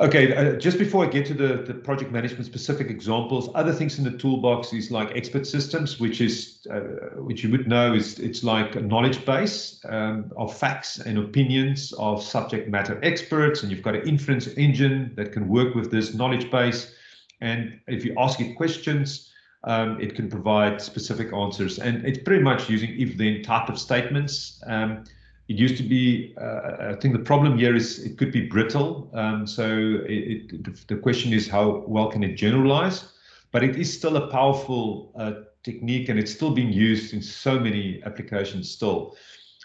Okay, 0.00 0.32
uh, 0.32 0.52
just 0.52 0.78
before 0.78 1.04
I 1.04 1.08
get 1.08 1.26
to 1.26 1.34
the, 1.34 1.64
the 1.66 1.74
project 1.74 2.12
management 2.12 2.46
specific 2.46 2.88
examples, 2.88 3.50
other 3.56 3.72
things 3.72 3.98
in 3.98 4.04
the 4.04 4.16
toolbox 4.16 4.72
is 4.72 4.92
like 4.92 5.10
expert 5.16 5.44
systems, 5.44 5.98
which 5.98 6.20
is 6.20 6.64
uh, 6.70 7.16
which 7.16 7.42
you 7.42 7.50
would 7.50 7.66
know 7.66 7.94
is 7.94 8.20
it's 8.20 8.44
like 8.44 8.76
a 8.76 8.80
knowledge 8.80 9.24
base 9.26 9.80
um, 9.88 10.30
of 10.36 10.56
facts 10.56 11.00
and 11.00 11.18
opinions 11.18 11.92
of 11.98 12.22
subject 12.22 12.68
matter 12.68 13.00
experts, 13.02 13.64
and 13.64 13.72
you've 13.72 13.82
got 13.82 13.96
an 13.96 14.06
inference 14.06 14.46
engine 14.56 15.12
that 15.16 15.32
can 15.32 15.48
work 15.48 15.74
with 15.74 15.90
this 15.90 16.14
knowledge 16.14 16.48
base. 16.48 16.94
And 17.40 17.80
if 17.88 18.04
you 18.04 18.14
ask 18.18 18.38
it 18.40 18.54
questions, 18.54 19.32
um, 19.64 20.00
it 20.00 20.14
can 20.14 20.30
provide 20.30 20.80
specific 20.80 21.32
answers, 21.32 21.80
and 21.80 22.06
it's 22.06 22.22
pretty 22.22 22.44
much 22.44 22.70
using 22.70 22.90
if-then 23.00 23.42
type 23.42 23.68
of 23.68 23.76
statements. 23.80 24.62
Um, 24.64 25.02
it 25.48 25.56
used 25.56 25.78
to 25.78 25.82
be, 25.82 26.34
uh, 26.38 26.90
I 26.90 26.94
think 27.00 27.14
the 27.14 27.22
problem 27.22 27.56
here 27.56 27.74
is 27.74 28.04
it 28.04 28.18
could 28.18 28.32
be 28.32 28.46
brittle. 28.46 29.10
Um, 29.14 29.46
so 29.46 29.64
it, 30.06 30.52
it, 30.52 30.88
the 30.88 30.96
question 30.96 31.32
is 31.32 31.48
how 31.48 31.84
well 31.86 32.10
can 32.10 32.22
it 32.22 32.34
generalize? 32.34 33.12
But 33.50 33.64
it 33.64 33.76
is 33.76 33.92
still 33.92 34.16
a 34.18 34.30
powerful 34.30 35.10
uh, 35.16 35.32
technique 35.62 36.10
and 36.10 36.18
it's 36.18 36.32
still 36.32 36.50
being 36.50 36.70
used 36.70 37.14
in 37.14 37.22
so 37.22 37.58
many 37.58 38.02
applications 38.04 38.70
still. 38.70 39.16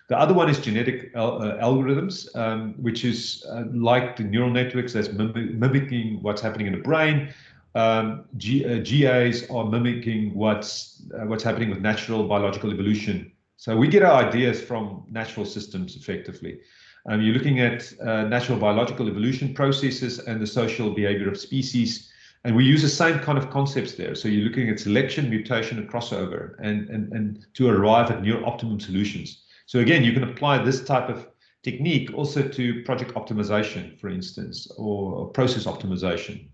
The 0.08 0.18
other 0.18 0.34
one 0.34 0.50
is 0.50 0.60
genetic 0.60 1.12
al 1.16 1.42
uh, 1.42 1.58
algorithms, 1.58 2.34
um, 2.36 2.76
which 2.82 3.04
is 3.04 3.46
uh, 3.50 3.64
like 3.74 4.16
the 4.16 4.24
neural 4.24 4.52
networks 4.52 4.94
that's 4.94 5.12
mim 5.12 5.34
mimicking 5.60 6.22
what's 6.22 6.42
happening 6.42 6.68
in 6.68 6.74
the 6.74 6.84
brain. 6.90 7.34
Um, 7.76 8.26
G 8.38 8.64
uh, 8.66 8.80
GAs 8.84 9.50
are 9.50 9.66
mimicking 9.66 10.34
what's 10.34 11.02
uh, 11.14 11.26
what's 11.26 11.44
happening 11.44 11.70
with 11.70 11.82
natural 11.82 12.28
biological 12.28 12.72
evolution 12.72 13.33
so 13.64 13.78
we 13.78 13.88
get 13.88 14.04
our 14.04 14.22
ideas 14.22 14.62
from 14.62 15.06
natural 15.10 15.46
systems 15.46 15.96
effectively. 15.96 16.60
Um, 17.10 17.22
you're 17.22 17.34
looking 17.34 17.62
at 17.62 17.94
uh, 18.02 18.24
natural 18.24 18.58
biological 18.60 19.08
evolution 19.08 19.54
processes 19.54 20.20
and 20.20 20.42
the 20.42 20.46
social 20.46 20.90
behavior 20.90 21.30
of 21.30 21.40
species. 21.40 22.12
And 22.44 22.58
we 22.58 22.66
use 22.66 22.82
the 22.82 22.90
same 22.90 23.20
kind 23.20 23.38
of 23.38 23.50
concepts 23.52 23.94
there. 23.94 24.16
So 24.16 24.28
you're 24.28 24.44
looking 24.44 24.68
at 24.68 24.82
selection, 24.82 25.30
mutation, 25.30 25.78
and 25.78 25.90
crossover, 25.90 26.56
and, 26.60 26.90
and, 26.90 27.14
and 27.14 27.48
to 27.54 27.70
arrive 27.70 28.12
at 28.12 28.22
near 28.22 28.46
optimum 28.46 28.82
solutions. 28.82 29.46
So 29.66 29.80
again, 29.80 30.04
you 30.04 30.12
can 30.12 30.26
apply 30.26 30.62
this 30.62 30.84
type 30.84 31.08
of 31.08 31.26
technique 31.64 32.14
also 32.14 32.46
to 32.46 32.84
project 32.84 33.14
optimization, 33.14 33.98
for 33.98 34.10
instance, 34.10 34.70
or, 34.78 35.28
process 35.30 35.64
optimization. 35.64 36.50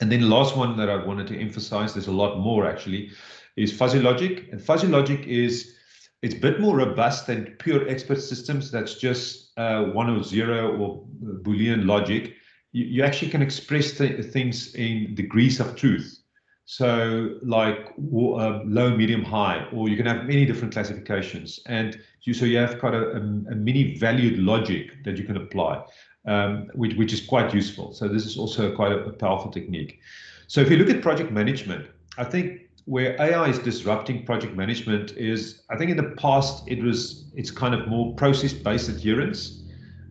And 0.00 0.10
then 0.10 0.22
the 0.22 0.28
last 0.28 0.56
one 0.56 0.78
that 0.78 0.88
I 0.88 0.96
wanted 1.04 1.26
to 1.26 1.38
emphasize, 1.38 1.92
there's 1.92 2.06
a 2.06 2.10
lot 2.10 2.38
more 2.38 2.66
actually, 2.66 3.10
is 3.56 3.70
fuzzy 3.70 4.00
logic. 4.00 4.48
And 4.50 4.62
fuzzy 4.62 4.86
logic 4.86 5.26
is 5.26 5.74
it's 6.22 6.34
a 6.34 6.38
bit 6.38 6.60
more 6.60 6.76
robust 6.76 7.26
than 7.26 7.46
pure 7.58 7.88
expert 7.88 8.20
systems 8.22 8.70
that's 8.70 8.94
just 8.94 9.58
uh, 9.58 9.82
one 9.82 10.08
or 10.08 10.22
zero 10.22 10.76
or 10.78 11.04
Boolean 11.42 11.86
logic. 11.86 12.34
You, 12.70 12.84
you 12.84 13.02
actually 13.02 13.30
can 13.30 13.42
express 13.42 13.98
th 13.98 14.24
things 14.32 14.74
in 14.74 15.14
degrees 15.14 15.60
of 15.60 15.74
truth. 15.76 16.18
So 16.64 17.38
like 17.42 17.92
uh, 17.98 18.60
low, 18.64 18.96
medium, 18.96 19.24
high, 19.24 19.66
or 19.72 19.88
you 19.88 19.96
can 19.96 20.06
have 20.06 20.24
many 20.24 20.46
different 20.46 20.72
classifications. 20.72 21.60
And 21.66 21.98
you, 22.22 22.32
so 22.32 22.44
you 22.44 22.56
have 22.58 22.78
kind 22.78 22.94
of 22.94 23.02
a, 23.02 23.20
a 23.52 23.56
mini 23.56 23.98
valued 23.98 24.38
logic 24.38 25.04
that 25.04 25.16
you 25.18 25.24
can 25.24 25.36
apply, 25.36 25.82
um, 26.24 26.68
which, 26.74 26.94
which 26.94 27.12
is 27.12 27.20
quite 27.20 27.52
useful. 27.52 27.92
So 27.92 28.06
this 28.06 28.24
is 28.24 28.38
also 28.38 28.74
quite 28.74 28.92
a, 28.92 28.98
a 29.04 29.12
powerful 29.12 29.50
technique. 29.50 29.98
So 30.46 30.60
if 30.60 30.70
you 30.70 30.76
look 30.76 30.88
at 30.88 31.02
project 31.02 31.32
management, 31.32 31.88
I 32.16 32.24
think 32.24 32.60
where 32.84 33.20
AI 33.20 33.48
is 33.48 33.58
disrupting 33.58 34.24
project 34.24 34.56
management 34.56 35.12
is, 35.12 35.62
I 35.70 35.76
think 35.76 35.90
in 35.90 35.96
the 35.96 36.14
past 36.16 36.64
it 36.66 36.82
was, 36.82 37.24
it's 37.34 37.50
kind 37.50 37.74
of 37.74 37.88
more 37.88 38.14
process-based 38.14 38.88
adherence, 38.88 39.62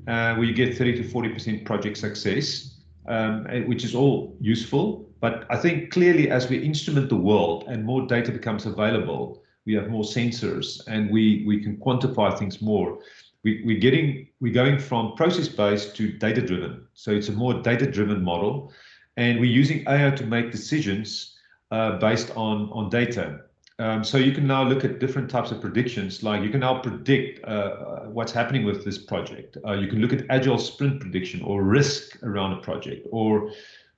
uh, 0.07 0.35
where 0.35 0.43
you 0.43 0.53
get 0.53 0.77
30 0.77 1.03
to 1.03 1.03
40% 1.03 1.65
project 1.65 1.97
success, 1.97 2.79
um, 3.07 3.45
which 3.67 3.83
is 3.83 3.93
all 3.93 4.35
useful. 4.39 5.09
But 5.19 5.45
I 5.49 5.57
think 5.57 5.91
clearly 5.91 6.31
as 6.31 6.49
we 6.49 6.57
instrument 6.57 7.09
the 7.09 7.15
world 7.15 7.65
and 7.67 7.83
more 7.83 8.07
data 8.07 8.31
becomes 8.31 8.65
available, 8.65 9.43
we 9.65 9.73
have 9.75 9.89
more 9.89 10.03
sensors 10.03 10.81
and 10.87 11.11
we, 11.11 11.43
we 11.45 11.61
can 11.61 11.77
quantify 11.77 12.37
things 12.37 12.61
more. 12.61 12.99
We, 13.43 13.63
we're 13.65 13.79
getting, 13.79 14.27
we're 14.39 14.53
going 14.53 14.79
from 14.79 15.13
process-based 15.15 15.95
to 15.97 16.13
data-driven. 16.13 16.87
So 16.93 17.11
it's 17.11 17.29
a 17.29 17.33
more 17.33 17.61
data-driven 17.61 18.23
model. 18.23 18.71
And 19.17 19.39
we're 19.39 19.51
using 19.51 19.83
AI 19.87 20.11
to 20.11 20.25
make 20.25 20.51
decisions 20.51 21.30
uh, 21.71 21.97
based 21.97 22.31
on, 22.35 22.69
on 22.71 22.89
data. 22.89 23.41
Um, 23.79 24.03
so 24.03 24.17
you 24.17 24.31
can 24.31 24.45
now 24.45 24.63
look 24.63 24.85
at 24.85 24.99
different 24.99 25.29
types 25.29 25.49
of 25.49 25.59
predictions, 25.59 26.21
like 26.21 26.43
you 26.43 26.49
can 26.49 26.59
now 26.59 26.79
predict 26.79 27.43
uh, 27.45 28.01
what's 28.05 28.31
happening 28.31 28.63
with 28.63 28.85
this 28.85 28.99
project. 28.99 29.57
Uh, 29.65 29.73
you 29.73 29.87
can 29.87 29.99
look 29.99 30.13
at 30.13 30.23
agile 30.29 30.59
sprint 30.59 30.99
prediction 30.99 31.41
or 31.41 31.63
risk 31.63 32.21
around 32.21 32.53
a 32.53 32.61
project, 32.61 33.07
or 33.11 33.51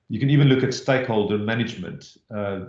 you 0.08 0.18
can 0.18 0.30
even 0.30 0.48
look 0.48 0.62
at 0.62 0.72
stakeholder 0.72 1.36
management, 1.36 2.16
uh, 2.30 2.36
uh, 2.36 2.66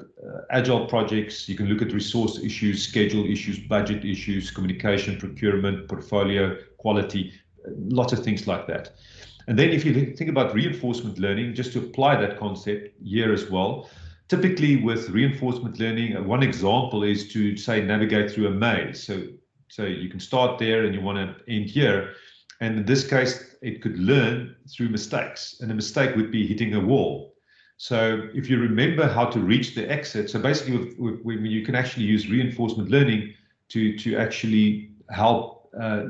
agile 0.49 0.87
projects. 0.87 1.47
You 1.47 1.55
can 1.55 1.67
look 1.67 1.81
at 1.81 1.93
resource 1.93 2.39
issues, 2.39 2.85
schedule 2.85 3.25
issues, 3.25 3.59
budget 3.59 4.03
issues, 4.03 4.51
communication, 4.51 5.17
procurement, 5.17 5.87
portfolio, 5.87 6.57
quality, 6.77 7.31
lots 7.67 8.11
of 8.11 8.23
things 8.23 8.45
like 8.45 8.67
that. 8.67 8.91
And 9.47 9.59
then 9.59 9.69
if 9.69 9.85
you 9.85 9.93
think 10.15 10.29
about 10.29 10.53
reinforcement 10.53 11.19
learning, 11.19 11.53
just 11.53 11.71
to 11.73 11.79
apply 11.79 12.19
that 12.19 12.39
concept 12.39 12.89
here 13.03 13.31
as 13.31 13.49
well, 13.49 13.89
typically 14.27 14.83
with 14.83 15.09
reinforcement 15.09 15.79
learning, 15.79 16.15
uh, 16.15 16.23
one 16.23 16.43
example 16.43 17.03
is 17.03 17.31
to 17.33 17.55
say 17.57 17.81
navigate 17.81 18.31
through 18.31 18.47
a 18.47 18.51
maze. 18.51 19.03
So, 19.03 19.23
so 19.67 19.83
you 19.83 20.09
can 20.09 20.19
start 20.19 20.59
there 20.59 20.85
and 20.85 20.93
you 20.93 21.01
want 21.01 21.17
to 21.17 21.51
end 21.51 21.69
here. 21.69 22.13
And 22.61 22.77
in 22.79 22.85
this 22.85 23.07
case, 23.07 23.55
it 23.61 23.81
could 23.81 23.97
learn 23.99 24.55
through 24.73 24.89
mistakes. 24.89 25.57
And 25.59 25.71
a 25.71 25.75
mistake 25.75 26.15
would 26.15 26.31
be 26.31 26.47
hitting 26.47 26.73
a 26.73 26.79
wall. 26.79 27.33
So 27.77 28.29
if 28.33 28.49
you 28.49 28.57
remember 28.59 29.07
how 29.07 29.25
to 29.25 29.39
reach 29.39 29.75
the 29.75 29.89
exit, 29.91 30.29
so 30.29 30.39
basically 30.39 30.77
with, 30.77 31.19
with, 31.23 31.39
you 31.41 31.65
can 31.65 31.75
actually 31.75 32.05
use 32.05 32.29
reinforcement 32.29 32.89
learning 32.89 33.33
to, 33.69 33.97
to 33.97 34.15
actually 34.15 34.91
help 35.09 35.69
uh, 35.77 35.83
uh, 35.85 36.03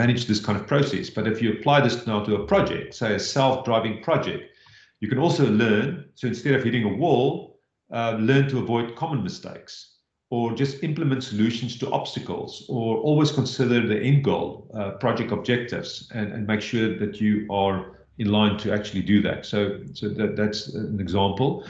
manage 0.00 0.26
this 0.26 0.40
kind 0.44 0.58
of 0.58 0.66
process. 0.66 1.08
But 1.10 1.28
if 1.28 1.40
you 1.40 1.52
apply 1.52 1.82
this 1.82 2.06
now 2.08 2.24
to 2.24 2.34
a 2.36 2.46
project, 2.46 2.94
say 2.94 3.14
a 3.14 3.20
self-driving 3.20 4.02
project, 4.02 4.52
you 5.00 5.08
can 5.08 5.18
also 5.18 5.46
learn, 5.48 6.06
so 6.14 6.26
instead 6.26 6.54
of 6.54 6.64
hitting 6.64 6.84
a 6.84 6.96
wall, 6.96 7.45
uh, 7.92 8.16
learn 8.20 8.48
to 8.48 8.58
avoid 8.58 8.96
common 8.96 9.22
mistakes 9.22 9.96
or 10.30 10.52
just 10.54 10.82
implement 10.82 11.22
solutions 11.22 11.78
to 11.78 11.90
obstacles 11.90 12.66
or 12.68 12.96
always 12.98 13.30
consider 13.30 13.86
the 13.86 14.00
end 14.00 14.24
goal, 14.24 14.68
uh, 14.74 14.90
project 14.92 15.30
objectives, 15.30 16.10
and, 16.14 16.32
and 16.32 16.46
make 16.46 16.60
sure 16.60 16.98
that 16.98 17.20
you 17.20 17.46
are 17.50 18.06
in 18.18 18.32
line 18.32 18.58
to 18.58 18.72
actually 18.72 19.02
do 19.02 19.22
that. 19.22 19.46
So, 19.46 19.80
so 19.92 20.08
that, 20.08 20.36
that's 20.36 20.74
an 20.74 20.98
example. 21.00 21.64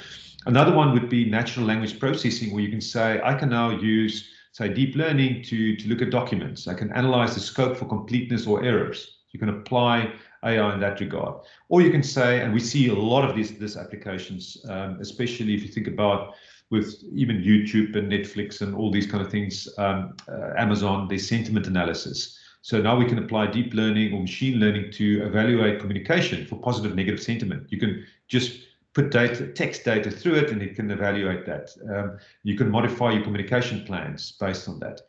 Another 0.46 0.72
one 0.72 0.92
would 0.92 1.10
be 1.10 1.28
natural 1.28 1.66
language 1.66 1.98
processing, 1.98 2.52
where 2.52 2.62
you 2.62 2.70
can 2.70 2.80
say, 2.80 3.20
I 3.22 3.34
can 3.34 3.50
now 3.50 3.70
use, 3.70 4.30
say, 4.52 4.72
deep 4.72 4.94
learning 4.94 5.42
to, 5.44 5.76
to 5.76 5.88
look 5.88 6.00
at 6.00 6.10
documents. 6.10 6.68
I 6.68 6.74
can 6.74 6.92
analyze 6.92 7.34
the 7.34 7.40
scope 7.40 7.76
for 7.76 7.84
completeness 7.84 8.46
or 8.46 8.62
errors. 8.62 9.18
You 9.32 9.40
can 9.40 9.50
apply 9.50 10.14
AI 10.46 10.74
in 10.74 10.80
that 10.80 11.00
regard. 11.00 11.34
Or 11.68 11.82
you 11.82 11.90
can 11.90 12.02
say, 12.02 12.40
and 12.40 12.52
we 12.52 12.60
see 12.60 12.88
a 12.88 12.94
lot 12.94 13.28
of 13.28 13.34
these, 13.34 13.58
these 13.58 13.76
applications, 13.76 14.64
um, 14.68 14.98
especially 15.00 15.54
if 15.54 15.62
you 15.62 15.68
think 15.68 15.86
about 15.88 16.34
with 16.70 17.02
even 17.12 17.42
YouTube 17.42 17.96
and 17.96 18.10
Netflix 18.10 18.60
and 18.60 18.74
all 18.74 18.90
these 18.90 19.06
kind 19.06 19.24
of 19.24 19.30
things, 19.30 19.68
um, 19.78 20.16
uh, 20.28 20.52
Amazon, 20.56 21.08
their 21.08 21.18
sentiment 21.18 21.66
analysis. 21.66 22.38
So 22.62 22.82
now 22.82 22.96
we 22.96 23.04
can 23.06 23.18
apply 23.18 23.46
deep 23.48 23.74
learning 23.74 24.12
or 24.12 24.20
machine 24.20 24.58
learning 24.58 24.90
to 24.92 25.24
evaluate 25.24 25.78
communication 25.80 26.46
for 26.46 26.56
positive, 26.56 26.96
negative 26.96 27.22
sentiment. 27.22 27.70
You 27.70 27.78
can 27.78 28.04
just 28.26 28.60
put 28.92 29.10
data, 29.10 29.46
text 29.52 29.84
data 29.84 30.10
through 30.10 30.34
it, 30.34 30.50
and 30.50 30.60
it 30.60 30.74
can 30.74 30.90
evaluate 30.90 31.46
that. 31.46 31.70
Um, 31.88 32.18
you 32.42 32.56
can 32.56 32.68
modify 32.68 33.12
your 33.12 33.22
communication 33.22 33.84
plans 33.84 34.32
based 34.32 34.68
on 34.68 34.80
that. 34.80 35.02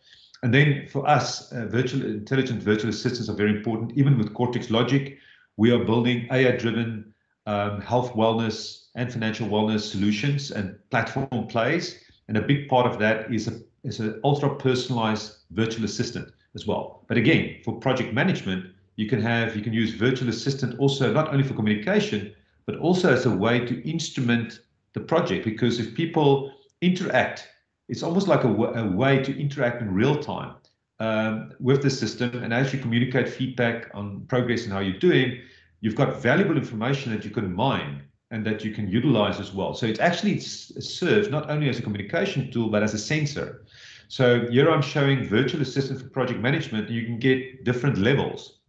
And 0.43 0.53
then 0.53 0.87
for 0.87 1.07
us, 1.09 1.51
uh, 1.51 1.65
virtual 1.65 2.05
intelligent 2.05 2.61
virtual 2.61 2.91
assistants 2.91 3.29
are 3.29 3.35
very 3.35 3.49
important. 3.57 3.97
Even 3.97 4.17
with 4.17 4.33
Cortex 4.35 4.69
Logic, 4.69 5.17
we 5.57 5.71
are 5.71 5.83
building 5.83 6.27
AI-driven 6.31 7.13
um, 7.47 7.81
health, 7.81 8.13
wellness, 8.13 8.87
and 8.95 9.11
financial 9.11 9.47
wellness 9.47 9.91
solutions 9.91 10.51
and 10.51 10.77
platform 10.91 11.47
plays. 11.47 12.03
And 12.27 12.37
a 12.37 12.41
big 12.41 12.67
part 12.67 12.85
of 12.85 12.99
that 12.99 13.33
is 13.33 13.47
a 13.47 13.59
is 13.83 13.99
an 13.99 14.19
ultra 14.23 14.53
personalized 14.55 15.37
virtual 15.51 15.85
assistant 15.85 16.29
as 16.55 16.67
well. 16.67 17.05
But 17.07 17.17
again, 17.17 17.61
for 17.63 17.79
project 17.79 18.13
management, 18.13 18.65
you 18.97 19.07
can 19.07 19.21
have 19.21 19.55
you 19.55 19.61
can 19.61 19.73
use 19.73 19.93
virtual 19.93 20.29
assistant 20.29 20.77
also 20.79 21.11
not 21.11 21.29
only 21.29 21.43
for 21.43 21.53
communication, 21.53 22.33
but 22.65 22.77
also 22.77 23.13
as 23.13 23.25
a 23.25 23.31
way 23.31 23.65
to 23.65 23.89
instrument 23.89 24.59
the 24.93 24.99
project. 24.99 25.45
Because 25.45 25.79
if 25.79 25.95
people 25.95 26.51
interact, 26.81 27.47
it's 27.87 28.03
almost 28.03 28.27
like 28.27 28.43
a, 28.43 28.49
a 28.49 28.91
way 28.91 29.23
to 29.23 29.39
interact 29.39 29.81
in 29.81 29.93
real 29.93 30.21
time 30.21 30.55
um, 30.99 31.53
with 31.59 31.81
the 31.81 31.89
system 31.89 32.43
and 32.43 32.53
as 32.53 32.73
you 32.73 32.79
communicate 32.79 33.29
feedback 33.29 33.89
on 33.93 34.25
progress 34.27 34.63
and 34.63 34.73
how 34.73 34.79
you're 34.79 34.99
doing, 34.99 35.41
you've 35.81 35.95
got 35.95 36.21
valuable 36.21 36.57
information 36.57 37.11
that 37.13 37.23
you 37.23 37.31
can 37.31 37.53
mine 37.53 38.03
and 38.31 38.45
that 38.45 38.65
you 38.65 38.73
can 38.73 38.87
utilize 38.87 39.39
as 39.39 39.53
well. 39.53 39.73
So 39.73 39.85
it 39.85 39.99
actually 39.99 40.39
serves 40.39 41.29
not 41.29 41.49
only 41.49 41.69
as 41.69 41.79
a 41.79 41.81
communication 41.81 42.51
tool, 42.51 42.69
but 42.69 42.83
as 42.83 42.93
a 42.93 42.97
sensor. 42.97 43.65
So 44.09 44.49
here 44.49 44.69
I'm 44.69 44.81
showing 44.81 45.27
virtual 45.27 45.61
assistant 45.61 46.01
for 46.01 46.09
project 46.09 46.39
management. 46.39 46.89
You 46.89 47.05
can 47.05 47.19
get 47.19 47.63
different 47.63 47.97
levels. 47.97 48.59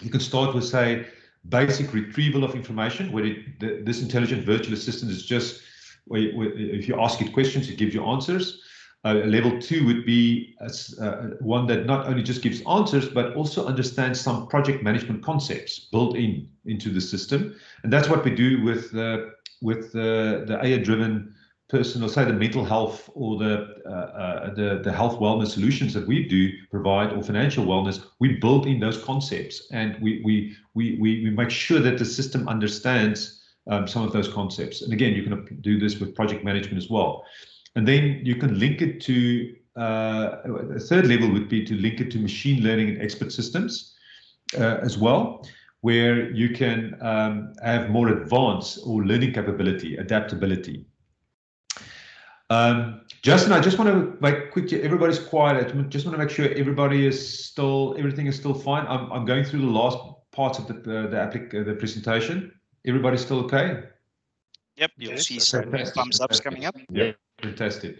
You 0.00 0.10
can 0.10 0.20
start 0.20 0.54
with, 0.54 0.64
say, 0.64 1.06
basic 1.48 1.92
retrieval 1.92 2.42
of 2.42 2.54
information, 2.54 3.12
where 3.12 3.24
it, 3.24 3.60
the, 3.60 3.82
this 3.84 4.02
intelligent 4.02 4.44
virtual 4.44 4.74
assistant 4.74 5.10
is 5.12 5.24
just, 5.24 5.62
where, 6.06 6.32
where, 6.32 6.52
if 6.52 6.88
you 6.88 7.00
ask 7.00 7.20
it 7.20 7.32
questions, 7.32 7.68
it 7.68 7.78
gives 7.78 7.94
you 7.94 8.04
answers. 8.04 8.62
Uh, 9.06 9.14
level 9.24 9.56
two 9.60 9.86
would 9.86 10.04
be 10.04 10.56
uh, 10.60 11.28
one 11.38 11.64
that 11.68 11.86
not 11.86 12.08
only 12.08 12.24
just 12.24 12.42
gives 12.42 12.60
answers, 12.66 13.08
but 13.08 13.36
also 13.36 13.64
understands 13.64 14.20
some 14.20 14.48
project 14.48 14.82
management 14.82 15.22
concepts 15.22 15.78
built 15.92 16.16
in 16.16 16.48
into 16.64 16.90
the 16.90 17.00
system. 17.00 17.54
And 17.84 17.92
that's 17.92 18.08
what 18.08 18.24
we 18.24 18.34
do 18.34 18.64
with 18.64 18.92
uh, 18.96 19.26
with 19.62 19.92
the 19.92 20.58
AI-driven 20.60 21.32
person, 21.68 22.02
or 22.02 22.08
say 22.08 22.24
the 22.24 22.32
mental 22.32 22.64
health 22.64 23.08
or 23.14 23.38
the, 23.38 23.54
uh, 23.86 23.90
uh, 23.90 24.54
the 24.54 24.80
the 24.82 24.92
health 24.92 25.20
wellness 25.20 25.50
solutions 25.52 25.94
that 25.94 26.06
we 26.08 26.26
do 26.26 26.50
provide, 26.72 27.12
or 27.12 27.22
financial 27.22 27.64
wellness. 27.64 28.04
We 28.18 28.40
build 28.40 28.66
in 28.66 28.80
those 28.80 28.98
concepts, 28.98 29.68
and 29.70 29.96
we 30.02 30.20
we 30.24 30.56
we 30.74 30.98
we, 30.98 31.22
we 31.22 31.30
make 31.30 31.50
sure 31.50 31.78
that 31.78 31.98
the 31.98 32.04
system 32.04 32.48
understands 32.48 33.40
um, 33.68 33.86
some 33.86 34.02
of 34.02 34.12
those 34.12 34.28
concepts. 34.28 34.82
And 34.82 34.92
again, 34.92 35.14
you 35.14 35.22
can 35.22 35.60
do 35.60 35.78
this 35.78 36.00
with 36.00 36.16
project 36.16 36.42
management 36.42 36.78
as 36.78 36.90
well. 36.90 37.24
And 37.76 37.86
then 37.86 38.20
you 38.24 38.36
can 38.36 38.58
link 38.58 38.82
it 38.82 39.00
to 39.02 39.54
uh, 39.76 40.38
a 40.74 40.80
third 40.80 41.06
level 41.06 41.30
would 41.30 41.48
be 41.48 41.64
to 41.64 41.74
link 41.74 42.00
it 42.00 42.10
to 42.12 42.18
machine 42.18 42.62
learning 42.62 42.88
and 42.88 43.02
expert 43.02 43.30
systems 43.30 43.94
uh, 44.58 44.78
as 44.82 44.96
well, 44.96 45.46
where 45.82 46.30
you 46.32 46.50
can 46.50 46.96
um, 47.02 47.52
have 47.62 47.90
more 47.90 48.08
advanced 48.08 48.80
or 48.86 49.04
learning 49.04 49.34
capability, 49.34 49.96
adaptability. 49.96 50.86
Um, 52.48 53.02
Justin, 53.22 53.52
I 53.52 53.60
just 53.60 53.78
want 53.78 53.90
to 53.90 54.16
make 54.20 54.52
quick. 54.52 54.72
Everybody's 54.72 55.18
quiet. 55.18 55.66
I 55.66 55.82
just 55.82 56.06
want 56.06 56.16
to 56.16 56.24
make 56.24 56.30
sure 56.30 56.48
everybody 56.54 57.06
is 57.06 57.44
still, 57.44 57.94
everything 57.98 58.26
is 58.26 58.36
still 58.36 58.54
fine. 58.54 58.86
I'm, 58.86 59.10
I'm 59.12 59.24
going 59.26 59.44
through 59.44 59.60
the 59.60 59.66
last 59.66 59.98
parts 60.30 60.58
of 60.58 60.68
the 60.68 60.74
uh, 60.74 61.06
the, 61.08 61.16
applic 61.16 61.54
uh, 61.54 61.64
the 61.64 61.74
presentation. 61.74 62.52
Everybody's 62.86 63.22
still 63.22 63.40
okay? 63.40 63.82
Yep, 64.76 64.90
you'll 64.96 65.18
see 65.18 65.40
some 65.40 65.72
thumbs 65.72 66.20
ups 66.20 66.38
coming 66.40 66.66
up. 66.66 66.76
Yeah. 66.88 67.12
Fantastic. 67.42 67.98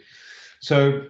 So 0.61 1.09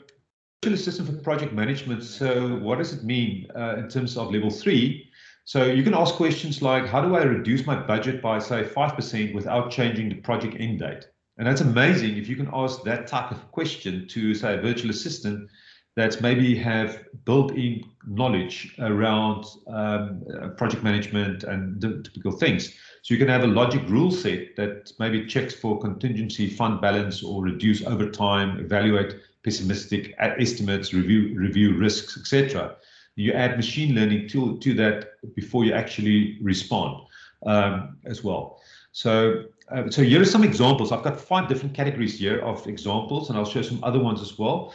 virtual 0.63 0.75
assistant 0.75 1.09
for 1.09 1.17
project 1.23 1.53
management. 1.53 2.03
So 2.03 2.57
what 2.57 2.79
does 2.79 2.93
it 2.93 3.05
mean 3.05 3.47
uh, 3.55 3.77
in 3.79 3.89
terms 3.89 4.17
of 4.17 4.33
level 4.33 4.51
three? 4.51 5.11
So 5.45 5.65
you 5.65 5.85
can 5.85 5.95
ask 5.95 6.17
questions 6.17 6.61
like, 6.61 6.87
how 6.87 7.01
do 7.01 7.15
I 7.15 7.23
reduce 7.23 7.67
my 7.67 7.77
budget 7.77 8.21
by 8.21 8.41
say 8.41 8.65
5% 8.65 9.35
without 9.35 9.71
changing 9.71 10.09
the 10.09 10.17
project 10.17 10.57
end 10.59 10.81
date? 10.81 11.07
And 11.39 11.47
that's 11.47 11.61
amazing 11.61 12.17
if 12.17 12.29
you 12.29 12.35
can 12.35 12.51
ask 12.53 12.83
that 12.83 13.07
type 13.07 13.31
of 13.31 13.53
question 13.53 14.09
to 14.09 14.35
say 14.35 14.55
a 14.55 14.61
virtual 14.61 14.91
assistant 14.91 15.49
that 15.95 16.21
maybe 16.21 16.57
have 16.57 17.05
built-in 17.25 17.83
knowledge 18.07 18.75
around 18.81 19.45
um, 19.69 20.25
project 20.57 20.83
management 20.83 21.45
and 21.45 21.81
the 21.81 22.03
typical 22.03 22.33
things. 22.33 22.75
So 23.07 23.15
you 23.15 23.19
can 23.19 23.29
have 23.29 23.45
a 23.45 23.47
logic 23.47 23.89
rule 23.89 24.11
set 24.11 24.57
that 24.57 24.93
maybe 24.99 25.27
checks 25.27 25.55
for 25.55 25.79
contingency 25.79 26.49
fund 26.49 26.81
balance 26.81 27.23
or 27.23 27.41
reduce 27.41 27.85
over 27.85 28.11
time, 28.11 28.59
evaluate 28.59 29.15
pessimistic 29.45 30.13
estimates, 30.19 30.93
review 30.93 31.39
review 31.39 31.77
risks, 31.77 32.19
etc. 32.19 32.75
You 33.15 33.31
add 33.31 33.57
machine 33.57 33.95
learning 33.95 34.27
to 34.31 34.59
to 34.59 34.75
that 34.75 35.23
before 35.37 35.65
you 35.65 35.73
actually 35.73 36.37
respond 36.43 37.07
um, 37.47 37.97
as 38.07 38.25
well. 38.25 38.61
So 38.91 39.45
uh, 39.71 39.89
so 39.89 40.03
here 40.03 40.21
are 40.21 40.33
some 40.37 40.43
examples. 40.43 40.91
I've 40.91 41.05
got 41.05 41.21
five 41.21 41.47
different 41.47 41.75
categories 41.75 42.19
here 42.19 42.41
of 42.41 42.67
examples, 42.67 43.31
and 43.31 43.39
I'll 43.39 43.53
show 43.55 43.63
some 43.63 43.79
other 43.85 44.01
ones 44.01 44.21
as 44.21 44.37
well. 44.37 44.75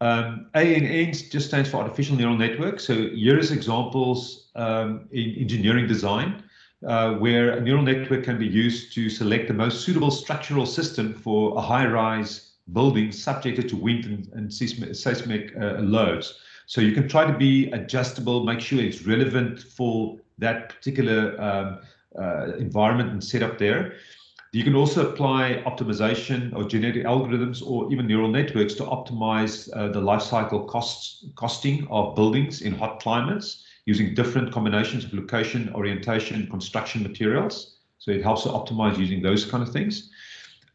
Um, 0.00 0.46
ANN 0.54 1.14
just 1.32 1.48
stands 1.48 1.68
for 1.68 1.78
artificial 1.78 2.14
neural 2.14 2.38
network. 2.38 2.78
So 2.78 2.94
here 2.94 3.40
is 3.40 3.50
examples 3.50 4.50
um, 4.54 5.08
in 5.10 5.34
engineering 5.34 5.88
design 5.88 6.44
uh, 6.86 7.14
where 7.14 7.52
a 7.52 7.60
neural 7.60 7.82
network 7.82 8.24
can 8.24 8.38
be 8.38 8.46
used 8.46 8.92
to 8.94 9.08
select 9.08 9.48
the 9.48 9.54
most 9.54 9.84
suitable 9.84 10.10
structural 10.10 10.66
system 10.66 11.14
for 11.14 11.56
a 11.56 11.60
high-rise 11.60 12.52
building 12.72 13.12
subjected 13.12 13.68
to 13.68 13.76
wind 13.76 14.04
and, 14.04 14.28
and 14.32 14.52
seismic, 14.52 14.94
seismic 14.94 15.52
uh, 15.60 15.74
loads. 15.80 16.38
So 16.66 16.80
you 16.80 16.92
can 16.92 17.08
try 17.08 17.24
to 17.30 17.36
be 17.36 17.70
adjustable, 17.72 18.44
make 18.44 18.60
sure 18.60 18.80
it's 18.80 19.02
relevant 19.06 19.60
for 19.60 20.18
that 20.38 20.70
particular 20.70 21.40
um, 21.40 21.78
uh, 22.18 22.56
environment 22.56 23.10
and 23.10 23.22
setup 23.22 23.58
there. 23.58 23.94
You 24.52 24.64
can 24.64 24.74
also 24.74 25.10
apply 25.10 25.62
optimization 25.66 26.54
or 26.54 26.64
genetic 26.64 27.04
algorithms 27.04 27.66
or 27.66 27.90
even 27.90 28.06
neural 28.06 28.28
networks 28.28 28.74
to 28.74 28.84
optimize 28.84 29.70
uh, 29.74 29.88
the 29.88 30.00
life 30.00 30.22
cycle 30.22 30.64
costs, 30.64 31.24
costing 31.36 31.86
of 31.90 32.14
buildings 32.14 32.60
in 32.60 32.74
hot 32.74 33.00
climates 33.00 33.64
using 33.86 34.14
different 34.14 34.52
combinations 34.52 35.04
of 35.04 35.12
location, 35.12 35.72
orientation, 35.74 36.48
construction 36.48 37.02
materials. 37.02 37.78
So 37.98 38.10
it 38.10 38.22
helps 38.22 38.42
to 38.44 38.50
optimize 38.50 38.98
using 38.98 39.22
those 39.22 39.44
kind 39.44 39.62
of 39.62 39.72
things. 39.72 40.10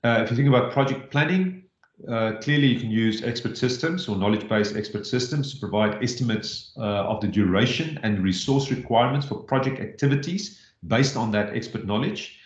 Uh, 0.03 0.21
if 0.23 0.29
you 0.29 0.35
think 0.35 0.47
about 0.47 0.71
project 0.71 1.11
planning, 1.11 1.63
uh, 2.07 2.33
clearly 2.41 2.67
you 2.67 2.79
can 2.79 2.91
use 2.91 3.23
expert 3.23 3.57
systems 3.57 4.07
or 4.07 4.15
knowledge-based 4.15 4.75
expert 4.75 5.05
systems 5.07 5.53
to 5.53 5.59
provide 5.59 6.01
estimates 6.03 6.73
uh, 6.77 6.81
of 6.81 7.19
the 7.21 7.27
duration 7.27 7.99
and 8.03 8.23
resource 8.23 8.69
requirements 8.69 9.25
for 9.25 9.35
project 9.35 9.79
activities 9.79 10.61
based 10.85 11.17
on 11.17 11.31
that 11.31 11.55
expert 11.55 11.85
knowledge. 11.85 12.39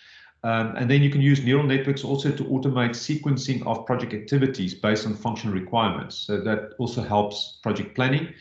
Um, 0.43 0.76
and 0.76 0.89
then 0.89 1.03
you 1.03 1.09
can 1.09 1.22
use 1.22 1.43
neural 1.43 1.66
networks 1.66 2.03
also 2.03 2.32
to 2.32 2.43
automate 2.45 2.91
sequencing 2.91 3.66
of 3.68 3.86
project 3.86 4.14
activities 4.14 4.74
based 4.74 5.05
on 5.05 5.14
functional 5.14 5.53
requirements. 5.53 6.16
So 6.16 6.39
that 6.41 6.72
also 6.80 7.03
helps 7.03 7.59
project 7.62 7.93
planning. 7.93 8.34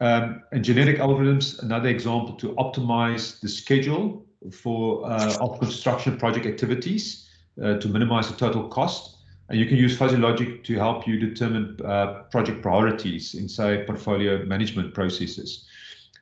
Um, 0.00 0.42
and 0.52 0.64
genetic 0.64 0.98
algorithms, 0.98 1.62
another 1.62 1.88
example 1.88 2.34
to 2.36 2.54
optimize 2.54 3.38
the 3.40 3.48
schedule 3.48 4.26
for 4.50 5.06
uh, 5.06 5.36
of 5.40 5.60
construction 5.60 6.18
project 6.18 6.46
activities 6.46 7.28
uh, 7.62 7.76
to 7.78 7.88
minimize 7.88 8.28
the 8.28 8.36
total 8.36 8.68
cost. 8.68 9.18
And 9.48 9.60
you 9.60 9.66
can 9.66 9.76
use 9.76 9.96
fuzzy 9.96 10.16
logic 10.16 10.64
to 10.64 10.74
help 10.74 11.06
you 11.06 11.18
determine 11.18 11.78
uh, 11.84 12.24
project 12.30 12.62
priorities 12.62 13.34
in, 13.34 13.48
say, 13.48 13.84
portfolio 13.86 14.44
management 14.44 14.94
processes. 14.94 15.66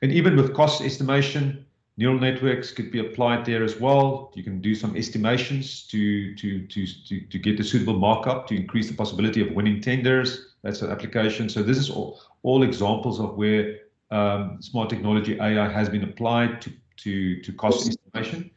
And 0.01 0.11
even 0.11 0.35
with 0.35 0.53
cost 0.53 0.81
estimation, 0.81 1.65
Neural 1.97 2.19
networks 2.19 2.71
could 2.71 2.89
be 2.89 2.99
applied 2.99 3.45
there 3.45 3.63
as 3.63 3.79
well. 3.79 4.31
You 4.33 4.43
can 4.43 4.61
do 4.61 4.73
some 4.73 4.95
estimations 4.95 5.83
to, 5.87 6.33
to, 6.35 6.65
to, 6.65 6.87
to, 6.87 7.21
to 7.21 7.37
get 7.37 7.59
a 7.59 7.63
suitable 7.63 7.99
markup 7.99 8.47
to 8.47 8.55
increase 8.55 8.87
the 8.89 8.95
possibility 8.95 9.41
of 9.41 9.53
winning 9.53 9.81
tenders. 9.81 10.50
That's 10.63 10.81
an 10.81 10.91
application. 10.91 11.49
So 11.49 11.63
this 11.63 11.77
is 11.77 11.89
all, 11.89 12.21
all 12.43 12.63
examples 12.63 13.19
of 13.19 13.35
where 13.35 13.77
um, 14.11 14.61
smart 14.61 14.89
technology 14.89 15.39
AI 15.39 15.67
has 15.67 15.89
been 15.89 16.03
applied 16.03 16.61
to, 16.61 16.71
to, 16.97 17.41
to 17.41 17.53
cost 17.53 17.87
estimation. 17.89 18.51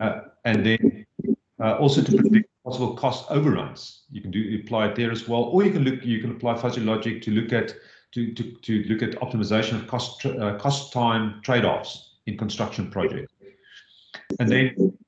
Uh, 0.00 0.20
and 0.44 0.66
then 0.66 1.06
uh, 1.60 1.76
also 1.76 2.02
to 2.02 2.16
predict 2.16 2.50
possible 2.64 2.94
cost 2.94 3.30
overruns. 3.30 4.02
You 4.10 4.20
can 4.20 4.30
do 4.30 4.60
apply 4.62 4.88
it 4.88 4.96
there 4.96 5.10
as 5.10 5.28
well, 5.28 5.44
or 5.44 5.64
you 5.64 5.70
can 5.70 5.84
look 5.84 6.04
you 6.04 6.20
can 6.20 6.32
apply 6.32 6.56
fuzzy 6.58 6.80
logic 6.80 7.22
to 7.22 7.30
look 7.30 7.52
at 7.52 7.74
to 8.12 8.32
to, 8.34 8.42
to 8.42 8.82
look 8.84 9.02
at 9.02 9.12
optimization 9.20 9.74
of 9.76 9.86
cost 9.86 10.26
uh, 10.26 10.58
cost 10.58 10.92
time 10.92 11.40
trade-offs 11.42 12.16
in 12.26 12.36
construction 12.36 12.90
projects. 12.90 13.32
And 14.38 14.48
then 14.48 14.98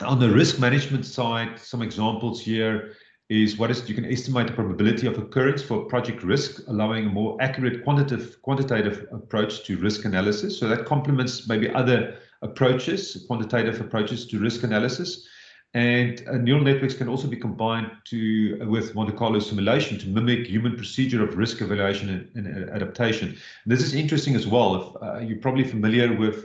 on 0.00 0.18
the 0.18 0.30
risk 0.30 0.58
management 0.58 1.04
side, 1.04 1.58
some 1.58 1.82
examples 1.82 2.40
here 2.40 2.94
is 3.32 3.56
what 3.56 3.70
is 3.70 3.88
you 3.88 3.94
can 3.94 4.04
estimate 4.04 4.46
the 4.46 4.52
probability 4.52 5.06
of 5.06 5.16
occurrence 5.16 5.62
for 5.62 5.86
project 5.86 6.22
risk, 6.22 6.60
allowing 6.68 7.06
a 7.06 7.08
more 7.08 7.40
accurate 7.40 7.82
quantitative 7.82 8.42
quantitative 8.42 9.06
approach 9.10 9.64
to 9.64 9.78
risk 9.78 10.04
analysis. 10.04 10.58
So 10.58 10.68
that 10.68 10.84
complements 10.84 11.48
maybe 11.48 11.70
other 11.70 12.18
approaches, 12.42 13.24
quantitative 13.26 13.80
approaches 13.80 14.26
to 14.26 14.38
risk 14.38 14.64
analysis. 14.64 15.26
And 15.74 16.22
uh, 16.28 16.36
neural 16.36 16.62
networks 16.62 16.94
can 16.94 17.08
also 17.08 17.26
be 17.26 17.38
combined 17.38 17.90
to 18.10 18.60
uh, 18.60 18.66
with 18.66 18.94
Monte 18.94 19.12
Carlo 19.12 19.38
simulation 19.38 19.98
to 20.00 20.06
mimic 20.08 20.46
human 20.46 20.76
procedure 20.76 21.22
of 21.24 21.38
risk 21.38 21.62
evaluation 21.62 22.28
and, 22.34 22.46
and 22.46 22.68
adaptation. 22.68 23.28
And 23.28 23.72
this 23.72 23.80
is 23.80 23.94
interesting 23.94 24.34
as 24.34 24.46
well. 24.46 24.70
If 24.76 25.02
uh, 25.02 25.18
you're 25.26 25.38
probably 25.46 25.64
familiar 25.64 26.14
with 26.14 26.38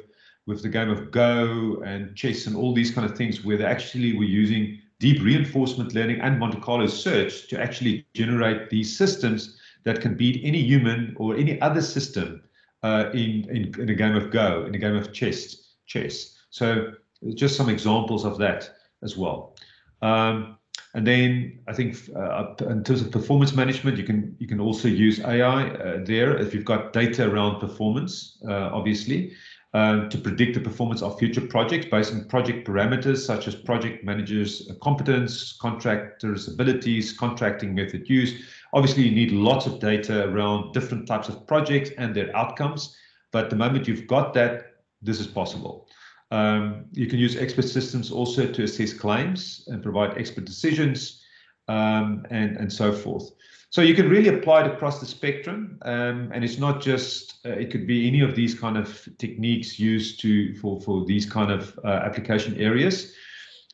with 0.46 0.62
the 0.62 0.70
game 0.70 0.90
of 0.90 1.12
Go 1.12 1.84
and 1.86 2.16
chess 2.16 2.48
and 2.48 2.56
all 2.56 2.74
these 2.74 2.92
kind 2.92 3.06
of 3.10 3.18
things, 3.18 3.44
where 3.44 3.58
they 3.58 3.66
actually 3.66 4.18
were 4.18 4.32
using 4.44 4.80
deep 5.00 5.22
reinforcement 5.22 5.94
learning 5.94 6.20
and 6.22 6.40
Monte 6.40 6.60
Carlo 6.60 6.88
search 6.88 7.48
to 7.50 7.62
actually 7.62 8.06
generate 8.14 8.70
these 8.70 8.98
systems 8.98 9.58
that 9.84 10.02
can 10.02 10.16
beat 10.16 10.42
any 10.44 10.62
human 10.62 11.16
or 11.18 11.36
any 11.36 11.60
other 11.62 11.82
system 11.82 12.42
uh, 12.84 13.10
in, 13.14 13.50
in 13.50 13.74
in 13.80 13.90
a 13.90 13.96
game 13.96 14.16
of 14.16 14.32
Go, 14.32 14.66
in 14.66 14.76
a 14.76 14.78
game 14.78 14.96
of 14.96 15.14
chess. 15.14 15.74
Chess. 15.86 16.36
So 16.50 16.94
just 17.34 17.56
some 17.56 17.70
examples 17.70 18.26
of 18.26 18.38
that 18.40 18.70
as 19.04 19.18
well. 19.18 19.56
Um, 20.02 20.58
and 20.94 21.06
then 21.06 21.60
I 21.68 21.74
think 21.74 21.98
uh, 22.16 22.56
in 22.62 22.84
terms 22.84 23.02
of 23.02 23.12
performance 23.12 23.54
management, 23.54 23.98
you 23.98 24.04
can 24.04 24.36
you 24.40 24.48
can 24.48 24.60
also 24.60 24.88
use 24.88 25.20
AI 25.20 25.70
uh, 25.70 26.00
there 26.04 26.38
if 26.38 26.54
you've 26.54 26.66
got 26.66 26.94
data 26.94 27.30
around 27.30 27.60
performance, 27.60 28.38
uh, 28.48 28.70
obviously, 28.74 29.34
uh, 29.74 30.08
to 30.08 30.18
predict 30.18 30.54
the 30.54 30.62
performance 30.62 31.02
of 31.02 31.20
future 31.20 31.42
projects 31.42 31.86
based 31.92 32.14
on 32.14 32.26
project 32.26 32.68
parameters 32.68 33.18
such 33.18 33.48
as 33.48 33.56
project 33.56 34.04
managers' 34.04 34.72
competence, 34.82 35.58
contractors' 35.62 36.48
abilities, 36.48 37.12
contracting 37.12 37.76
method 37.76 38.10
use. 38.10 38.46
Obviously, 38.74 39.04
you 39.04 39.14
need 39.14 39.32
lots 39.32 39.66
of 39.66 39.80
data 39.80 40.28
around 40.30 40.72
different 40.74 41.08
types 41.08 41.30
of 41.30 41.46
projects 41.48 41.90
and 41.98 42.16
their 42.16 42.36
outcomes. 42.36 42.96
But 43.32 43.50
the 43.50 43.56
moment 43.56 43.88
you've 43.88 44.08
got 44.08 44.34
that, 44.36 44.78
this 45.02 45.20
is 45.20 45.28
possible. 45.28 45.88
Um, 46.32 46.86
you 46.92 47.08
can 47.08 47.20
use 47.20 47.38
expert 47.38 47.68
systems 47.68 48.12
also 48.12 48.52
to 48.52 48.64
assess 48.64 48.94
claims 48.94 49.64
and 49.68 49.84
provide 49.84 50.18
expert 50.18 50.46
decisions 50.46 51.22
um, 51.68 52.26
and, 52.30 52.58
and 52.58 52.72
so 52.72 52.92
forth. 52.92 53.32
So 53.70 53.82
you 53.82 53.96
can 53.96 54.10
really 54.10 54.30
apply 54.30 54.66
it 54.66 54.74
across 54.74 55.00
the 55.00 55.06
spectrum, 55.06 55.78
um, 55.82 56.32
and 56.34 56.44
it's 56.44 56.58
not 56.58 56.82
just. 56.82 57.46
Uh, 57.46 57.50
it 57.50 57.70
could 57.70 57.86
be 57.86 58.08
any 58.08 58.22
of 58.22 58.34
these 58.34 58.58
kind 58.58 58.78
of 58.78 59.08
techniques 59.18 59.78
used 59.78 60.22
to 60.22 60.56
for 60.56 60.80
for 60.80 61.06
these 61.06 61.26
kind 61.26 61.52
of 61.52 61.78
uh, 61.84 61.88
application 61.88 62.56
areas. 62.58 63.14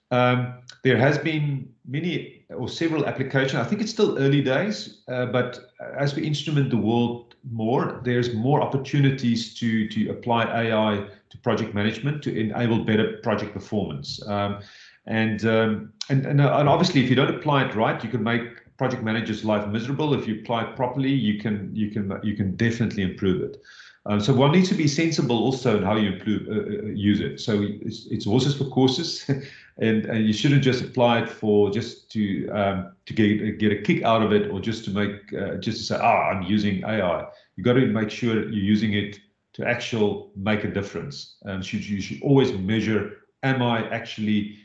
Um, 0.09 0.55
there 0.83 0.97
has 0.97 1.17
been 1.17 1.69
many 1.85 2.45
or 2.49 2.67
several 2.67 3.05
applications. 3.05 3.55
I 3.55 3.63
think 3.63 3.81
it's 3.81 3.91
still 3.91 4.17
early 4.17 4.41
days, 4.41 5.03
uh, 5.07 5.27
but 5.27 5.59
as 5.97 6.15
we 6.15 6.25
instrument 6.25 6.69
the 6.71 6.77
world 6.77 7.35
more, 7.51 8.01
there's 8.03 8.33
more 8.33 8.61
opportunities 8.61 9.53
to 9.59 9.87
to 9.89 10.09
apply 10.09 10.45
AI 10.45 11.05
to 11.29 11.37
project 11.37 11.75
management 11.75 12.23
to 12.23 12.35
enable 12.35 12.83
better 12.83 13.17
project 13.21 13.53
performance. 13.53 14.19
Um, 14.27 14.61
and, 15.05 15.45
um, 15.45 15.93
and, 16.09 16.25
and, 16.25 16.39
and 16.39 16.69
obviously, 16.69 17.03
if 17.03 17.09
you 17.09 17.15
don't 17.15 17.35
apply 17.35 17.65
it 17.65 17.75
right, 17.75 18.01
you 18.03 18.09
can 18.09 18.23
make 18.23 18.62
project 18.77 19.03
managers' 19.03 19.45
life 19.45 19.67
miserable. 19.67 20.13
If 20.13 20.27
you 20.27 20.39
apply 20.41 20.65
it 20.65 20.75
properly, 20.75 21.11
you 21.11 21.39
can 21.39 21.75
you 21.75 21.91
can 21.91 22.19
you 22.23 22.35
can 22.35 22.55
definitely 22.55 23.03
improve 23.03 23.41
it. 23.41 23.61
Um, 24.05 24.19
so 24.19 24.33
one 24.33 24.51
needs 24.51 24.67
to 24.69 24.75
be 24.75 24.87
sensible 24.87 25.37
also 25.37 25.77
in 25.77 25.83
how 25.83 25.95
you 25.95 26.13
improve, 26.13 26.47
uh, 26.49 26.87
uh 26.87 26.87
use 26.87 27.21
it. 27.21 27.39
So 27.39 27.61
it's, 27.61 28.05
it's 28.07 28.25
horses 28.25 28.53
for 28.57 28.65
courses, 28.65 29.25
and, 29.77 30.05
and 30.05 30.25
you 30.27 30.33
shouldn't 30.33 30.61
just 30.61 30.83
apply 30.83 31.19
it 31.19 31.29
for 31.29 31.71
just 31.71 32.11
to 32.11 32.49
um, 32.49 32.91
to 33.05 33.13
get 33.13 33.59
get 33.59 33.71
a 33.71 33.81
kick 33.81 34.03
out 34.03 34.21
of 34.21 34.33
it 34.33 34.51
or 34.51 34.59
just 34.59 34.83
to 34.85 34.91
make 34.91 35.33
uh, 35.33 35.55
just 35.55 35.77
to 35.77 35.83
say, 35.83 35.97
ah, 36.01 36.29
I'm 36.29 36.43
using 36.43 36.83
AI. 36.83 37.25
You 37.55 37.63
got 37.63 37.73
to 37.73 37.85
make 37.85 38.09
sure 38.09 38.35
you're 38.35 38.69
using 38.75 38.93
it 38.93 39.19
to 39.53 39.65
actual 39.65 40.31
make 40.35 40.63
a 40.63 40.71
difference. 40.71 41.35
And 41.43 41.65
should 41.65 41.85
you 41.85 42.01
should 42.01 42.21
always 42.21 42.51
measure: 42.51 43.19
Am 43.43 43.61
I 43.61 43.87
actually 43.89 44.57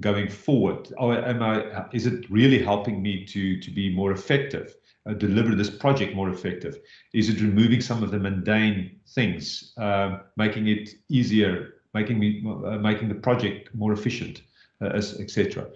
going 0.00 0.28
forward? 0.28 0.92
Or 0.98 1.16
am 1.16 1.42
I? 1.42 1.86
Is 1.92 2.06
it 2.06 2.28
really 2.30 2.62
helping 2.62 3.02
me 3.02 3.24
to 3.26 3.60
to 3.60 3.70
be 3.70 3.94
more 3.94 4.12
effective? 4.12 4.74
Uh, 5.06 5.12
deliver 5.12 5.54
this 5.54 5.68
project 5.68 6.14
more 6.14 6.30
effective? 6.30 6.78
Is 7.12 7.28
it 7.28 7.40
removing 7.40 7.82
some 7.82 8.02
of 8.02 8.10
the 8.10 8.18
mundane 8.18 9.00
things, 9.06 9.74
uh, 9.76 10.18
making 10.36 10.68
it 10.68 10.90
easier, 11.10 11.74
making 11.92 12.18
me 12.18 12.42
uh, 12.46 12.78
making 12.78 13.08
the 13.08 13.14
project 13.14 13.74
more 13.74 13.92
efficient, 13.92 14.42
uh, 14.82 14.86
etc. 14.86 15.66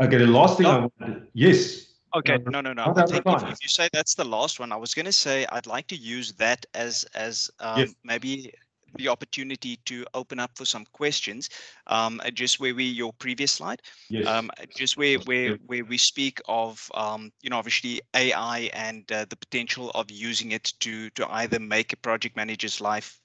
Okay, 0.00 0.18
the 0.18 0.26
last 0.26 0.58
thing 0.58 0.66
I 0.66 0.78
wanted, 0.78 1.26
yes. 1.32 1.86
Okay, 2.14 2.38
no, 2.46 2.60
no, 2.60 2.72
no. 2.72 2.84
Oh, 2.86 3.02
I 3.02 3.06
think 3.06 3.26
if, 3.26 3.42
if, 3.42 3.62
you 3.62 3.68
say 3.68 3.88
that's 3.92 4.14
the 4.14 4.24
last 4.24 4.60
one, 4.60 4.72
I 4.72 4.76
was 4.76 4.94
going 4.94 5.06
to 5.06 5.12
say 5.12 5.46
I'd 5.52 5.66
like 5.66 5.86
to 5.88 5.96
use 5.96 6.32
that 6.32 6.64
as 6.74 7.04
as 7.14 7.50
um, 7.60 7.80
yes. 7.80 7.94
maybe 8.04 8.52
the 8.96 9.08
opportunity 9.08 9.78
to 9.86 10.04
open 10.14 10.38
up 10.38 10.50
for 10.54 10.64
some 10.64 10.84
questions. 10.92 11.48
Um, 11.86 12.20
just 12.34 12.60
where 12.60 12.74
we 12.74 12.84
your 12.84 13.12
previous 13.14 13.52
slide, 13.52 13.82
yes. 14.08 14.26
um, 14.26 14.50
just 14.74 14.96
where 14.96 15.18
where 15.20 15.56
where 15.66 15.84
we 15.84 15.98
speak 15.98 16.40
of 16.48 16.90
um, 16.94 17.32
you 17.42 17.50
know 17.50 17.58
obviously 17.58 18.00
AI 18.14 18.70
and 18.72 19.10
uh, 19.12 19.24
the 19.28 19.36
potential 19.36 19.90
of 19.94 20.10
using 20.10 20.52
it 20.52 20.72
to 20.80 21.10
to 21.10 21.30
either 21.30 21.58
make 21.58 21.92
a 21.92 21.96
project 21.96 22.36
manager's 22.36 22.80
life 22.80 23.20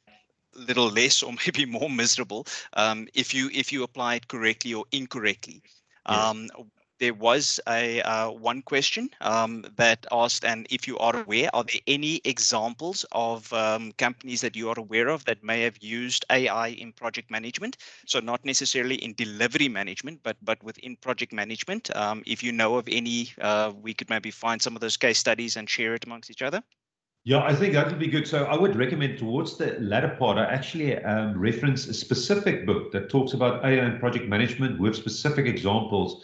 little 0.55 0.89
less 0.89 1.23
or 1.23 1.33
maybe 1.45 1.65
more 1.65 1.89
miserable 1.89 2.45
um, 2.73 3.07
if 3.13 3.33
you 3.33 3.49
if 3.53 3.71
you 3.71 3.83
apply 3.83 4.15
it 4.15 4.27
correctly 4.27 4.73
or 4.73 4.85
incorrectly. 4.91 5.61
Um, 6.07 6.47
there 7.01 7.13
was 7.15 7.59
a 7.67 7.99
uh, 8.03 8.29
one 8.29 8.61
question 8.61 9.09
um, 9.21 9.65
that 9.75 10.05
asked, 10.11 10.45
and 10.45 10.67
if 10.69 10.87
you 10.87 10.99
are 10.99 11.15
aware, 11.15 11.49
are 11.51 11.63
there 11.63 11.81
any 11.87 12.21
examples 12.25 13.03
of 13.11 13.51
um, 13.53 13.91
companies 13.93 14.39
that 14.41 14.55
you 14.55 14.69
are 14.69 14.77
aware 14.77 15.07
of 15.07 15.25
that 15.25 15.43
may 15.43 15.61
have 15.61 15.81
used 15.81 16.23
AI 16.29 16.67
in 16.67 16.93
project 16.93 17.31
management? 17.31 17.77
So 18.05 18.19
not 18.19 18.45
necessarily 18.45 18.95
in 18.95 19.15
delivery 19.15 19.67
management, 19.67 20.21
but 20.21 20.37
but 20.43 20.63
within 20.63 20.95
project 20.95 21.33
management. 21.33 21.93
Um, 21.95 22.21
if 22.27 22.43
you 22.43 22.51
know 22.51 22.75
of 22.75 22.87
any, 22.87 23.31
uh, 23.41 23.73
we 23.81 23.95
could 23.95 24.11
maybe 24.11 24.29
find 24.29 24.61
some 24.61 24.75
of 24.75 24.81
those 24.81 24.95
case 24.95 25.17
studies 25.17 25.57
and 25.57 25.67
share 25.67 25.95
it 25.95 26.05
amongst 26.05 26.29
each 26.29 26.43
other. 26.43 26.61
Yeah, 27.23 27.43
I 27.43 27.55
think 27.55 27.73
that 27.73 27.87
would 27.87 27.99
be 27.99 28.07
good. 28.07 28.27
So 28.27 28.45
I 28.45 28.57
would 28.57 28.75
recommend 28.75 29.17
towards 29.17 29.57
the 29.57 29.77
latter 29.79 30.15
part, 30.19 30.37
I 30.37 30.45
actually 30.45 30.97
um, 31.03 31.37
reference 31.37 31.87
a 31.87 31.93
specific 31.93 32.65
book 32.65 32.91
that 32.93 33.09
talks 33.09 33.33
about 33.33 33.65
AI 33.65 33.85
and 33.85 33.99
project 33.99 34.27
management 34.27 34.79
with 34.79 34.95
specific 34.95 35.45
examples. 35.45 36.23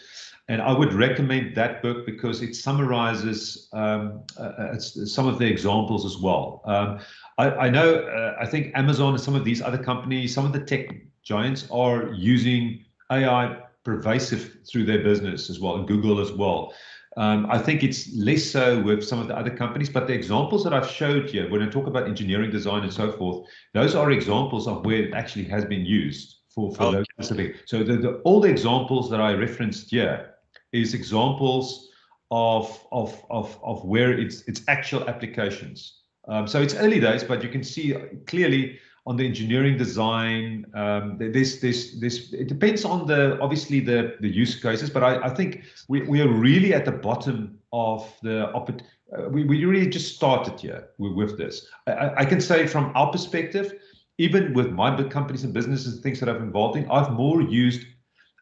And 0.50 0.62
I 0.62 0.72
would 0.72 0.94
recommend 0.94 1.56
that 1.56 1.82
book 1.82 2.06
because 2.06 2.42
it 2.42 2.56
summarizes 2.56 3.68
um, 3.74 4.24
uh, 4.40 4.44
uh 4.44 4.80
some 4.80 5.28
of 5.28 5.40
the 5.40 5.46
examples 5.46 6.06
as 6.06 6.18
well. 6.18 6.62
Um, 6.66 7.00
I, 7.38 7.52
I, 7.66 7.70
know, 7.70 7.96
uh, 7.96 8.38
I 8.40 8.46
think 8.46 8.72
Amazon 8.76 9.14
and 9.14 9.22
some 9.22 9.36
of 9.36 9.44
these 9.44 9.62
other 9.62 9.78
companies, 9.78 10.34
some 10.34 10.46
of 10.46 10.54
the 10.54 10.62
tech 10.62 10.96
giants 11.22 11.68
are 11.70 12.14
using 12.14 12.86
AI 13.12 13.58
pervasive 13.84 14.58
through 14.70 14.86
their 14.86 15.04
business 15.04 15.50
as 15.50 15.60
well, 15.60 15.76
and 15.76 15.88
Google 15.88 16.20
as 16.20 16.32
well. 16.32 16.74
Um, 17.18 17.48
I 17.50 17.58
think 17.58 17.84
it's 17.84 18.14
less 18.16 18.44
so 18.44 18.80
with 18.82 19.04
some 19.04 19.20
of 19.20 19.28
the 19.28 19.36
other 19.36 19.50
companies, 19.50 19.90
but 19.90 20.08
the 20.08 20.14
examples 20.14 20.64
that 20.64 20.74
I've 20.74 20.90
showed 20.90 21.30
here, 21.30 21.50
when 21.50 21.64
I 21.64 21.68
talk 21.68 21.88
about 21.88 22.06
engineering 22.06 22.52
design 22.52 22.84
and 22.84 22.94
so 22.94 23.12
forth, 23.12 23.48
those 23.74 23.96
are 23.96 24.12
examples 24.12 24.68
of 24.68 24.86
where 24.86 25.04
it 25.04 25.14
actually 25.14 25.46
has 25.46 25.66
been 25.66 25.84
used 25.84 26.36
for, 26.50 26.74
for 26.76 26.84
okay. 26.84 26.98
those 26.98 27.06
specific. 27.14 27.56
So 27.66 27.84
the, 27.84 27.98
the, 27.98 28.12
all 28.24 28.40
the 28.40 28.50
examples 28.50 29.10
that 29.10 29.20
I 29.20 29.34
referenced 29.34 29.90
here 29.90 30.36
is 30.74 30.94
examples 30.94 31.90
of, 32.32 32.80
of, 32.92 33.24
of, 33.30 33.58
of 33.64 33.84
where 33.86 34.12
it's, 34.12 34.42
it's 34.48 34.62
actual 34.68 35.08
applications. 35.10 36.02
Um, 36.28 36.48
so 36.48 36.62
it's 36.62 36.76
early 36.76 37.00
days, 37.00 37.24
but 37.24 37.42
you 37.42 37.50
can 37.50 37.64
see 37.64 37.96
clearly 38.26 38.80
on 39.08 39.16
the 39.16 39.26
engineering 39.26 39.78
design. 39.78 40.66
Um, 40.76 41.18
this, 41.18 41.62
this, 41.62 41.98
this, 42.00 42.34
it 42.34 42.48
depends 42.50 42.84
on 42.84 43.08
the 43.08 43.40
obviously 43.40 43.80
the 43.80 44.18
the 44.20 44.28
use 44.28 44.62
cases, 44.62 44.90
but 44.90 45.02
I, 45.02 45.24
I 45.24 45.30
think 45.30 45.64
we, 45.88 46.02
we 46.02 46.22
are 46.22 46.28
really 46.28 46.74
at 46.74 46.84
the 46.84 46.92
bottom 46.92 47.58
of 47.72 48.14
the. 48.22 48.48
Uh, 48.48 49.30
we, 49.30 49.46
we 49.46 49.64
really 49.64 49.88
just 49.88 50.14
started 50.14 50.60
here 50.60 50.90
with, 50.98 51.14
with 51.14 51.38
this. 51.38 51.66
I, 51.88 52.12
I, 52.18 52.26
can 52.26 52.42
say 52.42 52.68
from 52.68 52.92
our 52.94 53.10
perspective, 53.10 53.74
even 54.18 54.54
with 54.54 54.72
my 54.72 54.94
big 54.94 55.10
companies 55.10 55.46
and 55.46 55.54
businesses 55.54 55.94
and 55.94 56.04
things 56.04 56.20
that 56.20 56.28
I've 56.28 56.42
involved 56.42 56.78
in, 56.78 56.92
I've 56.92 57.14
more 57.14 57.42
used 57.42 57.86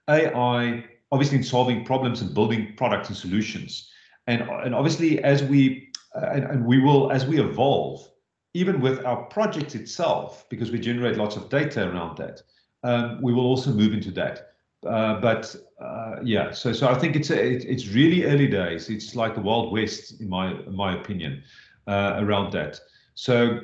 AI 0.09 0.84
obviously 1.12 1.38
in 1.38 1.43
solving 1.43 1.86
problems 1.86 2.22
and 2.22 2.34
building 2.34 2.74
products 2.78 3.10
and 3.10 3.18
solutions. 3.18 3.89
And, 4.28 4.41
and 4.41 4.74
obviously 4.74 5.24
as 5.24 5.43
we 5.43 5.89
and, 6.14 6.43
and 6.45 6.66
we 6.66 6.80
will 6.80 7.12
as 7.12 7.26
we 7.26 7.39
evolve, 7.39 8.10
even 8.53 8.80
with 8.80 9.03
our 9.06 9.24
project 9.26 9.76
itself, 9.76 10.45
because 10.49 10.72
we 10.72 10.80
generate 10.80 11.18
lots 11.18 11.36
of 11.36 11.49
data 11.49 11.89
around 11.89 12.18
that, 12.18 12.41
um, 12.84 13.22
we 13.22 13.34
will 13.34 13.45
also 13.45 13.72
move 13.72 13.93
into 13.93 14.12
that. 14.12 14.53
Uh, 14.88 15.20
but 15.20 15.56
uh, 15.82 16.18
yeah, 16.24 16.51
so 16.51 16.72
so 16.72 16.88
I 16.88 16.95
think 16.95 17.16
it's 17.16 17.30
a, 17.30 17.43
it, 17.43 17.66
it's 17.66 17.88
really 17.88 18.26
early 18.26 18.47
days. 18.47 18.89
It's 18.89 19.16
like 19.16 19.36
the 19.36 19.41
wild 19.41 19.72
west, 19.72 20.22
in 20.22 20.30
my 20.30 20.51
in 20.51 20.76
my 20.76 20.95
opinion, 20.95 21.43
uh, 21.88 22.18
around 22.18 22.51
that. 22.53 22.80
So 23.16 23.60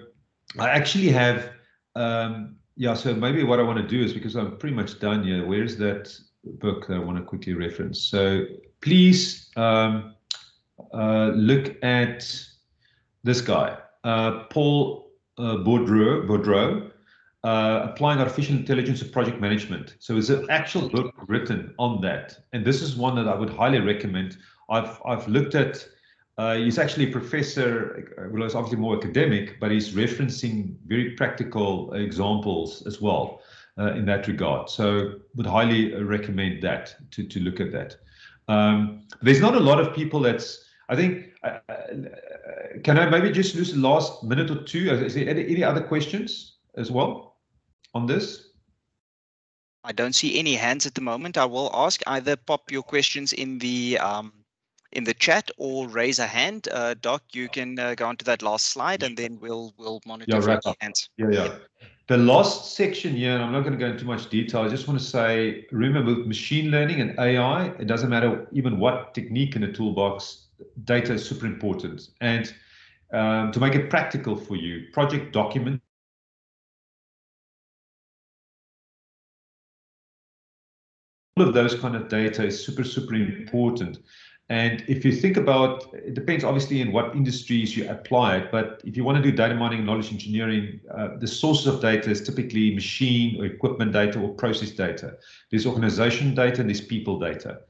I 0.59 0.69
actually 0.69 1.09
have 1.09 1.49
um, 1.95 2.55
yeah. 2.75 2.95
So 2.95 3.13
maybe 3.13 3.43
what 3.43 3.59
I 3.59 3.63
want 3.63 3.77
to 3.77 3.87
do 3.87 4.03
is 4.03 4.13
because 4.13 4.35
I'm 4.35 4.57
pretty 4.57 4.75
much 4.75 4.99
done 4.99 5.23
here. 5.23 5.45
Where's 5.45 5.77
that 5.77 6.11
book 6.43 6.87
that 6.87 6.95
I 6.95 6.99
want 6.99 7.17
to 7.17 7.23
quickly 7.23 7.53
reference? 7.53 8.01
So 8.01 8.45
please 8.81 9.49
um, 9.55 10.15
uh, 10.93 11.31
look 11.35 11.75
at 11.83 12.23
this 13.23 13.41
guy 13.41 13.77
uh, 14.03 14.43
Paul 14.49 15.11
uh, 15.37 15.57
Boudreau, 15.57 16.25
Boudreau 16.27 16.91
uh, 17.43 17.87
applying 17.91 18.19
artificial 18.19 18.55
intelligence 18.55 18.99
to 18.99 19.05
project 19.05 19.39
management. 19.39 19.95
So 19.99 20.17
it's 20.17 20.29
an 20.29 20.47
actual 20.49 20.89
book 20.89 21.13
written 21.27 21.73
on 21.79 22.01
that, 22.01 22.37
and 22.53 22.65
this 22.65 22.81
is 22.81 22.95
one 22.95 23.15
that 23.15 23.27
I 23.27 23.35
would 23.35 23.49
highly 23.49 23.79
recommend. 23.79 24.37
I've 24.69 25.01
I've 25.05 25.27
looked 25.27 25.55
at. 25.55 25.85
Uh, 26.37 26.55
he's 26.55 26.79
actually 26.79 27.09
a 27.09 27.11
professor. 27.11 28.15
Well, 28.31 28.43
he's 28.43 28.55
obviously 28.55 28.79
more 28.79 28.95
academic, 28.97 29.59
but 29.59 29.69
he's 29.69 29.91
referencing 29.91 30.75
very 30.87 31.11
practical 31.11 31.93
examples 31.93 32.81
as 32.87 33.01
well 33.01 33.41
uh, 33.81 33.93
in 33.93 34.05
that 34.05 34.27
regard. 34.27 34.69
So 34.69 35.15
would 35.35 35.47
highly 35.47 35.93
recommend 35.95 36.61
that 36.61 36.95
to 37.11 37.23
to 37.23 37.39
look 37.39 37.59
at 37.59 37.71
that. 37.71 37.95
Um, 38.47 39.07
there's 39.21 39.41
not 39.41 39.55
a 39.55 39.59
lot 39.59 39.79
of 39.79 39.95
people 39.95 40.19
that's. 40.19 40.65
I 40.89 40.95
think 40.95 41.31
uh, 41.43 41.59
can 42.83 42.99
I 42.99 43.09
maybe 43.09 43.31
just 43.31 43.55
use 43.55 43.73
the 43.73 43.79
last 43.79 44.23
minute 44.23 44.51
or 44.51 44.63
two? 44.63 44.91
Is 44.91 45.15
there 45.15 45.27
any, 45.27 45.45
any 45.45 45.63
other 45.63 45.81
questions 45.81 46.57
as 46.75 46.91
well 46.91 47.37
on 47.93 48.05
this? 48.05 48.49
I 49.83 49.93
don't 49.93 50.13
see 50.13 50.37
any 50.37 50.53
hands 50.53 50.85
at 50.85 50.93
the 50.93 51.01
moment. 51.01 51.37
I 51.37 51.45
will 51.45 51.71
ask 51.73 52.01
either 52.05 52.35
pop 52.35 52.71
your 52.71 52.83
questions 52.83 53.33
in 53.33 53.57
the 53.57 53.97
um, 53.97 54.31
in 54.91 55.03
the 55.03 55.13
chat 55.13 55.49
or 55.57 55.87
raise 55.87 56.19
a 56.19 56.27
hand. 56.27 56.67
Uh, 56.71 56.95
Doc, 57.01 57.23
you 57.33 57.49
can 57.49 57.79
uh, 57.79 57.95
go 57.95 58.07
on 58.07 58.17
to 58.17 58.25
that 58.25 58.41
last 58.41 58.67
slide 58.67 59.03
and 59.03 59.15
then 59.15 59.39
we'll 59.39 59.73
we'll 59.77 60.01
monitor 60.05 60.39
yeah, 60.39 60.45
right 60.45 60.75
hands. 60.79 61.09
Yeah, 61.17 61.29
yeah. 61.31 61.55
The 62.07 62.17
last 62.17 62.75
section 62.75 63.15
here, 63.15 63.33
and 63.33 63.43
I'm 63.43 63.53
not 63.53 63.61
going 63.61 63.71
to 63.73 63.79
go 63.79 63.85
into 63.85 64.03
much 64.03 64.29
detail. 64.29 64.61
I 64.61 64.67
just 64.67 64.87
want 64.87 64.99
to 64.99 65.05
say, 65.05 65.65
remember, 65.71 66.13
with 66.13 66.27
machine 66.27 66.69
learning 66.69 66.99
and 66.99 67.17
AI, 67.17 67.67
it 67.79 67.87
doesn't 67.87 68.09
matter 68.09 68.47
even 68.51 68.79
what 68.79 69.13
technique 69.13 69.55
in 69.55 69.61
the 69.61 69.71
toolbox 69.71 70.47
data 70.83 71.13
is 71.13 71.25
super 71.25 71.45
important. 71.45 72.09
And 72.19 72.53
um, 73.13 73.51
to 73.53 73.59
make 73.59 73.75
it 73.75 73.89
practical 73.89 74.35
for 74.35 74.55
you, 74.55 74.87
project 74.91 75.31
document 75.31 75.81
all 81.37 81.47
of 81.47 81.53
those 81.53 81.75
kind 81.75 81.95
of 81.95 82.07
data 82.07 82.45
is 82.45 82.63
super, 82.63 82.83
super 82.83 83.15
important. 83.15 83.99
And 84.51 84.83
if 84.85 85.05
you 85.05 85.13
think 85.13 85.37
about, 85.37 85.93
it 85.93 86.13
depends 86.13 86.43
obviously 86.43 86.81
in 86.81 86.91
what 86.91 87.15
industries 87.15 87.77
you 87.77 87.89
apply 87.89 88.35
it, 88.35 88.51
but 88.51 88.81
if 88.83 88.97
you 88.97 89.05
want 89.05 89.15
to 89.15 89.23
do 89.23 89.31
data 89.31 89.55
mining, 89.55 89.85
knowledge 89.85 90.11
engineering, 90.11 90.81
uh, 90.93 91.15
the 91.19 91.27
sources 91.27 91.67
of 91.67 91.79
data 91.79 92.11
is 92.11 92.21
typically 92.21 92.75
machine 92.75 93.39
or 93.39 93.45
equipment 93.45 93.93
data 93.93 94.19
or 94.19 94.27
process 94.27 94.71
data. 94.71 95.15
There's 95.51 95.65
organization 95.65 96.35
data 96.35 96.59
and 96.59 96.69
there's 96.69 96.81
people 96.81 97.17
data. 97.17 97.61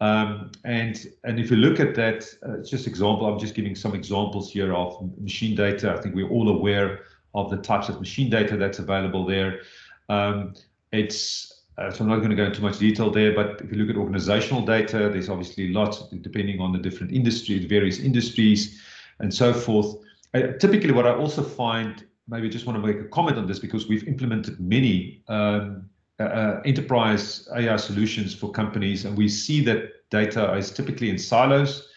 Um, 0.00 0.50
and 0.64 1.06
and 1.24 1.38
if 1.38 1.50
you 1.50 1.58
look 1.58 1.78
at 1.78 1.94
that, 1.96 2.26
uh, 2.42 2.64
just 2.64 2.86
example. 2.86 3.26
I'm 3.26 3.38
just 3.38 3.54
giving 3.54 3.74
some 3.74 3.94
examples 3.94 4.50
here 4.50 4.72
of 4.72 4.98
machine 5.20 5.54
data. 5.54 5.92
I 5.92 6.00
think 6.00 6.14
we're 6.14 6.30
all 6.30 6.48
aware 6.48 7.00
of 7.34 7.50
the 7.50 7.58
types 7.58 7.90
of 7.90 8.00
machine 8.00 8.30
data 8.30 8.56
that's 8.56 8.78
available 8.78 9.26
there. 9.26 9.60
Um, 10.08 10.54
it's 10.90 11.59
uh, 11.78 11.90
so 11.90 12.04
I'm 12.04 12.10
not 12.10 12.18
going 12.18 12.30
to 12.30 12.36
go 12.36 12.44
into 12.44 12.60
much 12.60 12.78
detail 12.78 13.10
there, 13.10 13.34
but 13.34 13.60
if 13.60 13.70
you 13.70 13.78
look 13.78 13.90
at 13.90 13.96
organizational 13.96 14.62
data, 14.62 15.08
there's 15.10 15.28
obviously 15.28 15.72
lots 15.72 16.02
depending 16.20 16.60
on 16.60 16.72
the 16.72 16.78
different 16.78 17.12
industries, 17.12 17.64
various 17.64 17.98
industries, 17.98 18.80
and 19.20 19.32
so 19.32 19.52
forth. 19.52 19.96
Uh, 20.34 20.52
typically, 20.58 20.92
what 20.92 21.06
I 21.06 21.14
also 21.14 21.42
find, 21.42 22.04
maybe 22.28 22.48
I 22.48 22.50
just 22.50 22.66
want 22.66 22.80
to 22.80 22.86
make 22.86 23.00
a 23.00 23.08
comment 23.08 23.38
on 23.38 23.46
this 23.46 23.58
because 23.58 23.88
we've 23.88 24.06
implemented 24.06 24.60
many 24.60 25.22
um, 25.28 25.88
uh, 26.18 26.24
uh, 26.24 26.62
enterprise 26.64 27.48
AI 27.56 27.76
solutions 27.76 28.34
for 28.34 28.50
companies, 28.50 29.04
and 29.04 29.16
we 29.16 29.28
see 29.28 29.64
that 29.64 30.08
data 30.10 30.52
is 30.54 30.70
typically 30.70 31.08
in 31.08 31.18
silos, 31.18 31.88